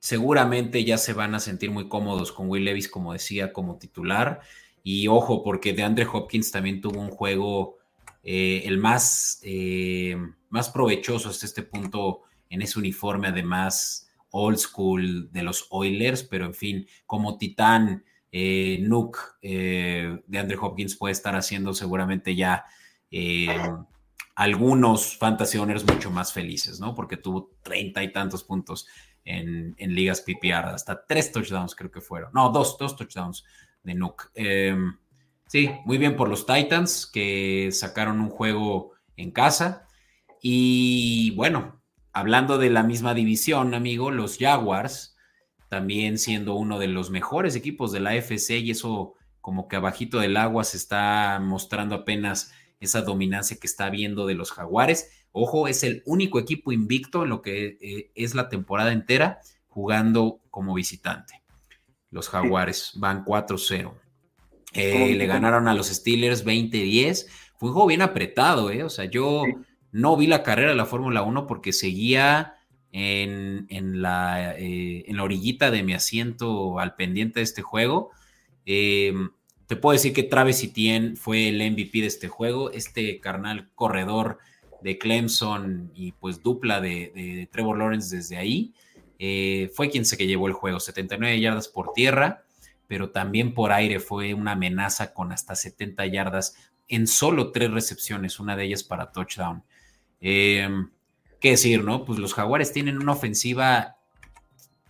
seguramente 0.01 0.85
ya 0.85 0.99
se 0.99 1.15
van 1.15 1.35
a 1.35 1.41
sentir 1.41 1.71
muy 1.71 1.89
cómodos 1.89 2.31
con 2.31 2.51
Will 2.51 2.65
Levis, 2.65 2.91
como 2.91 3.15
decía, 3.15 3.55
como 3.55 3.79
titular. 3.79 4.41
Y 4.83 5.09
ojo, 5.09 5.43
porque 5.43 5.73
de 5.73 5.83
Andre 5.83 6.07
Hopkins 6.13 6.53
también 6.53 6.83
tuvo 6.83 7.01
un 7.01 7.09
juego 7.09 7.79
eh, 8.29 8.63
el 8.65 8.79
más, 8.79 9.39
eh, 9.45 10.17
más 10.49 10.69
provechoso 10.71 11.29
hasta 11.29 11.47
este 11.47 11.63
punto 11.63 12.23
en 12.51 12.61
ese 12.61 12.81
uniforme, 12.81 13.29
además 13.29 14.11
old 14.31 14.59
school 14.59 15.31
de 15.31 15.45
los 15.45 15.69
Oilers, 15.71 16.25
pero 16.25 16.45
en 16.45 16.55
fin, 16.55 16.87
como 17.07 17.39
titán, 17.39 18.05
Nook 18.33 19.19
de 19.41 20.39
Andre 20.39 20.59
Hopkins 20.61 20.97
puede 20.97 21.13
estar 21.13 21.37
haciendo 21.37 21.73
seguramente 21.73 22.35
ya 22.35 22.65
algunos 24.35 25.17
fantasy 25.17 25.57
owners 25.57 25.87
mucho 25.87 26.11
más 26.11 26.33
felices, 26.33 26.81
¿no? 26.81 26.95
Porque 26.95 27.17
tuvo 27.17 27.53
treinta 27.63 28.03
y 28.03 28.13
tantos 28.13 28.43
puntos 28.43 28.89
en, 29.25 29.75
ligas 29.79 30.21
PPR, 30.21 30.75
hasta 30.75 31.07
tres 31.07 31.31
touchdowns 31.31 31.77
creo 31.77 31.91
que 31.93 32.01
fueron. 32.01 32.31
No, 32.35 32.51
dos, 32.51 32.77
dos 32.77 32.97
touchdowns 32.97 33.45
de 33.85 33.95
Nook. 33.95 34.33
Sí, 35.47 35.71
muy 35.85 35.99
bien 35.99 36.17
por 36.17 36.29
los 36.29 36.45
Titans 36.45 37.07
que 37.07 37.71
sacaron 37.73 38.21
un 38.21 38.31
juego 38.31 38.93
en 39.17 39.31
casa. 39.31 39.87
Y 40.43 41.33
bueno, 41.37 41.81
hablando 42.13 42.59
de 42.59 42.71
la 42.71 42.83
misma 42.83 43.15
división, 43.15 43.75
amigo, 43.75 44.11
los 44.11 44.39
Jaguars, 44.39 45.17
también 45.69 46.19
siendo 46.19 46.55
uno 46.55 46.79
de 46.79 46.89
los 46.89 47.11
mejores 47.11 47.57
equipos 47.57 47.93
de 47.93 48.01
la 48.01 48.15
FC 48.15 48.59
y 48.59 48.71
eso 48.71 49.15
como 49.41 49.69
que 49.69 49.77
abajito 49.77 50.19
del 50.19 50.37
agua 50.37 50.65
se 50.65 50.77
está 50.77 51.39
mostrando 51.41 51.95
apenas 51.95 52.53
esa 52.81 53.03
dominancia 53.03 53.57
que 53.61 53.69
está 53.69 53.89
viendo 53.91 54.27
de 54.27 54.35
los 54.35 54.51
Jaguares. 54.51 55.11
Ojo, 55.31 55.69
es 55.69 55.85
el 55.85 56.03
único 56.07 56.41
equipo 56.41 56.73
invicto 56.73 57.23
en 57.23 57.29
lo 57.29 57.43
que 57.43 57.79
eh, 57.81 58.11
es 58.15 58.35
la 58.35 58.49
temporada 58.49 58.93
entera 58.93 59.41
jugando 59.69 60.41
como 60.51 60.75
visitante. 60.75 61.45
Los 62.11 62.29
Jaguares 62.29 62.93
van 62.97 63.25
4-0. 63.25 63.95
Eh, 64.77 65.15
le 65.15 65.27
ganaron 65.27 65.69
a 65.69 65.75
los 65.75 65.89
Steelers 65.89 66.45
20-10. 66.45 67.27
Fue 67.59 67.69
un 67.69 67.75
juego 67.75 67.89
bien 67.89 68.03
apretado, 68.03 68.71
¿eh? 68.71 68.85
O 68.85 68.91
sea, 68.91 69.07
yo 69.07 69.43
no 69.93 70.17
vi 70.17 70.27
la 70.27 70.43
carrera 70.43 70.71
de 70.71 70.77
la 70.77 70.87
Fórmula 70.87 71.23
1 71.23 71.47
porque 71.47 71.73
seguía 71.73 72.57
en, 72.93 74.03
la, 74.03 74.57
eh, 74.59 75.05
en 75.07 75.17
la 75.17 75.23
orillita 75.23 75.71
de 75.71 75.83
mi 75.83 75.93
asiento 75.93 76.79
al 76.79 76.95
pendiente 76.95 77.41
de 77.41 77.45
este 77.45 77.63
juego. 77.63 78.11
Eh, 78.65 79.15
te 79.67 79.77
puedo 79.77 79.93
decir 79.93 80.13
que 80.13 80.23
Travis 80.23 80.63
Etienne 80.63 81.17
fue 81.17 81.49
el 81.49 81.59
MVP 81.73 82.01
de 82.01 82.07
este 82.07 82.29
juego, 82.29 82.71
este 82.71 83.21
carnal 83.21 83.69
corredor 83.75 84.39
de 84.81 84.99
Clemson 84.99 85.91
y 85.95 86.13
pues 86.13 86.43
dupla 86.43 86.81
de, 86.81 87.49
Trevor 87.51 87.79
Lawrence 87.79 88.15
desde 88.15 88.37
ahí. 88.37 88.73
Eh, 89.19 89.71
fue 89.75 89.91
quien 89.91 90.05
se 90.05 90.17
que 90.17 90.27
llevó 90.27 90.47
el 90.47 90.53
juego, 90.53 90.79
79 90.79 91.41
yardas 91.41 91.69
por 91.69 91.93
tierra, 91.93 92.45
pero 92.87 93.11
también 93.11 93.55
por 93.55 93.73
aire 93.73 94.01
fue 94.01 94.35
una 94.35 94.53
amenaza 94.53 95.13
con 95.13 95.33
hasta 95.33 95.55
70 95.55 96.07
yardas 96.07 96.57
en 96.89 97.07
solo 97.07 97.53
tres 97.53 97.71
recepciones, 97.71 98.39
una 98.39 98.57
de 98.57 98.65
ellas 98.65 98.85
para 98.85 99.13
touchdown. 99.13 99.65
Em, 100.21 100.91
¿Qué 101.41 101.51
decir, 101.51 101.85
no? 101.85 102.05
Pues 102.05 102.19
los 102.19 102.35
Jaguares 102.35 102.73
tienen 102.73 102.99
una 102.99 103.13
ofensiva 103.13 103.97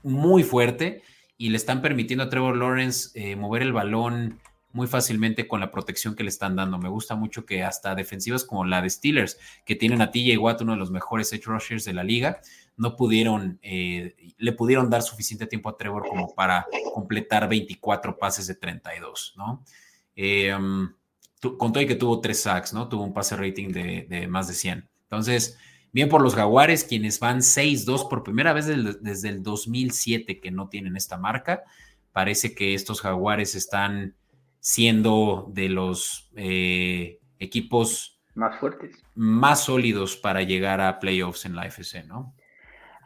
muy 0.03 0.45
fuerte 0.45 1.03
y 1.37 1.51
le 1.51 1.57
están 1.57 1.83
permitiendo 1.83 2.25
a 2.25 2.29
Trevor 2.29 2.57
Lawrence 2.57 3.11
eh, 3.15 3.37
mover 3.37 3.63
el 3.63 3.73
balón 3.73 4.41
muy 4.73 4.87
fácilmente 4.87 5.49
con 5.49 5.61
la 5.61 5.71
protección 5.71 6.15
que 6.15 6.23
le 6.23 6.29
están 6.29 6.55
dando. 6.55 6.79
Me 6.79 6.89
gusta 6.89 7.17
mucho 7.17 7.47
que 7.47 7.65
hasta 7.65 7.95
defensivas 7.95 8.45
como 8.45 8.65
la 8.65 8.83
de 8.83 8.91
Steelers, 8.91 9.39
que 9.65 9.75
tienen 9.75 10.03
a 10.03 10.11
TJ 10.11 10.37
Watt, 10.39 10.61
uno 10.61 10.73
de 10.73 10.79
los 10.79 10.91
mejores 10.91 11.33
edge 11.33 11.47
rushers 11.47 11.85
de 11.85 11.95
la 11.95 12.05
liga, 12.05 12.41
no 12.77 12.97
pudieron, 12.97 13.59
eh, 13.62 14.35
le 14.37 14.53
pudieron 14.53 14.91
dar 14.91 15.03
suficiente 15.03 15.47
tiempo 15.47 15.69
a 15.69 15.77
Trevor 15.77 16.07
como 16.09 16.35
para 16.35 16.67
completar 16.93 17.49
24 17.49 18.19
pases 18.19 18.47
de 18.47 18.55
32, 18.55 19.35
¿no? 19.37 19.65
Eh, 20.15 20.55
um, 20.55 20.93
con 21.59 21.73
todo 21.73 21.83
y 21.83 21.87
que 21.87 21.95
tuvo 21.95 22.21
tres 22.21 22.43
sacks, 22.43 22.73
¿no? 22.73 22.89
Tuvo 22.89 23.05
un 23.05 23.15
pase 23.15 23.37
rating 23.37 23.69
de, 23.69 24.07
de 24.09 24.27
más 24.27 24.49
de 24.49 24.55
100. 24.55 24.89
Entonces, 25.03 25.59
bien 25.93 26.09
por 26.09 26.21
los 26.21 26.35
Jaguares, 26.35 26.85
quienes 26.85 27.21
van 27.21 27.39
6-2 27.39 28.09
por 28.09 28.23
primera 28.23 28.53
vez 28.53 28.67
desde 28.67 29.29
el 29.29 29.43
2007 29.43 30.41
que 30.41 30.51
no 30.51 30.69
tienen 30.69 30.97
esta 30.97 31.17
marca. 31.17 31.62
Parece 32.12 32.55
que 32.55 32.75
estos 32.75 33.01
Jaguares 33.01 33.55
están 33.55 34.15
siendo 34.61 35.49
de 35.53 35.69
los 35.69 36.31
eh, 36.35 37.21
equipos 37.39 38.21
más 38.35 38.59
fuertes, 38.59 38.97
más 39.15 39.65
sólidos 39.65 40.17
para 40.17 40.43
llegar 40.43 40.81
a 40.81 40.99
playoffs 40.99 41.45
en 41.45 41.55
la 41.55 41.67
FC, 41.67 42.05
¿no? 42.05 42.35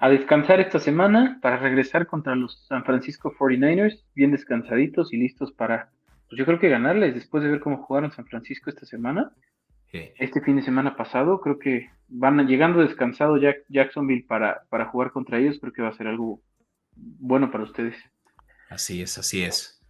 A 0.03 0.09
descansar 0.09 0.61
esta 0.61 0.79
semana 0.79 1.39
para 1.43 1.59
regresar 1.59 2.07
contra 2.07 2.35
los 2.35 2.65
San 2.67 2.85
Francisco 2.85 3.35
49ers, 3.39 4.03
bien 4.15 4.31
descansaditos 4.31 5.13
y 5.13 5.19
listos 5.19 5.53
para, 5.53 5.91
pues 6.27 6.39
yo 6.39 6.47
creo 6.47 6.59
que 6.59 6.71
ganarles 6.71 7.15
después 7.15 7.45
de 7.45 7.51
ver 7.51 7.61
cómo 7.61 7.85
jugaron 7.85 8.11
San 8.11 8.25
Francisco 8.25 8.71
esta 8.71 8.87
semana. 8.87 9.31
Este 9.93 10.41
fin 10.41 10.57
de 10.57 10.63
semana 10.63 10.97
pasado, 10.97 11.41
creo 11.43 11.59
que 11.59 11.91
van 12.09 12.39
llegando 12.47 12.81
descansado 12.81 13.37
Jacksonville 13.69 14.25
para, 14.27 14.63
para 14.71 14.87
jugar 14.87 15.11
contra 15.11 15.39
ellos, 15.39 15.59
creo 15.61 15.73
que 15.73 15.83
va 15.83 15.89
a 15.89 15.97
ser 15.97 16.07
algo 16.07 16.41
bueno 16.95 17.51
para 17.51 17.65
ustedes. 17.65 17.97
Así 18.71 19.03
es, 19.03 19.19
así 19.19 19.43
es. 19.43 19.85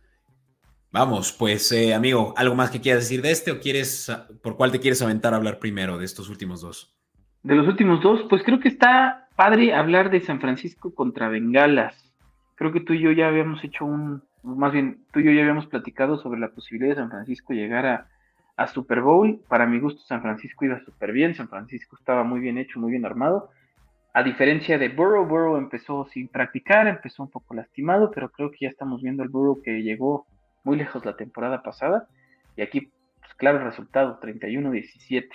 Vamos, 0.91 1.31
pues 1.31 1.71
eh, 1.71 1.95
amigo, 1.95 2.35
¿algo 2.37 2.57
más 2.57 2.73
que 2.73 2.81
quieras 2.81 3.05
decir 3.05 3.23
de 3.23 3.31
este 3.31 3.53
o 3.53 3.61
quieres, 3.61 4.11
por 4.43 4.57
cuál 4.57 4.73
te 4.73 4.81
quieres 4.81 5.03
aventar 5.03 5.35
a 5.35 5.37
hablar 5.37 5.61
primero 5.61 5.99
de 5.99 6.05
estos 6.05 6.29
últimos 6.29 6.63
dos? 6.63 7.00
De 7.43 7.55
los 7.55 7.67
últimos 7.67 8.03
dos, 8.03 8.27
pues 8.29 8.43
creo 8.43 8.61
que 8.61 8.69
está 8.69 9.29
padre 9.35 9.73
hablar 9.73 10.11
de 10.11 10.21
San 10.21 10.41
Francisco 10.41 10.95
contra 10.95 11.29
Bengalas. 11.29 12.13
Creo 12.55 12.73
que 12.73 12.81
tú 12.81 12.93
y 12.93 13.01
yo 13.01 13.11
ya 13.13 13.29
habíamos 13.29 13.65
hecho 13.65 13.87
un, 13.87 14.23
más 14.43 14.73
bien, 14.73 15.05
tú 15.13 15.21
y 15.21 15.25
yo 15.25 15.33
ya 15.33 15.41
habíamos 15.41 15.67
platicado 15.67 16.19
sobre 16.19 16.39
la 16.39 16.51
posibilidad 16.51 16.91
de 16.91 17.01
San 17.01 17.11
Francisco 17.11 17.55
llegar 17.55 17.87
a, 17.87 18.07
Super 18.67 19.01
Bowl. 19.01 19.41
Para 19.49 19.65
mi 19.65 19.81
gusto, 19.81 20.03
San 20.03 20.21
Francisco 20.21 20.67
iba 20.67 20.79
súper 20.85 21.13
bien, 21.13 21.35
San 21.35 21.49
Francisco 21.49 21.97
estaba 21.99 22.25
muy 22.25 22.41
bien 22.41 22.59
hecho, 22.59 22.79
muy 22.79 22.91
bien 22.91 23.07
armado. 23.07 23.49
A 24.13 24.23
diferencia 24.23 24.77
de 24.77 24.91
Burrow, 24.91 25.25
Burrow 25.25 25.57
empezó 25.57 26.07
sin 26.13 26.29
practicar, 26.29 26.87
empezó 26.87 27.23
un 27.23 27.31
poco 27.31 27.55
lastimado, 27.55 28.11
pero 28.11 28.29
creo 28.29 28.51
que 28.51 28.67
ya 28.67 28.69
estamos 28.69 29.01
viendo 29.01 29.23
el 29.23 29.31
Burrow 29.31 29.63
que 29.63 29.83
llegó 29.83 30.27
muy 30.63 30.77
lejos 30.77 31.03
la 31.07 31.17
temporada 31.17 31.63
pasada. 31.63 32.07
Y 32.55 32.61
aquí, 32.61 32.93
pues 33.21 33.33
claro, 33.39 33.65
resultado, 33.65 34.21
31-17. 34.21 35.31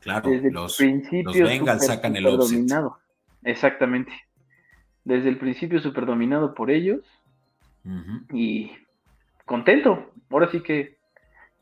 Claro, 0.00 0.30
Desde 0.30 0.50
los, 0.50 0.80
el 0.80 1.02
principio 1.02 1.64
los 1.64 1.84
sacan 1.84 2.16
el 2.16 2.24
dominado. 2.24 2.98
Exactamente. 3.44 4.12
Desde 5.04 5.28
el 5.28 5.38
principio 5.38 5.80
super 5.80 6.06
dominado 6.06 6.54
por 6.54 6.70
ellos. 6.70 7.00
Y 8.32 8.72
contento. 9.44 10.10
Ahora 10.30 10.50
sí 10.50 10.60
que 10.60 10.96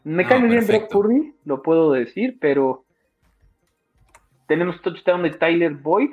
me 0.04 0.26
cae 0.26 0.38
muy 0.38 0.50
bien 0.50 0.66
Brock 0.66 0.90
Purdy, 0.90 1.34
lo 1.44 1.62
puedo 1.62 1.92
decir, 1.92 2.38
pero 2.40 2.84
tenemos 4.46 4.80
touchdown 4.80 5.22
de 5.22 5.30
Tyler 5.30 5.74
Boyd, 5.74 6.10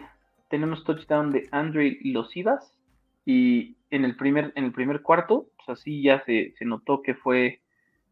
tenemos 0.49 0.83
touchdown 0.83 1.31
de 1.31 1.47
Andre 1.51 1.97
Losivas 2.03 2.77
y 3.25 3.75
en 3.91 4.05
el 4.05 4.15
primer, 4.15 4.51
en 4.55 4.65
el 4.65 4.71
primer 4.71 5.01
cuarto, 5.01 5.47
pues 5.55 5.79
así 5.79 6.01
ya 6.01 6.23
se, 6.25 6.53
notó 6.61 7.01
que 7.01 7.15
fue, 7.15 7.61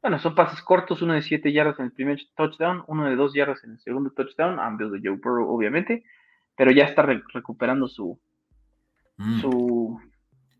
bueno, 0.03 0.19
son 0.19 0.35
pases 0.35 0.61
cortos, 0.61 1.01
uno 1.01 1.13
de 1.13 1.21
7 1.21 1.53
yardas 1.53 1.79
en 1.79 1.85
el 1.85 1.93
primer 1.93 2.19
touchdown, 2.35 2.83
uno 2.87 3.09
de 3.09 3.15
2 3.15 3.33
yardas 3.33 3.63
en 3.63 3.71
el 3.71 3.79
segundo 3.79 4.11
touchdown, 4.11 4.59
ambos 4.59 4.91
de 4.91 4.99
Joe 5.01 5.15
Burrow 5.15 5.49
obviamente, 5.49 6.03
pero 6.57 6.71
ya 6.71 6.83
está 6.83 7.03
recuperando 7.03 7.87
su, 7.87 8.19
mm. 9.15 9.39
su... 9.39 9.97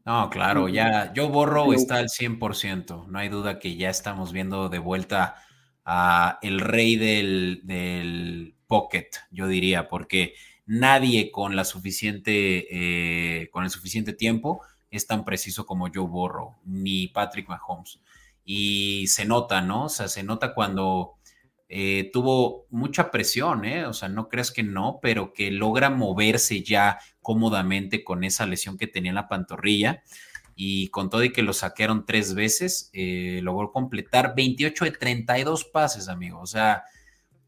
No, 0.05 0.29
claro, 0.29 0.69
ya 0.69 1.11
Joe 1.13 1.27
Burrow 1.27 1.73
está 1.73 1.97
al 1.97 2.07
100%, 2.07 3.07
no 3.07 3.19
hay 3.19 3.27
duda 3.27 3.59
que 3.59 3.75
ya 3.75 3.89
estamos 3.89 4.31
viendo 4.31 4.69
de 4.69 4.79
vuelta 4.79 5.35
a 5.83 6.39
el 6.41 6.61
rey 6.61 6.95
del, 6.95 7.61
del 7.65 8.55
pocket, 8.65 9.09
yo 9.29 9.47
diría, 9.47 9.89
porque 9.89 10.35
nadie 10.65 11.31
con 11.31 11.57
la 11.57 11.65
suficiente, 11.65 13.41
eh, 13.41 13.49
con 13.49 13.65
el 13.65 13.69
suficiente 13.69 14.13
tiempo 14.13 14.61
es 14.89 15.05
tan 15.05 15.25
preciso 15.25 15.65
como 15.65 15.89
Joe 15.93 16.07
Burrow, 16.07 16.55
ni 16.63 17.07
Patrick 17.09 17.49
Mahomes. 17.49 17.99
Y 18.45 19.07
se 19.07 19.25
nota, 19.25 19.61
¿no? 19.61 19.85
O 19.85 19.89
sea, 19.89 20.07
se 20.07 20.23
nota 20.23 20.53
cuando 20.53 21.15
eh, 21.69 22.11
tuvo 22.13 22.67
mucha 22.69 23.09
presión, 23.09 23.65
¿eh? 23.65 23.85
O 23.85 23.93
sea, 23.93 24.09
no 24.09 24.29
crees 24.29 24.51
que 24.51 24.63
no, 24.63 24.99
pero 25.01 25.33
que 25.33 25.49
logra 25.49 25.89
moverse 25.89 26.61
ya 26.61 26.99
cómodamente 27.21 28.03
con 28.03 28.23
esa 28.23 28.45
lesión 28.45 28.77
que 28.77 28.87
tenía 28.87 29.09
en 29.09 29.15
la 29.15 29.27
pantorrilla. 29.27 30.03
Y 30.55 30.89
con 30.89 31.09
todo 31.09 31.23
y 31.23 31.31
que 31.31 31.41
lo 31.41 31.51
saquearon 31.51 32.05
tres 32.05 32.35
veces, 32.35 32.91
eh, 32.93 33.39
logró 33.41 33.71
completar 33.71 34.35
28 34.35 34.85
de 34.85 34.91
32 34.91 35.65
pases, 35.65 36.09
amigo. 36.09 36.39
O 36.39 36.45
sea, 36.45 36.83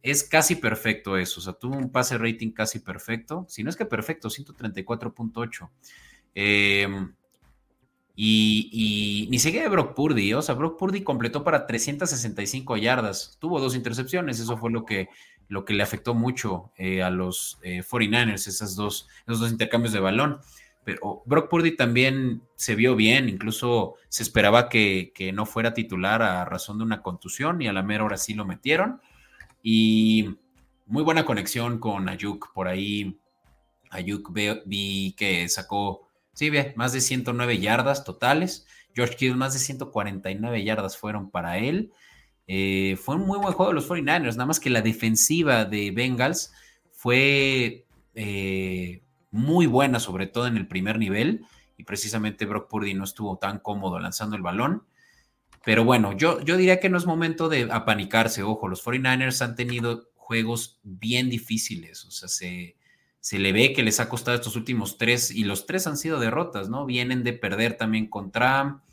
es 0.02 0.24
casi 0.24 0.56
perfecto 0.56 1.18
eso. 1.18 1.40
O 1.40 1.44
sea, 1.44 1.54
tuvo 1.54 1.78
un 1.78 1.92
pase 1.92 2.18
rating 2.18 2.52
casi 2.52 2.80
perfecto. 2.80 3.46
Si 3.50 3.64
no 3.64 3.70
es 3.70 3.76
que 3.76 3.86
perfecto, 3.86 4.30
134.8. 4.30 5.70
Em, 6.34 7.16
y, 8.16 9.28
ni 9.30 9.40
siquiera 9.40 9.70
Brock 9.70 9.94
Purdy. 9.94 10.34
O 10.34 10.42
sea, 10.42 10.56
Brock 10.56 10.78
Purdy 10.78 11.02
completó 11.02 11.44
para 11.44 11.66
365 11.68 12.78
yardas. 12.78 13.38
Tuvo 13.40 13.60
dos 13.60 13.76
intercepciones. 13.76 14.40
Eso 14.40 14.58
fue 14.58 14.72
lo 14.72 14.86
que, 14.86 15.10
lo 15.48 15.66
que 15.66 15.74
le 15.74 15.84
afectó 15.84 16.14
mucho 16.14 16.72
eh, 16.78 17.04
a 17.04 17.10
los 17.10 17.60
49ers, 17.62 18.48
eh, 18.48 18.50
esas 18.50 18.76
dos, 18.76 19.08
esos 19.28 19.40
dos 19.42 19.52
intercambios 19.52 19.94
de 19.94 20.00
balón. 20.00 20.40
Pero 20.84 21.24
Brock 21.26 21.50
Purdy 21.50 21.76
también 21.76 22.44
se 22.56 22.76
vio 22.76 22.96
bien, 22.96 23.28
incluso 23.28 23.96
se 24.08 24.22
esperaba 24.22 24.70
que, 24.70 25.12
que, 25.16 25.32
no 25.32 25.48
fuera 25.48 25.74
titular 25.74 26.22
a 26.22 26.46
razón 26.46 26.78
de 26.78 26.84
una 26.84 27.02
contusión 27.02 27.60
y 27.64 27.68
a 27.68 27.74
la 27.74 27.82
mera 27.82 28.04
hora 28.04 28.18
sí 28.18 28.36
lo 28.36 28.46
metieron. 28.46 29.02
Y 29.64 30.36
muy 30.86 31.02
buena 31.02 31.26
conexión 31.26 31.80
con 31.80 32.08
Ayuk. 32.08 32.54
Por 32.54 32.68
ahí 32.68 33.20
Ayuk 33.90 34.32
vi, 34.66 35.14
que 35.18 35.50
sacó, 35.50 36.10
sí, 36.36 36.52
ve, 36.52 36.74
más 36.76 36.94
de 36.94 37.02
109 37.02 37.58
yardas 37.58 38.04
totales. 38.04 38.68
George 38.94 39.16
Kittle, 39.16 39.36
más 39.36 39.54
de 39.54 39.60
149 39.60 40.64
yardas 40.64 40.98
fueron 40.98 41.32
para 41.32 41.58
él. 41.58 41.92
Eh, 42.48 42.98
fue 43.02 43.16
un 43.16 43.26
muy 43.26 43.40
buen 43.40 43.54
juego 43.54 43.72
de 43.72 43.76
los 43.76 43.90
49ers, 43.90 44.34
nada 44.34 44.46
más 44.46 44.60
que 44.60 44.70
la 44.70 44.82
defensiva 44.82 45.66
de 45.66 45.90
Bengals 45.90 46.54
fue 46.92 47.88
eh, 48.14 49.04
muy 49.32 49.66
buena, 49.66 50.00
sobre 50.00 50.28
todo 50.28 50.46
en 50.48 50.58
el 50.58 50.68
primer 50.68 51.00
nivel, 51.00 51.46
y 51.78 51.84
precisamente 51.84 52.46
Brock 52.46 52.70
Purdy 52.70 52.94
no 52.94 53.04
estuvo 53.04 53.38
tan 53.38 53.60
cómodo 53.60 54.00
lanzando 54.00 54.36
el 54.36 54.42
balón. 54.42 54.84
Pero 55.64 55.84
bueno, 55.84 56.14
yo, 56.14 56.40
yo 56.42 56.58
diría 56.58 56.80
que 56.80 56.90
no 56.90 56.98
es 56.98 57.08
momento 57.08 57.50
de 57.50 57.68
apanicarse. 57.72 58.44
Ojo, 58.44 58.68
los 58.68 58.86
49ers 58.86 59.42
han 59.42 59.56
tenido 59.56 60.10
juegos 60.16 60.80
bien 60.84 61.30
difíciles. 61.30 62.06
O 62.06 62.12
sea, 62.12 62.30
se, 62.30 62.75
se 63.26 63.40
le 63.40 63.54
ve 63.54 63.74
que 63.74 63.82
les 63.82 64.00
ha 64.00 64.08
costado 64.08 64.38
estos 64.38 64.56
últimos 64.56 65.00
tres 65.00 65.32
y 65.32 65.46
los 65.46 65.66
tres 65.66 65.88
han 65.88 65.98
sido 65.98 66.20
derrotas, 66.20 66.70
¿no? 66.70 66.86
Vienen 66.86 67.24
de 67.24 67.34
perder 67.34 67.76
también 67.76 68.06
contra 68.06 68.84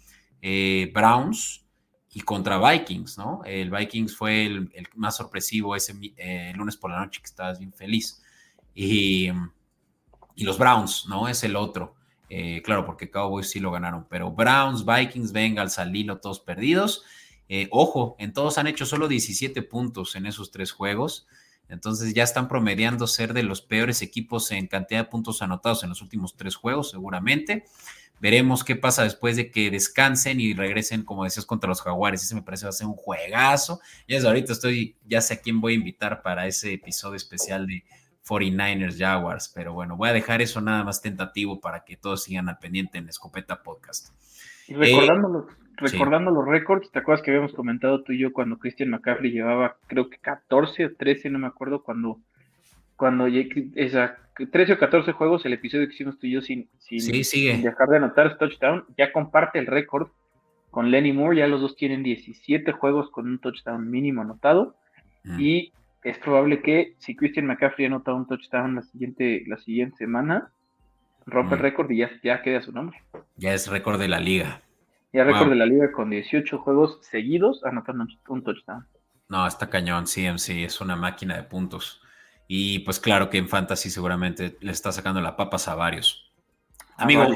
eh, 0.41 0.91
Browns 0.95 1.67
y 2.11 2.23
contra 2.23 2.57
Vikings, 2.57 3.19
¿no? 3.19 3.43
El 3.45 3.71
Vikings 3.71 4.17
fue 4.17 4.47
el, 4.47 4.71
más 4.95 5.19
sorpresivo 5.19 5.77
ese 5.77 5.95
eh, 6.17 6.55
lunes 6.57 6.79
por 6.79 6.93
la 6.93 7.01
noche 7.01 7.21
que 7.21 7.27
estabas 7.27 7.59
bien 7.59 7.75
feliz. 7.75 8.23
Y, 8.75 9.29
y 10.35 10.45
los 10.45 10.57
Browns, 10.57 11.05
¿no? 11.11 11.29
Es 11.29 11.45
el 11.45 11.55
otro. 11.55 11.95
Eh, 12.31 12.63
claro, 12.65 12.87
porque 12.87 13.11
Cowboys 13.11 13.51
sí 13.51 13.61
lo 13.61 13.71
ganaron, 13.71 14.07
pero 14.09 14.31
Browns, 14.31 14.87
Vikings, 14.87 15.33
Bengals, 15.33 15.79
al 15.79 15.95
hilo, 15.95 16.21
todos 16.21 16.41
perdidos. 16.41 17.05
Ojo, 17.71 18.17
en 18.19 18.33
todos 18.33 18.57
han 18.57 18.67
hecho 18.67 18.87
solo 18.87 19.09
17 19.09 19.61
puntos 19.65 20.17
en 20.17 20.25
esos 20.25 20.51
tres 20.51 20.73
juegos. 20.73 21.27
Entonces 21.73 22.13
ya 22.15 22.23
están 22.23 22.49
promediando 22.49 23.07
ser 23.07 23.33
de 23.33 23.43
los 23.43 23.63
peores 23.63 24.03
equipos 24.03 24.51
en 24.53 24.67
cantidad 24.67 25.01
de 25.01 25.11
puntos 25.11 25.41
anotados 25.43 25.83
en 25.83 25.89
los 25.89 26.03
últimos 26.03 26.37
tres 26.37 26.55
juegos, 26.55 26.91
seguramente. 26.91 27.65
Veremos 28.21 28.63
qué 28.63 28.77
pasa 28.77 29.03
después 29.03 29.37
de 29.37 29.51
que 29.51 29.71
descansen 29.71 30.39
y 30.39 30.55
regresen, 30.55 31.03
como 31.03 31.25
decías, 31.25 31.47
contra 31.47 31.69
los 31.69 31.83
Jaguares. 31.83 32.23
Ese 32.23 32.35
me 32.35 32.43
parece 32.43 32.67
va 32.67 32.69
a 32.69 32.73
ser 32.73 32.87
un 32.87 32.95
juegazo. 32.95 33.81
Y 34.07 34.15
es 34.15 34.25
ahorita 34.25 34.53
estoy, 34.53 34.97
ya 35.05 35.21
sé 35.21 35.35
a 35.35 35.41
quién 35.41 35.61
voy 35.61 35.73
a 35.73 35.77
invitar 35.77 36.23
para 36.23 36.47
ese 36.47 36.75
episodio 36.75 37.17
especial 37.17 37.67
de 37.67 37.85
49ers 38.29 38.97
Jaguars, 38.97 39.51
pero 39.53 39.73
bueno, 39.73 39.97
voy 39.97 40.11
a 40.11 40.13
dejar 40.13 40.43
eso 40.43 40.61
nada 40.61 40.85
más 40.85 41.03
tentativo 41.03 41.61
para 41.61 41.85
que 41.85 41.97
todos 41.97 42.23
sigan 42.23 42.49
al 42.49 42.59
pendiente 42.59 42.99
en 42.99 43.09
Escopeta 43.09 43.63
Podcast. 43.63 44.11
Y 44.69 44.75
recordando, 44.75 45.29
los, 45.29 45.45
recordando 45.83 46.31
los 46.31 46.47
récords, 46.47 46.91
¿te 46.91 46.99
acuerdas 46.99 47.23
que 47.23 47.31
habíamos 47.31 47.53
comentado 47.53 48.03
tú 48.03 48.13
y 48.13 48.19
yo 48.19 48.33
cuando 48.33 48.59
Christian 48.59 48.91
McCaffrey 48.91 49.31
llevaba 49.31 49.77
creo 49.87 50.09
que 50.09 50.19
14 50.19 50.87
o 50.87 50.95
13, 50.95 51.31
no 51.31 51.39
me 51.39 51.47
acuerdo, 51.47 51.83
cuando, 51.83 52.19
cuando 52.97 53.27
esa, 53.27 54.19
13 54.51 54.75
o 54.75 54.79
14 54.79 55.13
juegos, 55.13 55.45
el 55.45 55.53
episodio 55.53 55.87
que 55.87 55.95
hicimos 55.95 56.19
tú 56.19 56.27
y 56.27 56.33
yo 56.33 56.41
sin, 56.41 56.69
sin, 56.79 57.63
dejar 57.63 57.89
de 57.89 57.97
anotar 57.97 58.39
touchdown, 58.39 58.85
ya 58.97 59.13
comparte 59.13 59.59
el 59.59 59.67
récord 59.67 60.09
con 60.71 60.91
Lenny 60.91 61.13
Moore, 61.13 61.37
ya 61.37 61.47
los 61.47 61.61
dos 61.61 61.77
tienen 61.77 62.03
17 62.03 62.73
juegos 62.73 63.11
con 63.11 63.27
un 63.27 63.39
touchdown 63.39 63.91
mínimo 63.91 64.23
anotado. 64.23 64.75
Mm. 65.25 65.41
Y 65.41 65.73
es 66.03 66.19
probable 66.19 66.63
que 66.63 66.95
si 66.99 67.15
Christian 67.15 67.47
McCaffrey 67.47 67.87
anota 67.87 68.15
un 68.15 68.27
touchdown 68.27 68.77
la 68.77 68.83
siguiente, 68.83 69.45
la 69.47 69.59
siguiente 69.59 69.99
semana, 69.99 70.51
rompe 71.27 71.57
el 71.57 71.61
mm. 71.61 71.63
récord 71.63 71.91
y 71.91 71.99
ya, 71.99 72.11
ya 72.23 72.43
queda 72.43 72.63
su 72.63 72.73
nombre. 72.73 72.99
Ya 73.37 73.53
es 73.53 73.69
récord 73.69 74.01
de 74.01 74.09
la 74.09 74.19
liga. 74.19 74.63
Ya 75.13 75.25
récord 75.25 75.51
de 75.51 75.57
la 75.57 75.67
liga 75.67 75.93
con 75.93 76.11
18 76.11 76.59
juegos 76.59 76.99
seguidos 77.03 77.63
anotando 77.65 78.07
un 78.29 78.43
touchdown. 78.43 78.87
No, 79.29 79.47
está 79.47 79.69
cañón, 79.69 80.05
CMC 80.05 80.65
es 80.65 80.81
una 80.81 80.97
máquina 80.97 81.37
de 81.37 81.43
puntos. 81.43 82.01
Y 82.49 82.81
pues 82.81 82.99
claro 82.99 83.31
que 83.31 83.39
en 83.39 83.49
Fantasy 83.49 83.91
seguramente 83.91 84.57
le 84.61 84.73
está 84.73 84.93
sacando 84.93 85.21
la 85.21 85.37
papas 85.37 85.69
a 85.69 85.75
varios. 85.75 86.33
Amigo, 86.97 87.27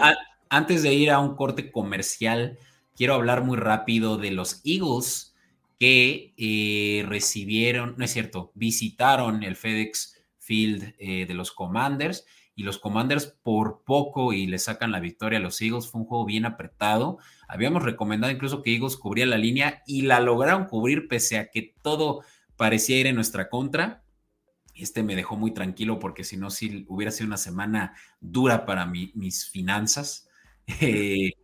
antes 0.49 0.83
de 0.83 0.93
ir 0.95 1.11
a 1.11 1.19
un 1.19 1.37
corte 1.37 1.71
comercial, 1.71 2.59
quiero 2.95 3.15
hablar 3.15 3.45
muy 3.45 3.57
rápido 3.57 4.17
de 4.17 4.31
los 4.31 4.63
Eagles 4.65 5.35
que 5.79 6.35
eh, 6.37 7.05
recibieron, 7.07 7.95
no 7.99 8.05
es 8.05 8.13
cierto, 8.13 8.53
visitaron 8.55 9.43
el 9.43 9.57
FedEx 9.57 10.25
Field 10.39 10.95
eh, 10.99 11.27
de 11.27 11.35
los 11.35 11.53
Commanders 11.53 12.25
y 12.55 12.63
los 12.63 12.79
Commanders 12.79 13.27
por 13.43 13.83
poco 13.85 14.33
y 14.33 14.47
le 14.47 14.59
sacan 14.59 14.93
la 14.93 15.01
victoria 15.01 15.39
a 15.39 15.43
los 15.43 15.61
Eagles. 15.61 15.89
Fue 15.89 16.01
un 16.01 16.07
juego 16.07 16.25
bien 16.25 16.47
apretado. 16.47 17.19
Habíamos 17.49 17.83
recomendado 17.83 18.33
incluso 18.33 18.63
que 18.63 18.75
Eagles 18.75 18.97
cubría 18.97 19.27
la 19.27 19.39
línea 19.39 19.83
y 19.87 20.03
la 20.03 20.21
lograron 20.21 20.67
cubrir 20.67 21.09
pese 21.09 21.39
a 21.39 21.51
que 21.51 21.75
todo 21.83 22.23
parecía 22.57 22.99
ir 22.99 23.07
en 23.07 23.15
nuestra 23.15 23.49
contra. 23.49 24.03
Este 24.75 25.03
me 25.03 25.17
dejó 25.17 25.37
muy 25.37 25.53
tranquilo 25.55 25.99
porque 25.99 26.25
si 26.25 26.37
no, 26.37 26.51
sí 26.51 26.85
hubiera 26.89 27.11
sido 27.11 27.29
una 27.29 27.37
semana 27.37 27.95
dura 28.21 28.67
para 28.67 28.87
mis 28.87 29.49
finanzas. 29.49 30.25
Eh, 30.81 31.35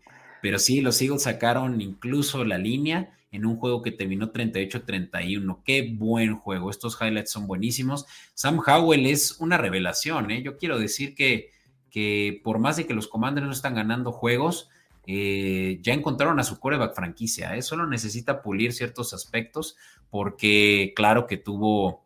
pero 0.42 0.58
sí, 0.58 0.80
los 0.80 1.00
Eagles 1.00 1.22
sacaron 1.22 1.80
incluso 1.80 2.44
la 2.44 2.58
línea 2.58 3.16
en 3.30 3.46
un 3.46 3.56
juego 3.56 3.80
que 3.80 3.92
terminó 3.92 4.32
38-31. 4.32 5.62
Qué 5.64 5.94
buen 5.94 6.36
juego. 6.36 6.70
Estos 6.70 6.98
highlights 7.00 7.30
son 7.30 7.46
buenísimos. 7.46 8.06
Sam 8.34 8.60
Howell 8.64 9.06
es 9.06 9.40
una 9.40 9.56
revelación. 9.56 10.30
¿eh? 10.32 10.42
Yo 10.42 10.58
quiero 10.58 10.78
decir 10.78 11.14
que, 11.14 11.50
que 11.90 12.40
por 12.44 12.58
más 12.58 12.76
de 12.76 12.86
que 12.86 12.94
los 12.94 13.06
Commanders 13.08 13.46
no 13.46 13.52
están 13.52 13.76
ganando 13.76 14.12
juegos, 14.12 14.68
eh, 15.06 15.78
ya 15.82 15.92
encontraron 15.92 16.38
a 16.40 16.44
su 16.44 16.58
coreback 16.58 16.94
franquicia. 16.94 17.56
¿eh? 17.56 17.62
Solo 17.62 17.86
necesita 17.86 18.42
pulir 18.42 18.72
ciertos 18.72 19.12
aspectos 19.14 19.76
porque 20.10 20.92
claro 20.94 21.26
que 21.26 21.36
tuvo... 21.36 22.04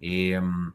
Em, 0.00 0.72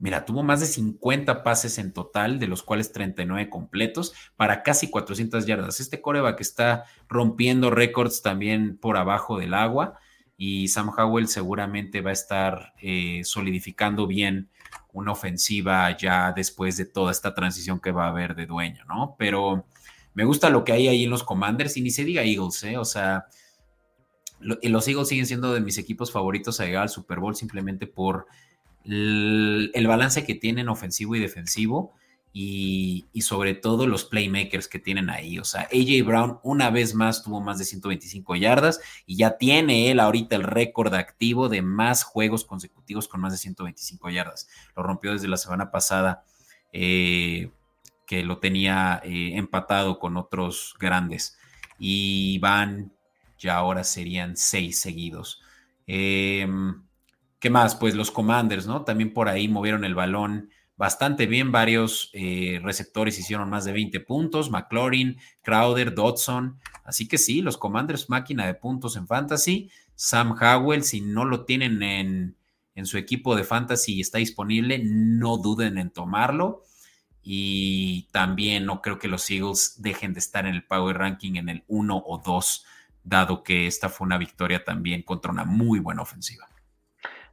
Mira, 0.00 0.24
tuvo 0.24 0.44
más 0.44 0.60
de 0.60 0.66
50 0.66 1.42
pases 1.42 1.76
en 1.78 1.92
total, 1.92 2.38
de 2.38 2.46
los 2.46 2.62
cuales 2.62 2.92
39 2.92 3.50
completos, 3.50 4.14
para 4.36 4.62
casi 4.62 4.90
400 4.90 5.44
yardas. 5.44 5.80
Este 5.80 6.00
coreback 6.00 6.40
está 6.40 6.84
rompiendo 7.08 7.70
récords 7.70 8.22
también 8.22 8.78
por 8.78 8.96
abajo 8.96 9.38
del 9.38 9.54
agua. 9.54 9.98
y 10.40 10.68
Sam 10.68 10.92
Howell 10.96 11.26
seguramente 11.26 12.00
va 12.00 12.10
a 12.10 12.12
estar 12.12 12.72
eh, 12.80 13.22
solidificando 13.24 14.06
bien 14.06 14.48
una 14.92 15.10
ofensiva 15.10 15.96
ya 15.96 16.30
después 16.30 16.76
de 16.76 16.84
toda 16.84 17.10
esta 17.10 17.34
transición 17.34 17.80
que 17.80 17.90
va 17.90 18.04
a 18.04 18.10
haber 18.10 18.36
de 18.36 18.46
dueño, 18.46 18.84
¿no? 18.84 19.16
Pero 19.18 19.66
me 20.14 20.24
gusta 20.24 20.50
lo 20.50 20.64
que 20.64 20.72
hay 20.72 20.88
ahí 20.88 21.04
en 21.04 21.10
los 21.10 21.22
Commanders 21.22 21.76
y 21.76 21.82
ni 21.82 21.90
se 21.90 22.04
diga 22.04 22.22
Eagles, 22.22 22.62
¿eh? 22.64 22.76
O 22.76 22.84
sea, 22.84 23.26
los 24.40 24.88
Eagles 24.88 25.08
siguen 25.08 25.26
siendo 25.26 25.52
de 25.52 25.60
mis 25.60 25.78
equipos 25.78 26.12
favoritos 26.12 26.60
a 26.60 26.64
llegar 26.64 26.82
al 26.82 26.88
Super 26.88 27.18
Bowl 27.18 27.34
simplemente 27.34 27.86
por 27.86 28.26
el, 28.84 29.86
balance 29.86 30.24
que 30.24 30.34
tienen 30.34 30.68
ofensivo 30.68 31.16
y 31.16 31.20
defensivo 31.20 31.94
y, 32.32 33.06
sobre 33.20 33.54
todo 33.54 33.86
los 33.86 34.04
playmakers 34.04 34.68
que 34.68 34.78
tienen 34.78 35.10
ahí. 35.10 35.38
O 35.38 35.44
sea, 35.44 35.62
AJ 35.72 36.04
Brown 36.06 36.38
una 36.42 36.70
vez 36.70 36.94
más 36.94 37.22
tuvo 37.22 37.40
más 37.40 37.58
de 37.58 37.64
125 37.64 38.36
yardas 38.36 38.80
y 39.06 39.16
ya 39.16 39.36
tiene 39.36 39.90
él 39.90 39.98
ahorita 39.98 40.36
el 40.36 40.44
récord 40.44 40.94
activo 40.94 41.48
de 41.48 41.62
más 41.62 42.04
juegos 42.04 42.44
consecutivos 42.44 43.08
con 43.08 43.20
más 43.20 43.32
de 43.32 43.38
125 43.38 44.10
yardas. 44.10 44.48
Lo 44.76 44.82
rompió 44.82 45.12
desde 45.12 45.28
la 45.28 45.36
semana 45.36 45.70
pasada. 45.70 46.24
Eh, 46.72 47.50
que 48.08 48.24
lo 48.24 48.38
tenía 48.38 49.02
eh, 49.04 49.32
empatado 49.36 49.98
con 49.98 50.16
otros 50.16 50.74
grandes. 50.80 51.38
Y 51.78 52.38
van, 52.38 52.90
ya 53.38 53.56
ahora 53.56 53.84
serían 53.84 54.34
seis 54.36 54.80
seguidos. 54.80 55.42
Em, 55.86 56.82
¿Qué 57.38 57.50
más? 57.50 57.76
Pues 57.76 57.94
los 57.94 58.10
Commanders, 58.10 58.66
¿no? 58.66 58.82
También 58.82 59.12
por 59.12 59.28
ahí 59.28 59.46
movieron 59.46 59.84
el 59.84 59.94
balón 59.94 60.48
bastante 60.76 61.26
bien. 61.26 61.52
Varios 61.52 62.08
eh, 62.14 62.60
receptores 62.62 63.18
hicieron 63.18 63.50
más 63.50 63.66
de 63.66 63.72
20 63.72 64.00
puntos. 64.00 64.50
McLaurin, 64.50 65.18
Crowder, 65.42 65.94
Dodson. 65.94 66.58
Así 66.84 67.06
que 67.06 67.18
sí, 67.18 67.42
los 67.42 67.58
Commanders, 67.58 68.08
máquina 68.08 68.46
de 68.46 68.54
puntos 68.54 68.96
en 68.96 69.06
fantasy. 69.06 69.70
Sam 69.94 70.34
Howell, 70.40 70.82
si 70.82 71.02
no 71.02 71.26
lo 71.26 71.44
tienen 71.44 71.82
en, 71.82 72.36
en 72.74 72.86
su 72.86 72.96
equipo 72.96 73.36
de 73.36 73.44
fantasy 73.44 73.96
y 73.96 74.00
está 74.00 74.16
disponible, 74.16 74.80
no 74.82 75.36
duden 75.36 75.76
en 75.76 75.90
tomarlo. 75.90 76.62
Y 77.30 78.08
también 78.10 78.64
no 78.64 78.80
creo 78.80 78.98
que 78.98 79.06
los 79.06 79.30
Eagles 79.30 79.82
dejen 79.82 80.14
de 80.14 80.18
estar 80.18 80.46
en 80.46 80.54
el 80.54 80.64
Power 80.64 80.96
Ranking 80.96 81.34
en 81.34 81.50
el 81.50 81.62
1 81.68 82.02
o 82.06 82.22
2, 82.24 82.66
dado 83.04 83.42
que 83.42 83.66
esta 83.66 83.90
fue 83.90 84.06
una 84.06 84.16
victoria 84.16 84.64
también 84.64 85.02
contra 85.02 85.30
una 85.30 85.44
muy 85.44 85.78
buena 85.78 86.00
ofensiva. 86.00 86.46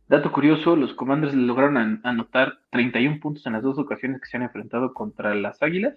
Dato 0.10 0.34
curioso, 0.34 0.76
los 0.76 0.94
Commanders 0.96 1.34
lograron 1.34 2.02
anotar 2.04 2.60
31 2.72 3.22
puntos 3.22 3.46
en 3.46 3.54
las 3.54 3.64
dos 3.64 3.80
ocasiones 3.80 4.20
que 4.20 4.28
se 4.28 4.36
han 4.36 4.44
enfrentado 4.44 4.94
contra 4.94 5.34
las 5.34 5.62
Águilas. 5.64 5.96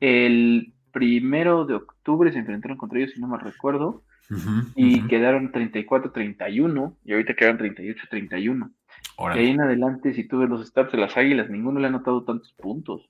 El 0.00 0.72
primero 0.90 1.66
de 1.66 1.74
octubre 1.74 2.32
se 2.32 2.38
enfrentaron 2.38 2.78
contra 2.78 2.98
ellos, 2.98 3.12
si 3.12 3.20
no 3.20 3.28
me 3.28 3.36
recuerdo, 3.36 4.04
y 4.74 5.06
quedaron 5.06 5.52
34-31, 5.52 6.96
y 7.04 7.12
ahorita 7.12 7.34
quedaron 7.34 7.58
38-31. 7.58 8.72
De 9.34 9.40
ahí 9.40 9.50
en 9.50 9.60
adelante, 9.60 10.14
si 10.14 10.24
tú 10.24 10.38
ves 10.38 10.48
los 10.48 10.66
stats 10.66 10.92
de 10.92 10.98
las 10.98 11.16
Águilas, 11.16 11.50
ninguno 11.50 11.78
le 11.78 11.86
ha 11.86 11.88
anotado 11.88 12.24
tantos 12.24 12.52
puntos. 12.54 13.08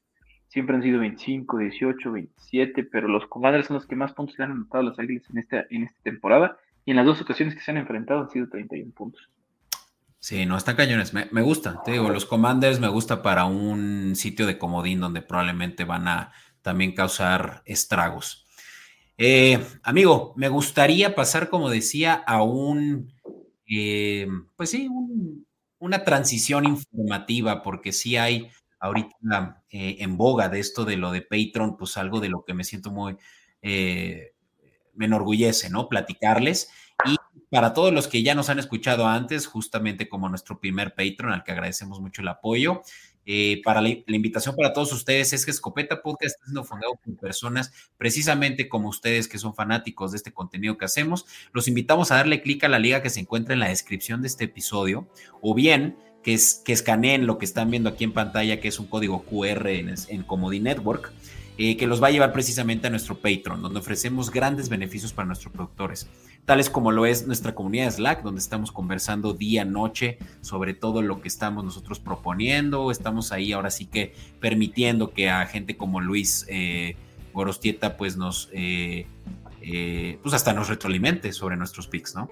Siempre 0.48 0.76
han 0.76 0.83
sido 0.83 1.00
25, 1.00 1.59
18, 1.59 2.12
27, 2.12 2.85
pero 2.85 3.09
los 3.09 3.26
Commanders 3.26 3.68
son 3.68 3.74
los 3.74 3.87
que 3.87 3.96
más 3.96 4.12
puntos 4.12 4.38
le 4.38 4.44
han 4.44 4.52
anotado 4.52 4.83
a 4.83 4.90
las 4.90 4.98
Águilas 4.98 5.24
en 5.31 5.38
esta, 5.38 5.64
en 5.70 5.85
esta 5.85 6.02
temporada. 6.02 6.59
Y 6.85 6.90
en 6.90 6.96
las 6.96 7.07
dos 7.07 7.20
ocasiones 7.20 7.55
que 7.55 7.61
se 7.61 7.70
han 7.70 7.78
enfrentado 7.78 8.20
han 8.20 8.31
sido 8.31 8.48
31 8.48 8.92
puntos. 8.92 9.31
Sí, 10.18 10.44
no, 10.46 10.57
están 10.57 10.76
cañones. 10.76 11.14
Me, 11.14 11.28
me 11.31 11.42
gustan. 11.42 11.76
Te 11.85 11.92
digo, 11.92 12.11
los 12.11 12.26
Commanders 12.26 12.81
me 12.81 12.88
gusta 12.88 13.22
para 13.22 13.44
un 13.44 14.14
sitio 14.14 14.46
de 14.46 14.59
comodín 14.59 15.00
donde 15.00 15.22
probablemente 15.22 15.85
van 15.85 16.07
a 16.09 16.33
también 16.62 16.94
causar 16.94 17.62
estragos. 17.64 18.46
Eh, 19.18 19.64
amigo, 19.83 20.33
me 20.37 20.48
gustaría 20.48 21.14
pasar, 21.14 21.48
como 21.48 21.70
decía, 21.70 22.14
a 22.14 22.42
un, 22.42 23.12
eh, 23.66 24.26
pues 24.57 24.70
sí, 24.70 24.88
una 25.83 26.05
transición 26.05 26.64
informativa, 26.64 27.62
porque 27.62 27.92
sí 27.92 28.16
hay 28.16 28.51
ahorita 28.81 29.62
eh, 29.71 29.97
en 29.99 30.16
boga 30.16 30.49
de 30.49 30.61
esto 30.61 30.85
de 30.85 30.97
lo 30.97 31.12
de 31.12 31.23
Patreon, 31.23 31.77
pues 31.77 31.97
algo 31.97 32.21
de 32.21 32.29
lo 32.29 32.45
que 32.45 32.55
me 32.55 32.64
siento 32.64 32.90
muy, 32.90 33.16
me 33.62 35.07
enorgullece, 35.07 35.71
¿no? 35.71 35.88
Platicarles. 35.88 36.71
Y 37.05 37.16
para 37.51 37.75
todos 37.75 37.92
los 37.92 38.09
que 38.09 38.23
ya 38.23 38.35
nos 38.35 38.49
han 38.49 38.59
escuchado 38.59 39.07
antes, 39.07 39.47
justamente 39.47 40.09
como 40.09 40.29
nuestro 40.29 40.61
primer 40.61 40.95
Patreon, 40.95 41.33
al 41.33 41.45
que 41.45 41.53
agradecemos 41.53 42.01
mucho 42.01 42.23
el 42.23 42.29
apoyo, 42.29 42.83
eh, 43.24 43.61
para 43.64 43.80
la, 43.80 43.88
invitación 43.88 44.56
para 44.56 44.72
todos 44.72 44.92
ustedes 44.92 45.32
es 45.32 45.44
que 45.44 45.50
Escopeta 45.50 46.02
Podcast 46.02 46.35
está 46.35 46.44
siendo 46.46 46.64
fundado 46.64 46.94
por 46.96 47.16
personas 47.16 47.72
precisamente 47.96 48.68
como 48.68 48.88
ustedes 48.88 49.28
que 49.28 49.38
son 49.38 49.54
fanáticos 49.54 50.12
de 50.12 50.16
este 50.16 50.32
contenido 50.32 50.78
que 50.78 50.85
hacemos. 50.85 51.26
Los 51.52 51.68
invitamos 51.68 52.11
a 52.11 52.16
darle 52.16 52.42
clic 52.42 52.64
a 52.64 52.68
la 52.68 52.78
liga 52.78 53.02
que 53.02 53.11
se 53.11 53.20
encuentra 53.20 53.54
en 53.54 53.61
la 53.61 53.68
descripción 53.68 54.22
de 54.22 54.28
este 54.28 54.44
episodio 54.44 55.08
o 55.40 55.54
bien 55.54 55.96
que, 56.22 56.35
es, 56.35 56.62
escaneen 56.66 57.26
lo 57.26 57.38
que 57.38 57.44
están 57.44 57.70
viendo 57.70 57.90
aquí 57.90 58.04
en 58.04 58.12
pantalla, 58.12 58.61
que 58.61 58.68
es 58.68 58.78
un 58.78 58.87
código 58.87 59.24
QR 59.24 59.68
en, 59.68 59.94
en 60.08 60.22
Comedy 60.22 60.61
Network 60.61 61.12
eh, 61.58 61.76
que 61.76 61.87
los 61.87 62.02
va 62.02 62.06
a 62.06 62.11
llevar 62.11 62.32
precisamente 62.32 62.87
a 62.87 62.90
nuestro 62.90 63.16
Patreon, 63.16 63.61
donde 63.61 63.80
ofrecemos 63.80 64.30
grandes 64.30 64.70
beneficios 64.70 65.12
para 65.12 65.26
nuestros 65.26 65.52
productores, 65.52 66.08
tales 66.44 66.70
como 66.70 66.90
lo 66.90 67.07
es 67.07 67.26
nuestra 67.26 67.55
comunidad 67.55 67.90
Slack, 67.90 68.22
donde 68.22 68.40
estamos 68.40 68.72
conversando 68.72 69.33
día, 69.33 69.64
noche 69.64 70.18
sobre 70.40 70.74
todo 70.74 71.02
lo 71.02 71.20
que 71.20 71.28
estamos 71.28 71.64
nosotros 71.64 72.00
proponiendo. 72.00 72.90
Estamos 72.90 73.33
ahí 73.33 73.52
ahora 73.52 73.70
sí 73.70 73.87
que 73.87 74.14
permitiendo 74.40 75.12
que 75.12 75.31
a 75.31 75.46
gente 75.46 75.76
como 75.76 76.00
Luis 76.00 76.46
eh, 76.48 76.96
Gorostieta 77.33 77.96
pues 77.96 78.16
nos, 78.16 78.48
eh, 78.52 79.07
eh, 79.61 80.18
pues 80.22 80.35
hasta 80.35 80.52
nos 80.52 80.68
retroalimente 80.68 81.33
sobre 81.33 81.57
nuestros 81.57 81.87
picks, 81.87 82.14
¿no? 82.14 82.31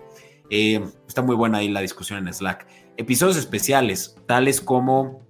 está 0.50 1.22
muy 1.22 1.36
buena 1.36 1.58
ahí 1.58 1.68
la 1.68 1.80
discusión 1.80 2.26
en 2.26 2.34
Slack. 2.34 2.66
Episodios 2.96 3.36
especiales, 3.36 4.16
tales 4.26 4.60
como 4.60 5.24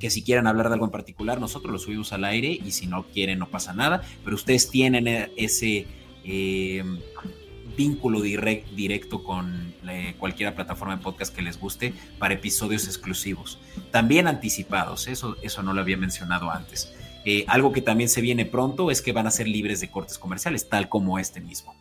que 0.00 0.10
si 0.10 0.24
quieren 0.24 0.46
hablar 0.48 0.68
de 0.68 0.74
algo 0.74 0.86
en 0.86 0.90
particular, 0.90 1.40
nosotros 1.40 1.72
lo 1.72 1.78
subimos 1.78 2.12
al 2.12 2.24
aire 2.24 2.48
y 2.48 2.72
si 2.72 2.88
no 2.88 3.04
quieren 3.04 3.38
no 3.38 3.48
pasa 3.48 3.72
nada, 3.72 4.02
pero 4.24 4.34
ustedes 4.34 4.68
tienen 4.70 5.06
e-, 5.06 5.30
ese 5.36 5.86
eh, 6.24 6.82
vínculo 7.76 8.20
directo 8.20 9.22
con 9.22 9.74
eh, 9.88 10.14
cualquier 10.18 10.54
plataforma 10.54 10.96
de 10.96 11.02
podcast 11.02 11.34
que 11.34 11.42
les 11.42 11.58
guste 11.58 11.94
para 12.18 12.34
episodios 12.34 12.86
exclusivos, 12.86 13.58
también 13.90 14.26
anticipados, 14.26 15.06
eso, 15.08 15.36
eso 15.42 15.62
no 15.62 15.72
lo 15.72 15.80
había 15.80 15.96
mencionado 15.96 16.50
antes. 16.50 16.92
Eh, 17.24 17.44
algo 17.48 17.72
que 17.72 17.80
también 17.80 18.08
se 18.08 18.20
viene 18.20 18.44
pronto 18.44 18.90
es 18.90 19.00
que 19.00 19.12
van 19.12 19.26
a 19.26 19.30
ser 19.30 19.48
libres 19.48 19.80
de 19.80 19.90
cortes 19.90 20.18
comerciales, 20.18 20.68
tal 20.68 20.88
como 20.88 21.18
este 21.18 21.40
mismo. 21.40 21.74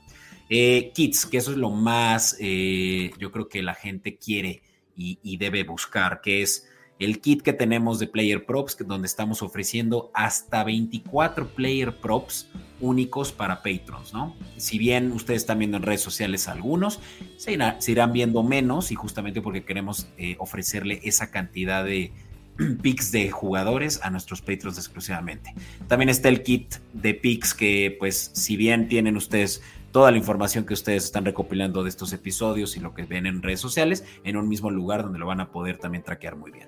kits, 0.49 1.25
que 1.25 1.37
eso 1.37 1.51
es 1.51 1.57
lo 1.57 1.69
más, 1.69 2.37
yo 2.39 3.31
creo 3.31 3.49
que 3.49 3.61
la 3.61 3.73
gente 3.73 4.17
quiere 4.17 4.61
y, 4.95 5.19
y 5.23 5.37
debe 5.37 5.63
buscar, 5.63 6.21
que 6.21 6.41
es 6.41 6.67
el 6.99 7.19
kit 7.19 7.41
que 7.41 7.53
tenemos 7.53 7.99
de 7.99 8.07
Player 8.07 8.45
Props, 8.45 8.77
donde 8.85 9.07
estamos 9.07 9.41
ofreciendo 9.41 10.11
hasta 10.13 10.63
24 10.63 11.47
Player 11.49 11.95
Props 11.99 12.47
únicos 12.83 13.31
para 13.31 13.63
patrons, 13.63 14.13
¿no? 14.13 14.35
Si 14.57 14.77
bien 14.77 15.11
ustedes 15.13 15.41
están 15.41 15.59
viendo 15.59 15.77
en 15.77 15.83
redes 15.83 16.01
sociales 16.01 16.47
algunos, 16.47 16.99
se, 17.37 17.53
irán 17.53 18.13
viendo 18.13 18.43
menos 18.43 18.91
y 18.91 18.95
justamente 18.95 19.41
porque 19.41 19.63
queremos 19.63 20.07
eh, 20.17 20.35
ofrecerle 20.37 20.99
esa 21.03 21.31
cantidad 21.31 21.83
de 21.83 22.11
picks 22.81 23.11
de 23.11 23.31
jugadores 23.31 24.01
a 24.03 24.09
nuestros 24.09 24.41
patrons 24.41 24.77
exclusivamente. 24.77 25.53
También 25.87 26.09
está 26.09 26.27
el 26.27 26.43
kit 26.43 26.75
de 26.91 27.13
picks 27.13 27.53
que 27.53 27.95
pues 27.97 28.31
si 28.33 28.57
bien 28.57 28.89
tienen 28.89 29.15
ustedes 29.15 29.61
toda 29.91 30.11
la 30.11 30.17
información 30.17 30.65
que 30.65 30.73
ustedes 30.73 31.05
están 31.05 31.23
recopilando 31.23 31.83
de 31.83 31.89
estos 31.89 32.11
episodios 32.11 32.75
y 32.75 32.81
lo 32.81 32.93
que 32.93 33.03
ven 33.03 33.27
en 33.27 33.41
redes 33.41 33.61
sociales 33.61 34.03
en 34.25 34.35
un 34.35 34.49
mismo 34.49 34.71
lugar 34.71 35.03
donde 35.03 35.19
lo 35.19 35.27
van 35.27 35.39
a 35.39 35.51
poder 35.51 35.77
también 35.77 36.03
traquear 36.03 36.35
muy 36.35 36.51
bien. 36.51 36.67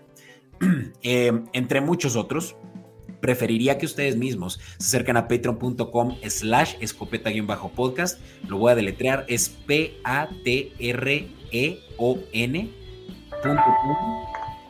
Eh, 1.04 1.44
entre 1.54 1.82
muchos 1.82 2.16
otros, 2.16 2.56
preferiría 3.26 3.78
que 3.80 3.88
ustedes 3.88 4.18
mismos 4.18 4.60
se 4.78 4.86
acerquen 4.86 5.18
a 5.18 5.28
patreon.com 5.28 6.18
slash 6.30 6.76
escopeta-podcast. 6.80 8.20
Lo 8.48 8.60
voy 8.60 8.72
a 8.72 8.76
deletrear, 8.76 9.26
es 9.28 9.50
P-A-T-R-E-O-N 9.50 9.96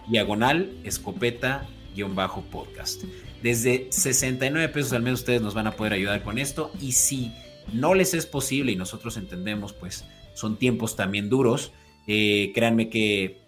diagonal 0.08 0.74
escopeta-podcast. 0.86 3.04
Desde 3.44 3.88
69 3.92 4.70
pesos 4.70 4.94
al 4.94 5.02
mes 5.02 5.16
ustedes 5.16 5.42
nos 5.42 5.54
van 5.54 5.68
a 5.68 5.72
poder 5.72 5.92
ayudar 5.92 6.24
con 6.24 6.38
esto 6.38 6.72
y 6.80 6.94
si 6.94 7.34
no 7.74 7.94
les 7.94 8.14
es 8.14 8.26
posible 8.26 8.72
y 8.72 8.78
nosotros 8.78 9.18
entendemos 9.18 9.74
pues 9.74 10.06
son 10.34 10.58
tiempos 10.58 10.96
también 10.96 11.30
duros, 11.30 11.74
eh, 12.08 12.54
créanme 12.56 12.90
que 12.90 13.42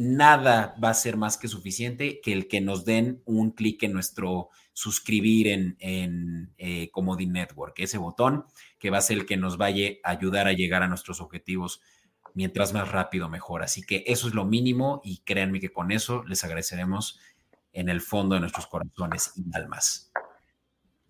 nada 0.00 0.74
va 0.82 0.88
a 0.88 0.94
ser 0.94 1.18
más 1.18 1.36
que 1.36 1.46
suficiente 1.46 2.22
que 2.22 2.32
el 2.32 2.48
que 2.48 2.62
nos 2.62 2.86
den 2.86 3.20
un 3.26 3.50
clic 3.50 3.82
en 3.82 3.92
nuestro 3.92 4.48
suscribir 4.72 5.48
en, 5.48 5.76
en 5.78 6.54
eh, 6.56 6.90
Network, 7.28 7.74
ese 7.76 7.98
botón 7.98 8.46
que 8.78 8.88
va 8.88 8.96
a 8.96 9.02
ser 9.02 9.18
el 9.18 9.26
que 9.26 9.36
nos 9.36 9.58
vaya 9.58 9.90
a 10.02 10.12
ayudar 10.12 10.46
a 10.46 10.54
llegar 10.54 10.82
a 10.82 10.88
nuestros 10.88 11.20
objetivos 11.20 11.82
mientras 12.32 12.72
más 12.72 12.90
rápido 12.90 13.28
mejor. 13.28 13.62
Así 13.62 13.82
que 13.82 14.02
eso 14.06 14.26
es 14.26 14.34
lo 14.34 14.46
mínimo 14.46 15.02
y 15.04 15.18
créanme 15.18 15.60
que 15.60 15.70
con 15.70 15.92
eso 15.92 16.24
les 16.26 16.44
agradeceremos 16.44 17.20
en 17.74 17.90
el 17.90 18.00
fondo 18.00 18.36
de 18.36 18.40
nuestros 18.40 18.66
corazones 18.68 19.34
y 19.36 19.54
almas. 19.54 20.10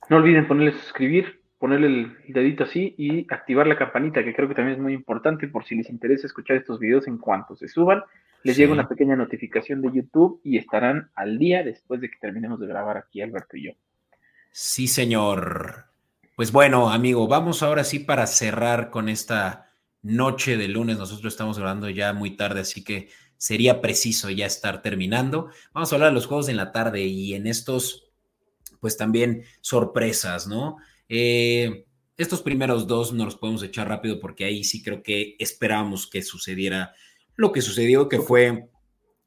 No 0.08 0.16
olviden 0.16 0.48
ponerle 0.48 0.72
suscribir 0.72 1.40
ponerle 1.60 1.86
el 1.86 2.16
dedito 2.26 2.64
así 2.64 2.94
y 2.96 3.26
activar 3.32 3.66
la 3.66 3.76
campanita, 3.76 4.24
que 4.24 4.34
creo 4.34 4.48
que 4.48 4.54
también 4.54 4.78
es 4.78 4.82
muy 4.82 4.94
importante 4.94 5.46
por 5.46 5.64
si 5.64 5.74
les 5.74 5.90
interesa 5.90 6.26
escuchar 6.26 6.56
estos 6.56 6.80
videos 6.80 7.06
en 7.06 7.18
cuanto 7.18 7.54
se 7.54 7.68
suban. 7.68 8.02
Les 8.42 8.56
llega 8.56 8.72
una 8.72 8.88
pequeña 8.88 9.16
notificación 9.16 9.82
de 9.82 9.92
YouTube 9.92 10.40
y 10.44 10.56
estarán 10.56 11.10
al 11.14 11.38
día 11.38 11.62
después 11.62 12.00
de 12.00 12.10
que 12.10 12.16
terminemos 12.20 12.58
de 12.58 12.66
grabar 12.66 12.96
aquí 12.96 13.20
Alberto 13.20 13.56
y 13.56 13.66
yo. 13.66 13.72
Sí, 14.50 14.88
señor. 14.88 15.86
Pues 16.36 16.52
bueno, 16.52 16.90
amigo, 16.90 17.28
vamos 17.28 17.62
ahora 17.62 17.84
sí 17.84 17.98
para 17.98 18.26
cerrar 18.26 18.90
con 18.90 19.08
esta 19.08 19.70
noche 20.02 20.56
de 20.56 20.68
lunes. 20.68 20.98
Nosotros 20.98 21.32
estamos 21.32 21.58
grabando 21.58 21.90
ya 21.90 22.12
muy 22.12 22.36
tarde, 22.36 22.60
así 22.60 22.82
que 22.82 23.10
sería 23.36 23.80
preciso 23.80 24.30
ya 24.30 24.46
estar 24.46 24.82
terminando. 24.82 25.50
Vamos 25.72 25.92
a 25.92 25.96
hablar 25.96 26.10
de 26.10 26.14
los 26.14 26.26
juegos 26.26 26.48
en 26.48 26.56
la 26.56 26.72
tarde 26.72 27.04
y 27.04 27.34
en 27.34 27.46
estos, 27.46 28.10
pues 28.80 28.96
también 28.96 29.44
sorpresas, 29.60 30.46
¿no? 30.46 30.78
Eh, 31.08 31.84
estos 32.16 32.42
primeros 32.42 32.86
dos 32.86 33.12
no 33.12 33.24
los 33.24 33.36
podemos 33.36 33.62
echar 33.62 33.88
rápido 33.88 34.20
porque 34.20 34.44
ahí 34.44 34.64
sí 34.64 34.82
creo 34.82 35.02
que 35.02 35.36
esperamos 35.38 36.08
que 36.08 36.22
sucediera 36.22 36.94
lo 37.36 37.52
que 37.52 37.62
sucedió, 37.62 38.08
que 38.08 38.20
fue 38.20 38.70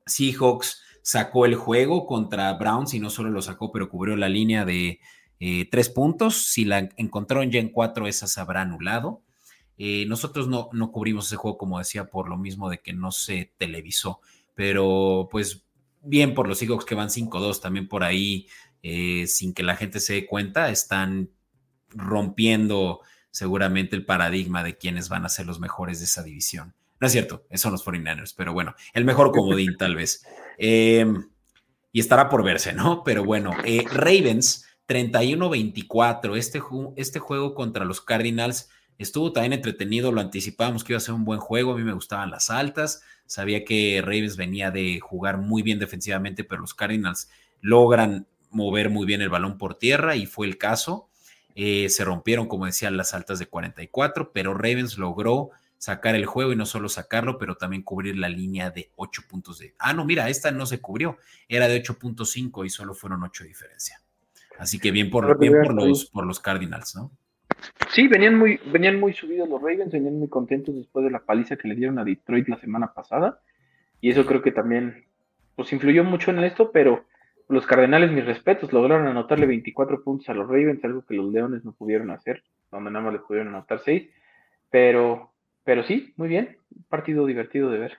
Seahawks 0.06 0.82
sacó 1.02 1.46
el 1.46 1.56
juego 1.56 2.06
contra 2.06 2.54
Browns 2.54 2.94
y 2.94 3.00
no 3.00 3.10
solo 3.10 3.30
lo 3.30 3.42
sacó, 3.42 3.72
pero 3.72 3.90
cubrió 3.90 4.16
la 4.16 4.30
línea 4.30 4.66
de 4.66 5.00
eh, 5.40 5.68
tres 5.70 5.90
puntos. 5.90 6.46
Si 6.46 6.66
la 6.66 6.90
encontraron 6.98 7.52
ya 7.52 7.60
en 7.60 7.70
cuatro, 7.70 8.08
esa 8.08 8.28
se 8.28 8.40
habrá 8.40 8.62
anulado. 8.62 9.22
Eh, 9.78 10.06
nosotros 10.08 10.48
no, 10.48 10.70
no 10.72 10.92
cubrimos 10.92 11.28
ese 11.28 11.36
juego, 11.36 11.58
como 11.58 11.80
decía, 11.80 12.06
por 12.06 12.30
lo 12.30 12.38
mismo 12.38 12.70
de 12.70 12.80
que 12.80 12.94
no 12.94 13.12
se 13.12 13.54
televisó, 13.58 14.22
pero 14.54 15.28
pues 15.32 15.66
bien 16.02 16.36
por 16.36 16.48
los 16.48 16.60
Seahawks 16.60 16.86
que 16.86 16.96
van 16.96 17.10
5-2, 17.10 17.60
también 17.60 17.88
por 17.88 18.04
ahí, 18.04 18.48
sin 19.26 19.54
que 19.54 19.64
la 19.64 19.78
gente 19.78 20.02
se 20.02 20.14
dé 20.14 20.26
cuenta, 20.28 20.70
están 20.70 21.30
rompiendo 21.90 23.00
seguramente 23.32 23.96
el 23.96 24.06
paradigma 24.06 24.64
de 24.64 24.78
quiénes 24.78 25.10
van 25.10 25.26
a 25.26 25.30
ser 25.30 25.48
los 25.48 25.60
mejores 25.60 26.00
de 26.00 26.06
esa 26.06 26.22
división. 26.22 26.76
No 27.04 27.08
es 27.08 27.12
cierto, 27.12 27.44
son 27.56 27.74
los 27.74 27.84
49ers, 27.86 28.34
pero 28.34 28.54
bueno, 28.54 28.76
el 28.94 29.04
mejor 29.04 29.34
comodín 29.34 29.76
tal 29.78 29.94
vez. 29.94 30.26
Em, 30.58 31.28
y 31.92 32.00
estará 32.00 32.30
por 32.30 32.46
verse, 32.46 32.72
¿no? 32.72 33.04
Pero 33.04 33.26
bueno, 33.26 33.52
eh, 33.66 33.84
Ravens 33.92 34.66
31-24, 34.88 36.38
este, 36.38 36.62
este 36.96 37.20
juego 37.20 37.56
contra 37.56 37.84
los 37.84 38.00
Cardinals 38.00 38.70
estuvo 38.98 39.34
también 39.34 39.52
entretenido, 39.52 40.14
lo 40.14 40.22
anticipábamos 40.22 40.86
que 40.86 40.94
iba 40.94 40.98
a 40.98 41.02
ser 41.02 41.14
un 41.14 41.26
buen 41.26 41.42
juego, 41.42 41.74
a 41.74 41.76
mí 41.76 41.84
me 41.84 41.92
gustaban 41.92 42.32
las 42.32 42.50
altas, 42.50 43.02
sabía 43.26 43.66
que 43.66 44.00
Ravens 44.02 44.38
venía 44.38 44.72
de 44.72 45.02
jugar 45.02 45.40
muy 45.40 45.62
bien 45.62 45.80
defensivamente, 45.80 46.46
pero 46.46 46.62
los 46.62 46.74
Cardinals 46.74 47.30
logran 47.60 48.28
mover 48.50 48.90
muy 48.90 49.06
bien 49.06 49.22
el 49.22 49.28
balón 49.28 49.58
por 49.58 49.76
tierra 49.76 50.16
y 50.16 50.26
fue 50.26 50.48
el 50.48 50.58
caso. 50.58 51.10
Eh, 51.54 51.90
se 51.90 52.06
rompieron, 52.06 52.48
como 52.48 52.66
decían, 52.66 52.96
las 52.96 53.14
altas 53.14 53.40
de 53.40 53.48
44, 53.48 54.32
pero 54.32 54.54
Ravens 54.54 54.98
logró 54.98 55.52
sacar 55.84 56.16
el 56.16 56.26
juego 56.26 56.54
y 56.54 56.56
no 56.56 56.66
solo 56.66 56.88
sacarlo, 56.88 57.38
pero 57.38 57.56
también 57.56 57.84
cubrir 57.84 58.18
la 58.18 58.30
línea 58.30 58.72
de 58.72 58.90
8 58.96 59.24
puntos 59.30 59.60
de... 59.60 59.76
Ah, 59.78 59.92
no, 59.92 60.06
mira, 60.06 60.30
esta 60.30 60.50
no 60.50 60.66
se 60.66 60.80
cubrió, 60.80 61.18
era 61.50 61.68
de 61.68 61.84
8.5 61.84 62.66
y 62.66 62.70
solo 62.70 62.94
fueron 62.94 63.22
8 63.22 63.44
de 63.44 63.50
diferencia. 63.50 64.00
Así 64.58 64.80
que 64.80 64.92
bien 64.92 65.10
por, 65.10 65.38
bien 65.38 65.52
por, 65.62 65.74
los, 65.74 66.06
por 66.06 66.26
los 66.26 66.40
Cardinals, 66.40 66.96
¿no? 66.96 67.12
Sí, 67.90 68.08
venían 68.08 68.40
muy, 68.40 68.62
venían 68.72 68.98
muy 68.98 69.12
subidos 69.12 69.50
los 69.50 69.62
Ravens, 69.62 69.92
venían 69.92 70.20
muy 70.20 70.30
contentos 70.30 70.74
después 70.74 71.04
de 71.04 71.12
la 71.12 71.20
paliza 71.20 71.58
que 71.58 71.68
le 71.68 71.76
dieron 71.76 72.00
a 72.00 72.06
Detroit 72.06 72.48
la 72.48 72.62
semana 72.62 72.94
pasada. 72.94 73.42
Y 74.00 74.10
eso 74.10 74.26
creo 74.26 74.42
que 74.42 74.54
también 74.54 75.04
pues 75.58 75.74
influyó 75.74 76.06
mucho 76.06 76.32
en 76.32 76.46
esto, 76.46 76.72
pero 76.72 77.04
los 77.50 77.66
Cardenales, 77.66 78.10
mis 78.10 78.26
respetos, 78.26 78.72
lograron 78.72 79.06
anotarle 79.08 79.48
24 79.48 80.02
puntos 80.02 80.30
a 80.30 80.34
los 80.34 80.48
Ravens, 80.48 80.82
algo 80.86 81.06
que 81.06 81.16
los 81.16 81.30
Leones 81.30 81.66
no 81.66 81.74
pudieron 81.74 82.10
hacer, 82.10 82.42
donde 82.72 82.90
nada 82.90 83.04
más 83.04 83.14
les 83.16 83.24
pudieron 83.24 83.50
anotar 83.50 83.82
6. 83.84 84.10
Pero, 84.72 85.33
pero 85.64 85.84
sí, 85.84 86.14
muy 86.18 86.28
bien, 86.28 86.58
partido 86.90 87.26
divertido 87.26 87.70
de 87.70 87.80
ver. 87.80 87.98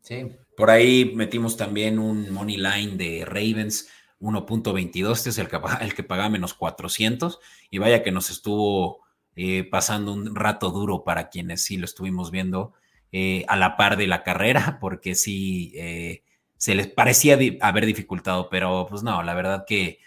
Sí, 0.00 0.32
por 0.56 0.70
ahí 0.70 1.12
metimos 1.14 1.56
también 1.56 1.98
un 1.98 2.30
money 2.32 2.56
line 2.56 2.96
de 2.96 3.24
Ravens 3.24 3.90
1.22, 4.20 5.12
este 5.12 5.30
es 5.30 5.38
el 5.38 5.48
que, 5.48 5.58
el 5.80 5.94
que 5.94 6.02
pagaba 6.02 6.28
menos 6.28 6.54
400 6.54 7.40
y 7.70 7.78
vaya 7.78 8.02
que 8.02 8.12
nos 8.12 8.30
estuvo 8.30 9.04
eh, 9.36 9.64
pasando 9.64 10.12
un 10.12 10.34
rato 10.34 10.70
duro 10.70 11.04
para 11.04 11.28
quienes 11.28 11.62
sí 11.62 11.76
lo 11.76 11.84
estuvimos 11.84 12.30
viendo 12.30 12.74
eh, 13.12 13.44
a 13.48 13.56
la 13.56 13.76
par 13.76 13.96
de 13.96 14.06
la 14.06 14.22
carrera, 14.22 14.78
porque 14.80 15.14
sí 15.14 15.72
eh, 15.74 16.22
se 16.56 16.74
les 16.74 16.86
parecía 16.86 17.38
haber 17.60 17.86
dificultado, 17.86 18.48
pero 18.48 18.86
pues 18.88 19.02
no, 19.02 19.22
la 19.22 19.34
verdad 19.34 19.64
que 19.66 20.00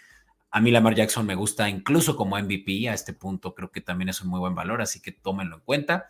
a 0.50 0.60
mí 0.60 0.70
Lamar 0.70 0.94
Jackson 0.94 1.26
me 1.26 1.34
gusta 1.34 1.68
incluso 1.68 2.16
como 2.16 2.38
MVP, 2.38 2.88
a 2.88 2.94
este 2.94 3.12
punto 3.12 3.54
creo 3.54 3.70
que 3.70 3.80
también 3.80 4.08
es 4.08 4.20
un 4.22 4.30
muy 4.30 4.40
buen 4.40 4.54
valor, 4.54 4.80
así 4.80 5.00
que 5.00 5.12
tómenlo 5.12 5.56
en 5.56 5.62
cuenta. 5.62 6.08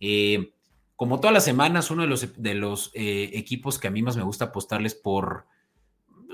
Eh, 0.00 0.52
como 0.96 1.20
todas 1.20 1.34
las 1.34 1.44
semanas, 1.44 1.90
uno 1.90 2.02
de 2.02 2.54
los, 2.54 2.90
eh, 2.94 3.30
equipos 3.34 3.78
que 3.78 3.88
a 3.88 3.90
mí 3.90 4.02
más 4.02 4.16
me 4.16 4.22
gusta 4.22 4.46
apostarles 4.46 4.94
por 4.94 5.46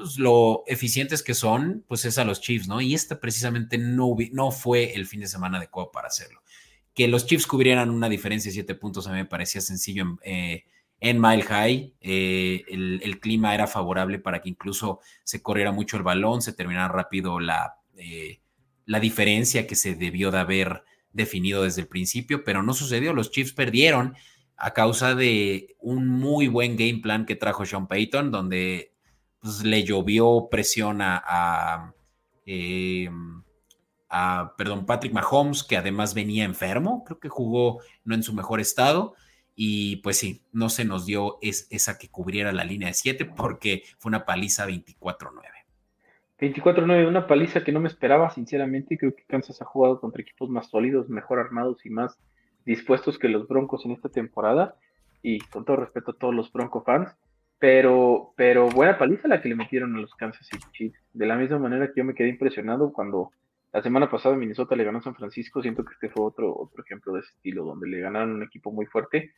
pues, 0.01 0.19
lo 0.19 0.65
eficientes 0.67 1.23
que 1.23 1.35
son, 1.35 1.85
pues 1.87 2.05
es 2.05 2.17
a 2.17 2.25
los 2.25 2.41
Chiefs, 2.41 2.69
¿no? 2.69 2.81
Y 2.81 2.95
este 2.95 3.17
precisamente 3.17 3.77
no, 3.77 4.17
no 4.33 4.51
fue 4.51 4.95
el 4.95 5.07
fin 5.07 5.21
de 5.21 5.29
semana 5.29 5.59
adecuado 5.59 5.91
para 5.91 6.09
hacerlo. 6.09 6.43
Que 6.95 7.07
los 7.07 7.27
Chiefs 7.27 7.47
cubrieran 7.47 7.91
una 7.91 8.09
diferencia 8.09 8.49
de 8.49 8.55
siete 8.55 8.75
puntos 8.75 9.07
a 9.07 9.11
mí 9.11 9.19
me 9.19 9.27
parecía 9.27 9.61
sencillo 9.61 10.19
eh, 10.23 10.65
en 11.01 11.21
Mile 11.21 11.43
High. 11.43 11.95
Eh, 12.01 12.65
el, 12.69 13.21
clima 13.21 13.55
era 13.55 13.67
favorable 13.67 14.19
para 14.19 14.41
que 14.41 14.49
incluso 14.49 15.01
se 15.23 15.43
corriera 15.43 15.73
mucho 15.73 15.99
el 15.99 16.03
balón, 16.03 16.41
se 16.41 16.53
terminara 16.53 16.89
rápido 16.89 17.39
la, 17.39 17.77
eh, 17.97 18.41
la 18.87 19.01
diferencia 19.01 19.67
que 19.67 19.77
se 19.77 19.95
debió 19.95 20.31
de 20.31 20.39
haber 20.39 20.83
definido 21.13 21.65
desde 21.65 21.83
el 21.83 21.89
principio, 21.89 22.45
pero 22.45 22.63
no 22.63 22.75
sucedió. 22.75 23.13
Los 23.13 23.31
Chiefs 23.31 23.53
perdieron 23.53 24.15
a 24.57 24.73
causa 24.73 25.15
de 25.15 25.77
un 25.81 26.09
muy 26.09 26.49
buen 26.49 26.77
game 26.77 27.01
plan 27.03 27.25
que 27.25 27.37
trajo 27.37 27.65
Sean 27.65 27.87
Payton, 27.89 28.31
donde 28.31 28.93
pues, 29.41 29.65
le 29.65 29.85
llovió 29.85 30.49
presión 30.51 30.99
a, 31.01 31.95
em, 32.45 33.43
a, 34.11 34.55
perdón, 34.59 34.87
Patrick 34.87 35.13
Mahomes, 35.13 35.65
que 35.65 35.77
además 35.77 36.15
venía 36.15 36.45
enfermo, 36.45 37.05
creo 37.05 37.19
que 37.19 37.29
jugó 37.29 37.81
no 38.05 38.15
en 38.15 38.23
su 38.23 38.35
mejor 38.35 38.61
estado. 38.61 39.15
Y 39.63 39.97
pues 39.97 40.17
sí, 40.17 40.43
no 40.53 40.71
se 40.71 40.85
nos 40.85 41.05
dio 41.07 41.39
esa 41.43 41.99
que 41.99 42.09
cubriera 42.09 42.51
la 42.53 42.65
línea 42.65 42.89
de 42.89 42.95
7 42.95 43.27
porque 43.27 43.83
fue 43.99 44.09
una 44.09 44.25
paliza 44.25 44.67
24-9. 44.67 45.60
24-9, 46.41 47.07
una 47.07 47.27
paliza 47.27 47.63
que 47.63 47.73
no 47.73 47.81
me 47.81 47.89
esperaba, 47.89 48.31
sinceramente. 48.31 48.97
Creo 48.97 49.15
que 49.15 49.25
Kansas 49.25 49.61
ha 49.61 49.67
jugado 49.67 50.01
contra 50.01 50.23
equipos 50.23 50.49
más 50.49 50.69
sólidos, 50.69 51.09
mejor 51.09 51.39
armados 51.39 51.85
y 51.85 51.91
más 51.91 52.19
dispuestos 52.65 53.19
que 53.19 53.29
los 53.29 53.47
Broncos 53.47 53.85
en 53.85 53.93
esta 53.93 54.09
temporada. 54.09 54.75
Y 55.23 55.39
con 55.39 55.65
todo 55.65 55.77
respeto 55.77 56.13
a 56.13 56.17
todos 56.17 56.35
los 56.35 56.51
Bronco 56.51 56.83
fans. 56.83 57.15
Pero, 57.59 58.33
pero 58.37 58.71
buena 58.71 58.97
paliza 58.97 59.29
la 59.29 59.43
que 59.43 59.51
le 59.51 59.55
metieron 59.55 59.95
a 59.95 60.01
los 60.01 60.15
Kansas 60.15 60.47
City 60.47 60.67
Chiefs. 60.73 60.99
De 61.13 61.27
la 61.27 61.37
misma 61.37 61.59
manera 61.59 61.89
que 61.89 62.01
yo 62.01 62.05
me 62.05 62.15
quedé 62.15 62.29
impresionado 62.29 62.91
cuando 62.91 63.33
la 63.73 63.83
semana 63.83 64.11
pasada 64.11 64.35
Minnesota 64.35 64.75
le 64.75 64.85
ganó 64.85 64.99
a 64.99 65.03
San 65.03 65.15
Francisco, 65.15 65.61
siento 65.61 65.85
que 65.85 65.93
este 65.93 66.09
fue 66.09 66.25
otro, 66.25 66.57
otro 66.57 66.83
ejemplo 66.83 67.13
de 67.13 67.21
ese 67.21 67.31
estilo, 67.31 67.65
donde 67.65 67.87
le 67.87 68.01
ganaron 68.01 68.33
un 68.33 68.43
equipo 68.43 68.73
muy 68.73 68.87
fuerte. 68.87 69.33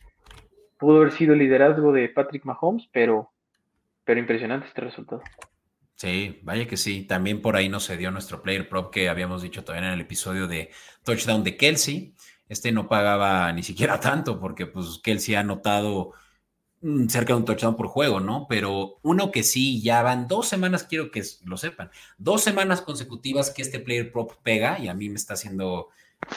Pudo 0.79 0.99
haber 0.99 1.13
sido 1.13 1.35
el 1.35 1.41
liderazgo 1.41 1.93
de 1.93 2.09
Patrick 2.09 2.45
Mahomes, 2.45 2.89
pero, 2.93 3.31
pero 4.05 4.21
impresionante 4.21 4.69
este 4.69 4.81
resultado. 4.81 5.23
Sí, 6.03 6.41
vaya 6.43 6.67
que 6.67 6.77
sí. 6.77 7.03
También 7.03 7.41
por 7.41 7.57
ahí 7.57 7.69
nos 7.69 7.89
dio 7.97 8.11
nuestro 8.11 8.43
player 8.43 8.69
prop 8.69 8.93
que 8.93 9.09
habíamos 9.09 9.43
dicho 9.43 9.63
todavía 9.63 9.89
en 9.89 9.95
el 9.95 10.01
episodio 10.01 10.47
de 10.49 10.71
touchdown 11.05 11.45
de 11.45 11.57
Kelsey. 11.57 12.15
Este 12.49 12.73
no 12.73 12.89
pagaba 12.89 13.53
ni 13.53 13.63
siquiera 13.63 14.01
tanto 14.01 14.41
porque 14.41 14.67
pues 14.67 15.01
Kelsey 15.03 15.35
ha 15.35 15.41
anotado 15.41 16.15
Mm, 16.83 17.07
cerca 17.09 17.33
de 17.33 17.39
un 17.39 17.45
touchdown 17.45 17.77
por 17.77 17.87
juego, 17.87 18.19
¿no? 18.19 18.47
Pero 18.49 18.99
uno 19.03 19.31
que 19.31 19.45
sí, 19.45 19.81
ya 19.83 20.03
van 20.03 20.27
dos 20.27 20.49
semanas, 20.49 20.83
quiero 20.83 21.13
que 21.13 21.23
lo 21.45 21.57
sepan, 21.57 21.91
dos 22.19 22.43
semanas 22.43 22.83
consecutivas 22.83 23.51
que 23.51 23.63
este 23.63 23.79
player 23.79 24.11
prop 24.11 24.33
pega 24.43 24.81
y 24.81 24.89
a 24.89 24.95
mí 24.95 25.09
me 25.09 25.15
está 25.15 25.35
haciendo 25.35 25.91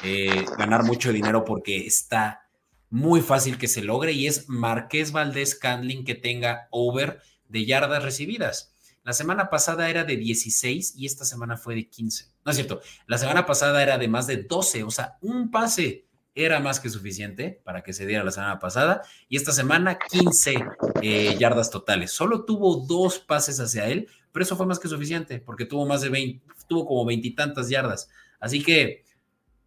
eh, 0.04 0.46
ganar 0.60 0.84
mucho 0.84 1.12
dinero 1.12 1.46
porque 1.46 1.88
está 1.88 2.48
muy 2.92 3.22
fácil 3.22 3.58
que 3.58 3.68
se 3.68 3.82
logre 3.82 4.12
y 4.12 4.28
es 4.28 4.48
Marqués 4.48 5.12
Valdés 5.12 5.56
Candling 5.56 6.06
que 6.06 6.14
tenga 6.14 6.68
over 6.70 7.22
de 7.50 7.66
yardas 7.66 8.04
recibidas. 8.04 8.75
La 9.06 9.14
semana 9.14 9.52
pasada 9.52 9.88
era 9.88 10.04
de 10.04 10.18
16 10.18 10.96
y 10.98 11.06
esta 11.06 11.26
semana 11.26 11.58
fue 11.58 11.76
de 11.76 11.88
15. 11.88 12.32
No 12.44 12.50
es 12.50 12.58
cierto, 12.58 12.82
la 13.06 13.20
semana 13.20 13.46
pasada 13.46 13.84
era 13.84 14.00
de 14.00 14.08
más 14.08 14.26
de 14.26 14.38
12, 14.38 14.84
o 14.84 14.90
sea, 14.90 15.20
un 15.22 15.52
pase 15.52 16.08
era 16.34 16.60
más 16.60 16.80
que 16.80 16.90
suficiente 16.90 17.62
para 17.64 17.84
que 17.84 17.94
se 17.94 18.08
diera 18.08 18.24
la 18.24 18.32
semana 18.32 18.58
pasada. 18.58 19.04
Y 19.30 19.38
esta 19.38 19.52
semana, 19.52 20.00
15 20.00 20.56
eh, 21.04 21.38
yardas 21.38 21.70
totales. 21.70 22.14
Solo 22.14 22.46
tuvo 22.46 22.78
dos 22.88 23.20
pases 23.20 23.60
hacia 23.60 23.88
él, 23.88 24.10
pero 24.32 24.44
eso 24.44 24.58
fue 24.58 24.66
más 24.66 24.80
que 24.80 24.88
suficiente, 24.88 25.40
porque 25.40 25.66
tuvo 25.66 25.86
más 25.86 26.02
de 26.02 26.10
20, 26.10 26.44
tuvo 26.68 26.88
como 26.88 27.06
veintitantas 27.06 27.70
yardas. 27.70 28.10
Así 28.40 28.64
que, 28.64 29.06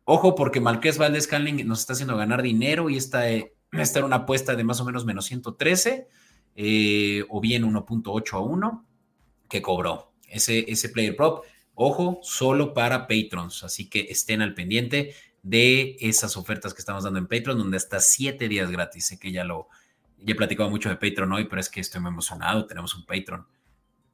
ojo, 0.02 0.34
porque 0.34 0.60
Marqués 0.60 0.98
Valdés 0.98 1.28
Canling 1.28 1.64
nos 1.64 1.78
está 1.78 1.92
haciendo 1.92 2.16
ganar 2.16 2.42
dinero 2.42 2.90
y 2.90 2.96
esta, 2.96 3.30
eh, 3.30 3.54
era 3.70 4.04
una 4.04 4.16
apuesta 4.16 4.56
de 4.56 4.64
más 4.64 4.80
o 4.80 4.84
menos 4.84 5.06
menos 5.06 5.26
113, 5.26 6.08
eh, 6.56 7.24
o 7.28 7.40
bien 7.40 7.62
1.8 7.62 8.32
a 8.32 8.40
1, 8.40 8.87
que 9.48 9.62
cobró 9.62 10.12
ese, 10.28 10.70
ese 10.70 10.88
player 10.88 11.16
prop. 11.16 11.44
Ojo, 11.74 12.18
solo 12.22 12.74
para 12.74 13.06
patrons, 13.06 13.62
así 13.62 13.88
que 13.88 14.00
estén 14.10 14.42
al 14.42 14.54
pendiente 14.54 15.14
de 15.42 15.96
esas 16.00 16.36
ofertas 16.36 16.74
que 16.74 16.80
estamos 16.80 17.04
dando 17.04 17.18
en 17.18 17.26
Patreon, 17.26 17.58
donde 17.58 17.76
hasta 17.76 18.00
siete 18.00 18.48
días 18.48 18.70
gratis. 18.70 19.06
Sé 19.06 19.18
que 19.18 19.32
ya 19.32 19.44
lo, 19.44 19.68
ya 20.18 20.32
he 20.32 20.36
platicado 20.36 20.68
mucho 20.70 20.88
de 20.88 20.96
Patreon 20.96 21.32
hoy, 21.32 21.44
pero 21.44 21.60
es 21.60 21.70
que 21.70 21.80
estoy 21.80 22.00
muy 22.00 22.10
emocionado. 22.10 22.66
Tenemos 22.66 22.94
un 22.96 23.06
Patreon, 23.06 23.46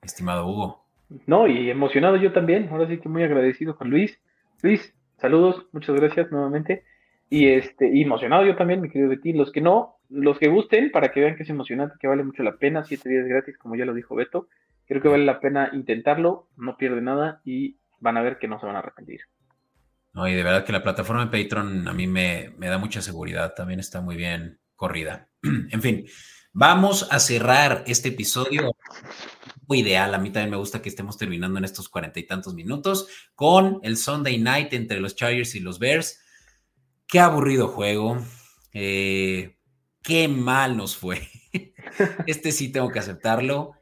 estimado 0.02 0.46
Hugo. 0.46 0.84
No, 1.26 1.46
y 1.46 1.70
emocionado 1.70 2.16
yo 2.16 2.32
también. 2.32 2.68
Ahora 2.70 2.88
sí 2.88 2.98
que 2.98 3.08
muy 3.08 3.22
agradecido 3.22 3.76
con 3.76 3.90
Luis. 3.90 4.18
Luis, 4.62 4.94
saludos, 5.18 5.66
muchas 5.72 5.94
gracias 5.96 6.30
nuevamente. 6.30 6.84
Y 7.30 7.48
este, 7.48 7.90
y 7.92 8.02
emocionado 8.02 8.44
yo 8.44 8.56
también, 8.56 8.80
mi 8.80 8.90
querido 8.90 9.10
Betty. 9.10 9.32
Los 9.32 9.50
que 9.50 9.60
no, 9.60 9.96
los 10.10 10.38
que 10.38 10.48
gusten, 10.48 10.90
para 10.90 11.10
que 11.10 11.20
vean 11.20 11.36
que 11.36 11.42
es 11.42 11.50
emocionante, 11.50 11.96
que 11.98 12.06
vale 12.06 12.22
mucho 12.22 12.42
la 12.42 12.56
pena, 12.56 12.84
siete 12.84 13.08
días 13.08 13.26
gratis, 13.26 13.56
como 13.58 13.76
ya 13.76 13.84
lo 13.84 13.94
dijo 13.94 14.14
Beto. 14.14 14.48
Creo 14.86 15.00
que 15.00 15.08
vale 15.08 15.24
la 15.24 15.40
pena 15.40 15.70
intentarlo, 15.72 16.48
no 16.56 16.76
pierde 16.76 17.00
nada 17.00 17.40
y 17.44 17.78
van 18.00 18.16
a 18.16 18.22
ver 18.22 18.38
que 18.38 18.48
no 18.48 18.58
se 18.58 18.66
van 18.66 18.76
a 18.76 18.80
arrepentir. 18.80 19.20
No, 20.12 20.28
y 20.28 20.34
de 20.34 20.42
verdad 20.42 20.64
que 20.64 20.72
la 20.72 20.82
plataforma 20.82 21.26
de 21.26 21.42
Patreon 21.42 21.88
a 21.88 21.92
mí 21.92 22.06
me, 22.06 22.54
me 22.56 22.68
da 22.68 22.78
mucha 22.78 23.02
seguridad, 23.02 23.54
también 23.54 23.80
está 23.80 24.00
muy 24.00 24.16
bien 24.16 24.60
corrida. 24.76 25.28
en 25.42 25.82
fin, 25.82 26.06
vamos 26.52 27.08
a 27.10 27.18
cerrar 27.18 27.82
este 27.86 28.10
episodio 28.10 28.76
muy 29.66 29.80
ideal. 29.80 30.14
A 30.14 30.18
mí 30.18 30.30
también 30.30 30.50
me 30.50 30.56
gusta 30.56 30.82
que 30.82 30.88
estemos 30.88 31.16
terminando 31.16 31.58
en 31.58 31.64
estos 31.64 31.88
cuarenta 31.88 32.20
y 32.20 32.26
tantos 32.26 32.54
minutos 32.54 33.08
con 33.34 33.80
el 33.82 33.96
Sunday 33.96 34.38
night 34.38 34.72
entre 34.72 35.00
los 35.00 35.16
Chargers 35.16 35.54
y 35.54 35.60
los 35.60 35.78
Bears. 35.78 36.20
Qué 37.06 37.20
aburrido 37.20 37.68
juego. 37.68 38.18
Eh, 38.72 39.58
qué 40.02 40.28
mal 40.28 40.76
nos 40.76 40.96
fue. 40.96 41.28
Este 42.26 42.50
sí 42.50 42.72
tengo 42.72 42.90
que 42.90 42.98
aceptarlo. 42.98 43.74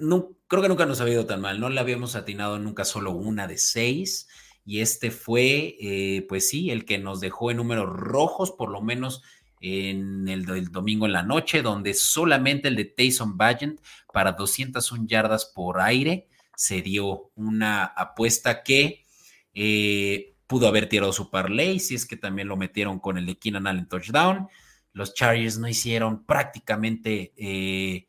No, 0.00 0.30
creo 0.48 0.62
que 0.62 0.68
nunca 0.68 0.86
nos 0.86 1.00
ha 1.00 1.08
ido 1.08 1.26
tan 1.26 1.40
mal. 1.40 1.60
No 1.60 1.68
le 1.68 1.80
habíamos 1.80 2.16
atinado 2.16 2.58
nunca 2.58 2.84
solo 2.84 3.12
una 3.12 3.46
de 3.46 3.58
seis. 3.58 4.28
Y 4.64 4.80
este 4.80 5.10
fue, 5.10 5.76
eh, 5.80 6.26
pues 6.28 6.48
sí, 6.48 6.70
el 6.70 6.84
que 6.84 6.98
nos 6.98 7.20
dejó 7.20 7.50
en 7.50 7.58
números 7.58 7.88
rojos, 7.88 8.52
por 8.52 8.70
lo 8.70 8.80
menos 8.80 9.22
en 9.60 10.28
el, 10.28 10.44
domingo 10.70 11.06
en 11.06 11.12
la 11.12 11.22
noche, 11.22 11.62
donde 11.62 11.94
solamente 11.94 12.68
el 12.68 12.76
de 12.76 12.84
Taysom 12.86 13.36
Bagent 13.36 13.80
para 14.12 14.32
201 14.32 15.06
yardas 15.06 15.46
por 15.46 15.80
aire 15.80 16.28
se 16.56 16.82
dio 16.82 17.30
una 17.34 17.84
apuesta 17.84 18.62
que 18.62 19.04
eh, 19.54 20.34
pudo 20.46 20.68
haber 20.68 20.88
tirado 20.88 21.12
su 21.12 21.30
parlay, 21.30 21.78
si 21.78 21.94
es 21.94 22.06
que 22.06 22.16
también 22.16 22.48
lo 22.48 22.56
metieron 22.56 22.98
con 22.98 23.18
el 23.18 23.26
de 23.26 23.38
Keenan 23.38 23.66
Allen 23.66 23.88
touchdown. 23.88 24.48
Los 24.92 25.14
Chargers 25.14 25.58
no 25.58 25.68
hicieron 25.68 26.24
prácticamente, 26.24 27.32
eh, 27.36 28.08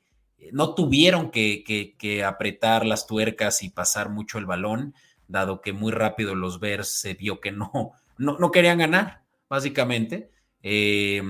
no 0.51 0.73
tuvieron 0.73 1.31
que, 1.31 2.23
apretar 2.25 2.85
las 2.85 3.07
tuercas 3.07 3.63
y 3.63 3.69
pasar 3.69 4.09
mucho 4.09 4.37
el 4.37 4.45
balón, 4.45 4.93
dado 5.27 5.61
que 5.61 5.73
muy 5.73 5.91
rápido 5.91 6.35
los 6.35 6.59
Bears 6.59 6.99
se 6.99 7.13
vio 7.13 7.39
que 7.39 7.51
no, 7.51 7.91
no, 8.17 8.51
querían 8.51 8.79
ganar, 8.79 9.23
básicamente. 9.49 10.31
Eh, 10.63 11.21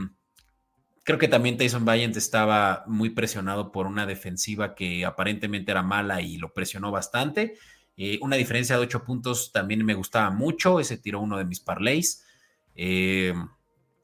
creo 1.04 1.18
que 1.18 1.28
también 1.28 1.58
Tyson 1.58 1.86
Bryant 1.86 2.16
estaba 2.18 2.84
muy 2.88 3.10
presionado 3.10 3.72
por 3.72 3.88
una 3.88 4.06
defensiva 4.06 4.76
que 4.76 5.06
aparentemente 5.06 5.72
era 5.72 5.84
mala 5.84 6.22
y 6.22 6.38
lo 6.38 6.54
presionó 6.54 6.92
bastante. 6.92 7.56
Eh, 7.98 8.18
una 8.22 8.36
diferencia 8.36 8.76
de 8.76 8.84
8 8.84 9.04
puntos 9.04 9.52
también 9.52 9.86
me 9.86 9.94
gustaba 9.94 10.32
mucho. 10.32 10.80
Ese 10.80 10.98
tiró 10.98 11.20
uno 11.20 11.38
de 11.38 11.46
mis 11.46 11.60
parlays. 11.60 12.26
Eh, 12.76 13.34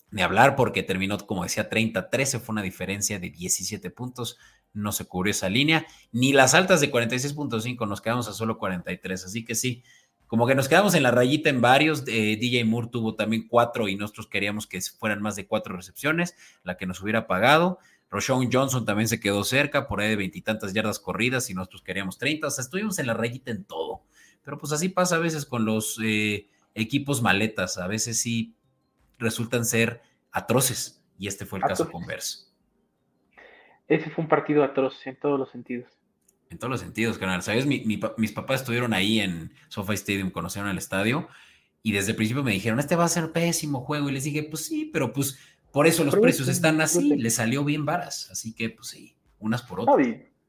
de 0.09 0.23
hablar 0.23 0.55
porque 0.55 0.83
terminó, 0.83 1.17
como 1.25 1.43
decía, 1.43 1.69
30-13. 1.69 2.39
Fue 2.39 2.53
una 2.53 2.61
diferencia 2.61 3.19
de 3.19 3.29
17 3.29 3.89
puntos. 3.91 4.37
No 4.77 4.91
se 4.91 5.05
cubrió 5.05 5.31
esa 5.31 5.49
línea. 5.49 5.87
Ni 6.11 6.33
las 6.33 6.53
altas 6.53 6.81
de 6.81 6.91
46.5 6.91 7.87
nos 7.87 8.01
quedamos 8.01 8.27
a 8.27 8.33
solo 8.33 8.57
43. 8.57 9.25
Así 9.25 9.43
que 9.43 9.55
sí, 9.55 9.83
como 10.27 10.45
que 10.45 10.55
nos 10.55 10.67
quedamos 10.67 10.93
en 10.93 11.03
la 11.03 11.11
rayita 11.11 11.49
en 11.49 11.61
varios. 11.61 12.03
Eh, 12.07 12.37
DJ 12.39 12.65
Moore 12.65 12.89
tuvo 12.91 13.15
también 13.15 13.47
cuatro 13.47 13.87
y 13.87 13.95
nosotros 13.95 14.27
queríamos 14.27 14.67
que 14.67 14.79
fueran 14.81 15.21
más 15.21 15.35
de 15.35 15.47
cuatro 15.47 15.75
recepciones, 15.75 16.35
la 16.63 16.77
que 16.77 16.85
nos 16.85 17.01
hubiera 17.01 17.27
pagado. 17.27 17.79
Roshon 18.09 18.49
Johnson 18.51 18.85
también 18.85 19.07
se 19.07 19.19
quedó 19.19 19.43
cerca, 19.43 19.87
por 19.87 19.99
ahí 19.99 20.09
de 20.09 20.15
veintitantas 20.15 20.73
yardas 20.73 20.99
corridas 20.99 21.49
y 21.49 21.53
nosotros 21.53 21.81
queríamos 21.81 22.17
30. 22.17 22.47
O 22.47 22.51
sea, 22.51 22.61
estuvimos 22.61 22.99
en 22.99 23.07
la 23.07 23.13
rayita 23.13 23.51
en 23.51 23.63
todo. 23.63 24.03
Pero 24.43 24.57
pues 24.57 24.71
así 24.71 24.89
pasa 24.89 25.15
a 25.15 25.19
veces 25.19 25.45
con 25.45 25.65
los 25.65 25.99
eh, 26.03 26.47
equipos 26.73 27.21
maletas. 27.21 27.77
A 27.77 27.87
veces 27.87 28.19
sí 28.19 28.55
resultan 29.17 29.65
ser 29.65 30.01
atroces. 30.31 31.01
Y 31.19 31.27
este 31.27 31.45
fue 31.45 31.59
el 31.59 31.65
caso 31.65 31.91
con 31.91 32.05
Bears. 32.05 32.46
Ese 33.87 34.09
fue 34.09 34.23
un 34.23 34.29
partido 34.29 34.63
atroz 34.63 35.05
en 35.07 35.15
todos 35.15 35.39
los 35.39 35.49
sentidos. 35.49 35.91
En 36.49 36.57
todos 36.57 36.71
los 36.71 36.79
sentidos, 36.79 37.17
canal. 37.17 37.41
Sabes, 37.41 37.65
mis 37.65 38.31
papás 38.31 38.61
estuvieron 38.61 38.93
ahí 38.93 39.19
en 39.19 39.51
SoFi 39.67 39.93
Stadium, 39.93 40.31
conocieron 40.31 40.69
el 40.69 40.77
estadio 40.77 41.27
y 41.83 41.91
desde 41.93 42.11
el 42.11 42.17
principio 42.17 42.43
me 42.43 42.51
dijeron, 42.51 42.79
este 42.79 42.95
va 42.95 43.05
a 43.05 43.09
ser 43.09 43.31
pésimo 43.31 43.81
juego. 43.81 44.09
Y 44.09 44.11
les 44.11 44.25
dije, 44.25 44.43
pues 44.43 44.65
sí, 44.65 44.89
pero 44.91 45.13
pues 45.13 45.39
por 45.71 45.87
eso 45.87 46.03
los 46.03 46.15
precios 46.15 46.47
están 46.47 46.81
así. 46.81 47.15
Le 47.15 47.29
salió 47.29 47.63
bien 47.63 47.85
varas. 47.85 48.29
Así 48.31 48.53
que, 48.53 48.69
pues 48.69 48.87
sí, 48.89 49.15
unas 49.39 49.63
por 49.63 49.81
otras. 49.81 50.07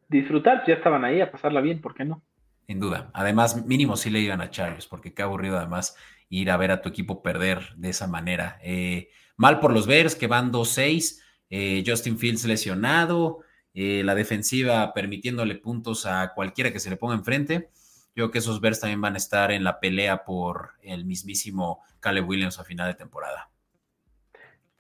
disfrutar, 0.09 0.65
ya 0.67 0.75
estaban 0.75 1.05
ahí 1.05 1.21
a 1.21 1.31
pasarla 1.31 1.61
bien, 1.61 1.81
¿por 1.81 1.95
qué 1.95 2.05
no? 2.05 2.23
Sin 2.67 2.81
duda. 2.81 3.11
Además, 3.15 3.67
mínimo 3.67 3.97
sí 3.97 4.11
le 4.11 4.21
iban 4.21 4.41
a 4.41 4.51
Chargers, 4.51 4.87
porque 4.87 5.15
qué 5.15 5.23
aburrido 5.23 5.59
además 5.59 5.97
ir 6.29 6.51
a 6.51 6.57
ver 6.57 6.71
a 6.71 6.83
tu 6.83 6.89
equipo 6.89 7.23
perder 7.23 7.75
de 7.77 7.91
esa 7.91 8.07
manera. 8.07 8.59
Eh, 8.63 9.11
mal 9.37 9.61
por 9.61 9.73
los 9.73 9.87
Bears, 9.87 10.15
que 10.15 10.27
van 10.27 10.53
2-6. 10.53 11.21
Eh, 11.51 11.83
Justin 11.87 12.19
Fields 12.19 12.45
lesionado. 12.45 13.41
Eh, 13.75 14.03
la 14.05 14.15
defensiva 14.15 14.93
permitiéndole 14.93 15.55
puntos 15.55 16.05
a 16.07 16.33
cualquiera 16.35 16.73
que 16.73 16.81
se 16.81 16.91
le 16.91 16.97
ponga 16.97 17.15
enfrente. 17.15 17.71
Yo 18.09 18.25
creo 18.25 18.31
que 18.33 18.39
esos 18.39 18.61
Bears 18.61 18.81
también 18.81 19.01
van 19.01 19.15
a 19.15 19.19
estar 19.19 19.53
en 19.53 19.63
la 19.63 19.79
pelea 19.79 20.25
por 20.25 20.73
el 20.83 21.05
mismísimo 21.05 21.81
Caleb 22.01 22.29
Williams 22.29 22.59
a 22.59 22.65
final 22.65 22.89
de 22.89 22.95
temporada. 22.95 23.51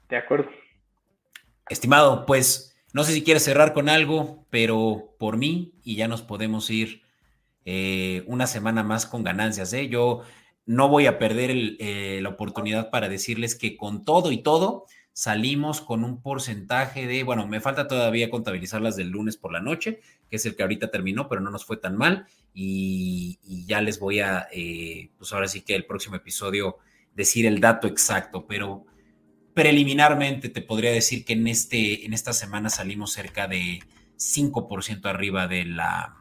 De 0.08 0.16
acuerdo. 0.16 0.50
Estimado, 1.68 2.26
pues 2.26 2.76
no 2.92 3.04
sé 3.04 3.12
si 3.12 3.22
quieres 3.22 3.44
cerrar 3.44 3.72
con 3.72 3.88
algo, 3.88 4.46
pero 4.50 5.14
por 5.18 5.36
mí 5.36 5.74
y 5.84 5.94
ya 5.94 6.08
nos 6.08 6.22
podemos 6.22 6.68
ir 6.70 7.02
eh, 7.64 8.24
una 8.26 8.48
semana 8.48 8.82
más 8.82 9.06
con 9.06 9.22
ganancias. 9.22 9.72
¿eh? 9.74 9.88
Yo 9.88 10.22
no 10.66 10.88
voy 10.88 11.06
a 11.06 11.20
perder 11.20 11.76
la 12.20 12.28
oportunidad 12.30 12.90
para 12.90 13.08
decirles 13.08 13.54
que 13.54 13.76
con 13.76 14.04
todo 14.04 14.32
y 14.32 14.42
todo, 14.42 14.86
salimos 15.18 15.80
con 15.80 16.04
un 16.04 16.22
porcentaje 16.22 17.08
de, 17.08 17.24
bueno, 17.24 17.48
me 17.48 17.60
falta 17.60 17.88
todavía 17.88 18.30
contabilizar 18.30 18.80
las 18.80 18.94
del 18.94 19.08
lunes 19.08 19.36
por 19.36 19.52
la 19.52 19.60
noche, 19.60 20.00
que 20.30 20.36
es 20.36 20.46
el 20.46 20.54
que 20.54 20.62
ahorita 20.62 20.92
terminó, 20.92 21.28
pero 21.28 21.40
no 21.40 21.50
nos 21.50 21.64
fue 21.64 21.76
tan 21.76 21.96
mal. 21.96 22.28
Y, 22.54 23.40
ya 23.66 23.80
les 23.80 23.98
voy 23.98 24.20
a, 24.20 24.46
eh, 24.52 25.10
pues 25.18 25.32
ahora 25.32 25.48
sí 25.48 25.62
que 25.62 25.74
el 25.74 25.86
próximo 25.86 26.14
episodio 26.14 26.76
decir 27.16 27.46
el 27.46 27.58
dato 27.58 27.88
exacto, 27.88 28.46
pero 28.46 28.86
preliminarmente 29.54 30.50
te 30.50 30.62
podría 30.62 30.92
decir 30.92 31.24
que 31.24 31.32
en, 31.32 31.48
este, 31.48 32.06
en 32.06 32.12
esta 32.12 32.32
semana 32.32 32.70
salimos 32.70 33.12
cerca 33.12 33.48
de 33.48 33.80
5% 34.18 35.04
arriba 35.06 35.48
de 35.48 35.64
la, 35.64 36.14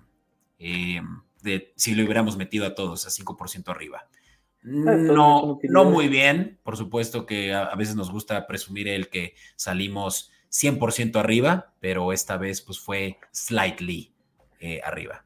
eh, 0.57 1.03
de 1.43 1.71
si 1.75 1.93
lo 1.93 2.03
hubiéramos 2.03 2.35
metido 2.35 2.65
a 2.65 2.73
todos, 2.73 3.05
a 3.05 3.11
5% 3.11 3.69
arriba. 3.69 4.07
No, 4.67 5.59
no 5.63 5.85
muy 5.85 6.09
bien. 6.09 6.59
Por 6.63 6.75
supuesto 6.75 7.25
que 7.25 7.53
a, 7.53 7.73
veces 7.75 7.95
nos 7.95 8.11
gusta 8.11 8.47
presumir 8.47 8.89
el 8.89 9.07
que 9.07 9.33
salimos 9.55 10.33
100% 10.51 11.15
arriba, 11.15 11.73
pero 11.79 12.11
esta 12.11 12.37
vez 12.37 12.61
pues 12.61 12.79
fue 12.79 13.17
slightly 13.31 14.13
eh, 14.59 14.81
arriba. 14.83 15.23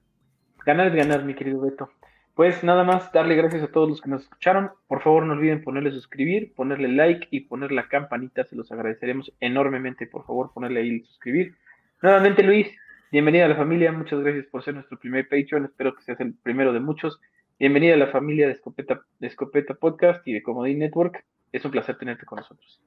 Ganar 0.64 0.88
es 0.88 0.94
ganar, 0.94 1.26
mi 1.26 1.34
querido 1.34 1.60
Beto. 1.60 1.89
Pues 2.36 2.64
nada 2.64 2.84
más 2.84 3.12
darle 3.12 3.36
gracias 3.36 3.64
a 3.64 3.72
todos 3.72 3.89
los 3.89 4.00
que 4.00 4.10
nos 4.10 4.24
escucharon. 4.24 4.72
Por 4.88 5.02
favor, 5.02 5.26
no 5.26 5.34
olviden 5.34 5.64
ponerle 5.64 5.92
suscribir, 5.92 6.54
ponerle 6.54 6.88
like 6.89 7.28
y 7.32 7.42
poner 7.42 7.72
la 7.72 7.88
campanita. 7.88 8.44
Se 8.46 8.56
los 8.56 8.72
agradeceremos 8.72 9.34
enormemente. 9.39 10.06
Por 10.06 10.26
favor, 10.26 10.52
ponerle 10.54 10.82
ahí 10.82 11.02
suscribir. 11.02 11.56
Nuevamente, 12.02 12.44
Luis, 12.44 12.68
bienvenida 13.12 13.46
a 13.46 13.50
la 13.50 13.56
familia. 13.56 13.92
Muchas 13.92 14.20
gracias 14.20 14.46
por 14.46 14.64
ser 14.64 14.76
nuestro 14.76 15.00
primer 15.00 15.28
Patreon. 15.28 15.66
Espero 15.66 15.96
que 15.96 16.04
seas 16.04 16.20
el 16.20 16.36
primero 16.36 16.74
de 16.74 16.80
muchos. 16.80 17.20
Bienvenida 17.62 17.93
a 17.93 17.97
la 17.97 18.07
familia 18.07 18.47
de 18.47 18.53
Escopeta, 18.53 19.05
de 19.20 19.28
Escopeta 19.28 19.76
Podcast 19.76 20.28
y 20.28 20.34
de 20.34 20.41
Comodín 20.41 20.80
Network. 20.80 21.24
Es 21.51 21.64
un 21.64 21.70
placer 21.70 21.95
tenerte 21.95 22.26
con 22.26 22.38
nosotros. 22.38 22.82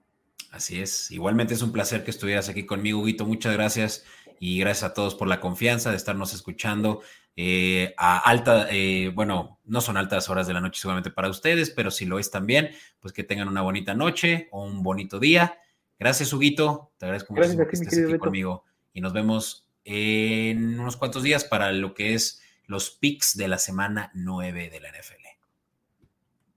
Así 0.50 0.80
es. 0.80 1.12
Igualmente 1.12 1.54
es 1.54 1.62
un 1.62 1.70
placer 1.70 2.02
que 2.02 2.10
estuvieras 2.10 2.48
aquí 2.48 2.66
conmigo, 2.66 3.00
Huguito. 3.00 3.24
Muchas 3.24 3.54
gracias 3.54 4.04
y 4.40 4.58
gracias 4.58 4.90
a 4.90 4.92
todos 4.92 5.14
por 5.14 5.28
la 5.28 5.38
confianza 5.38 5.92
de 5.92 5.96
estarnos 5.96 6.34
escuchando 6.34 7.02
eh, 7.36 7.94
a 7.96 8.18
alta, 8.18 8.66
eh, 8.68 9.12
bueno, 9.14 9.60
no 9.62 9.80
son 9.80 9.96
altas 9.96 10.28
horas 10.28 10.48
de 10.48 10.54
la 10.54 10.60
noche 10.60 10.80
seguramente 10.80 11.12
para 11.12 11.28
ustedes, 11.28 11.70
pero 11.70 11.92
si 11.92 12.04
lo 12.04 12.18
es 12.18 12.32
también, 12.32 12.70
pues 12.98 13.14
que 13.14 13.22
tengan 13.22 13.46
una 13.46 13.62
bonita 13.62 13.94
noche 13.94 14.48
o 14.50 14.64
un 14.64 14.82
bonito 14.82 15.20
día. 15.20 15.56
Gracias, 16.00 16.32
Huguito. 16.32 16.90
Te 16.98 17.06
agradezco 17.06 17.32
mucho 17.32 17.56
que 17.56 17.76
estés 17.76 18.06
aquí 18.08 18.18
conmigo 18.18 18.64
y 18.92 19.00
nos 19.00 19.12
vemos 19.12 19.68
en 19.84 20.80
unos 20.80 20.96
cuantos 20.96 21.22
días 21.22 21.44
para 21.44 21.70
lo 21.70 21.94
que 21.94 22.14
es 22.14 22.40
los 22.66 22.90
picks 22.90 23.36
de 23.36 23.48
la 23.48 23.58
semana 23.58 24.10
9 24.14 24.70
de 24.70 24.80
la 24.80 24.90
NFL. 24.90 25.24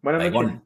Buenas 0.02 0.32
noches. 0.32 0.62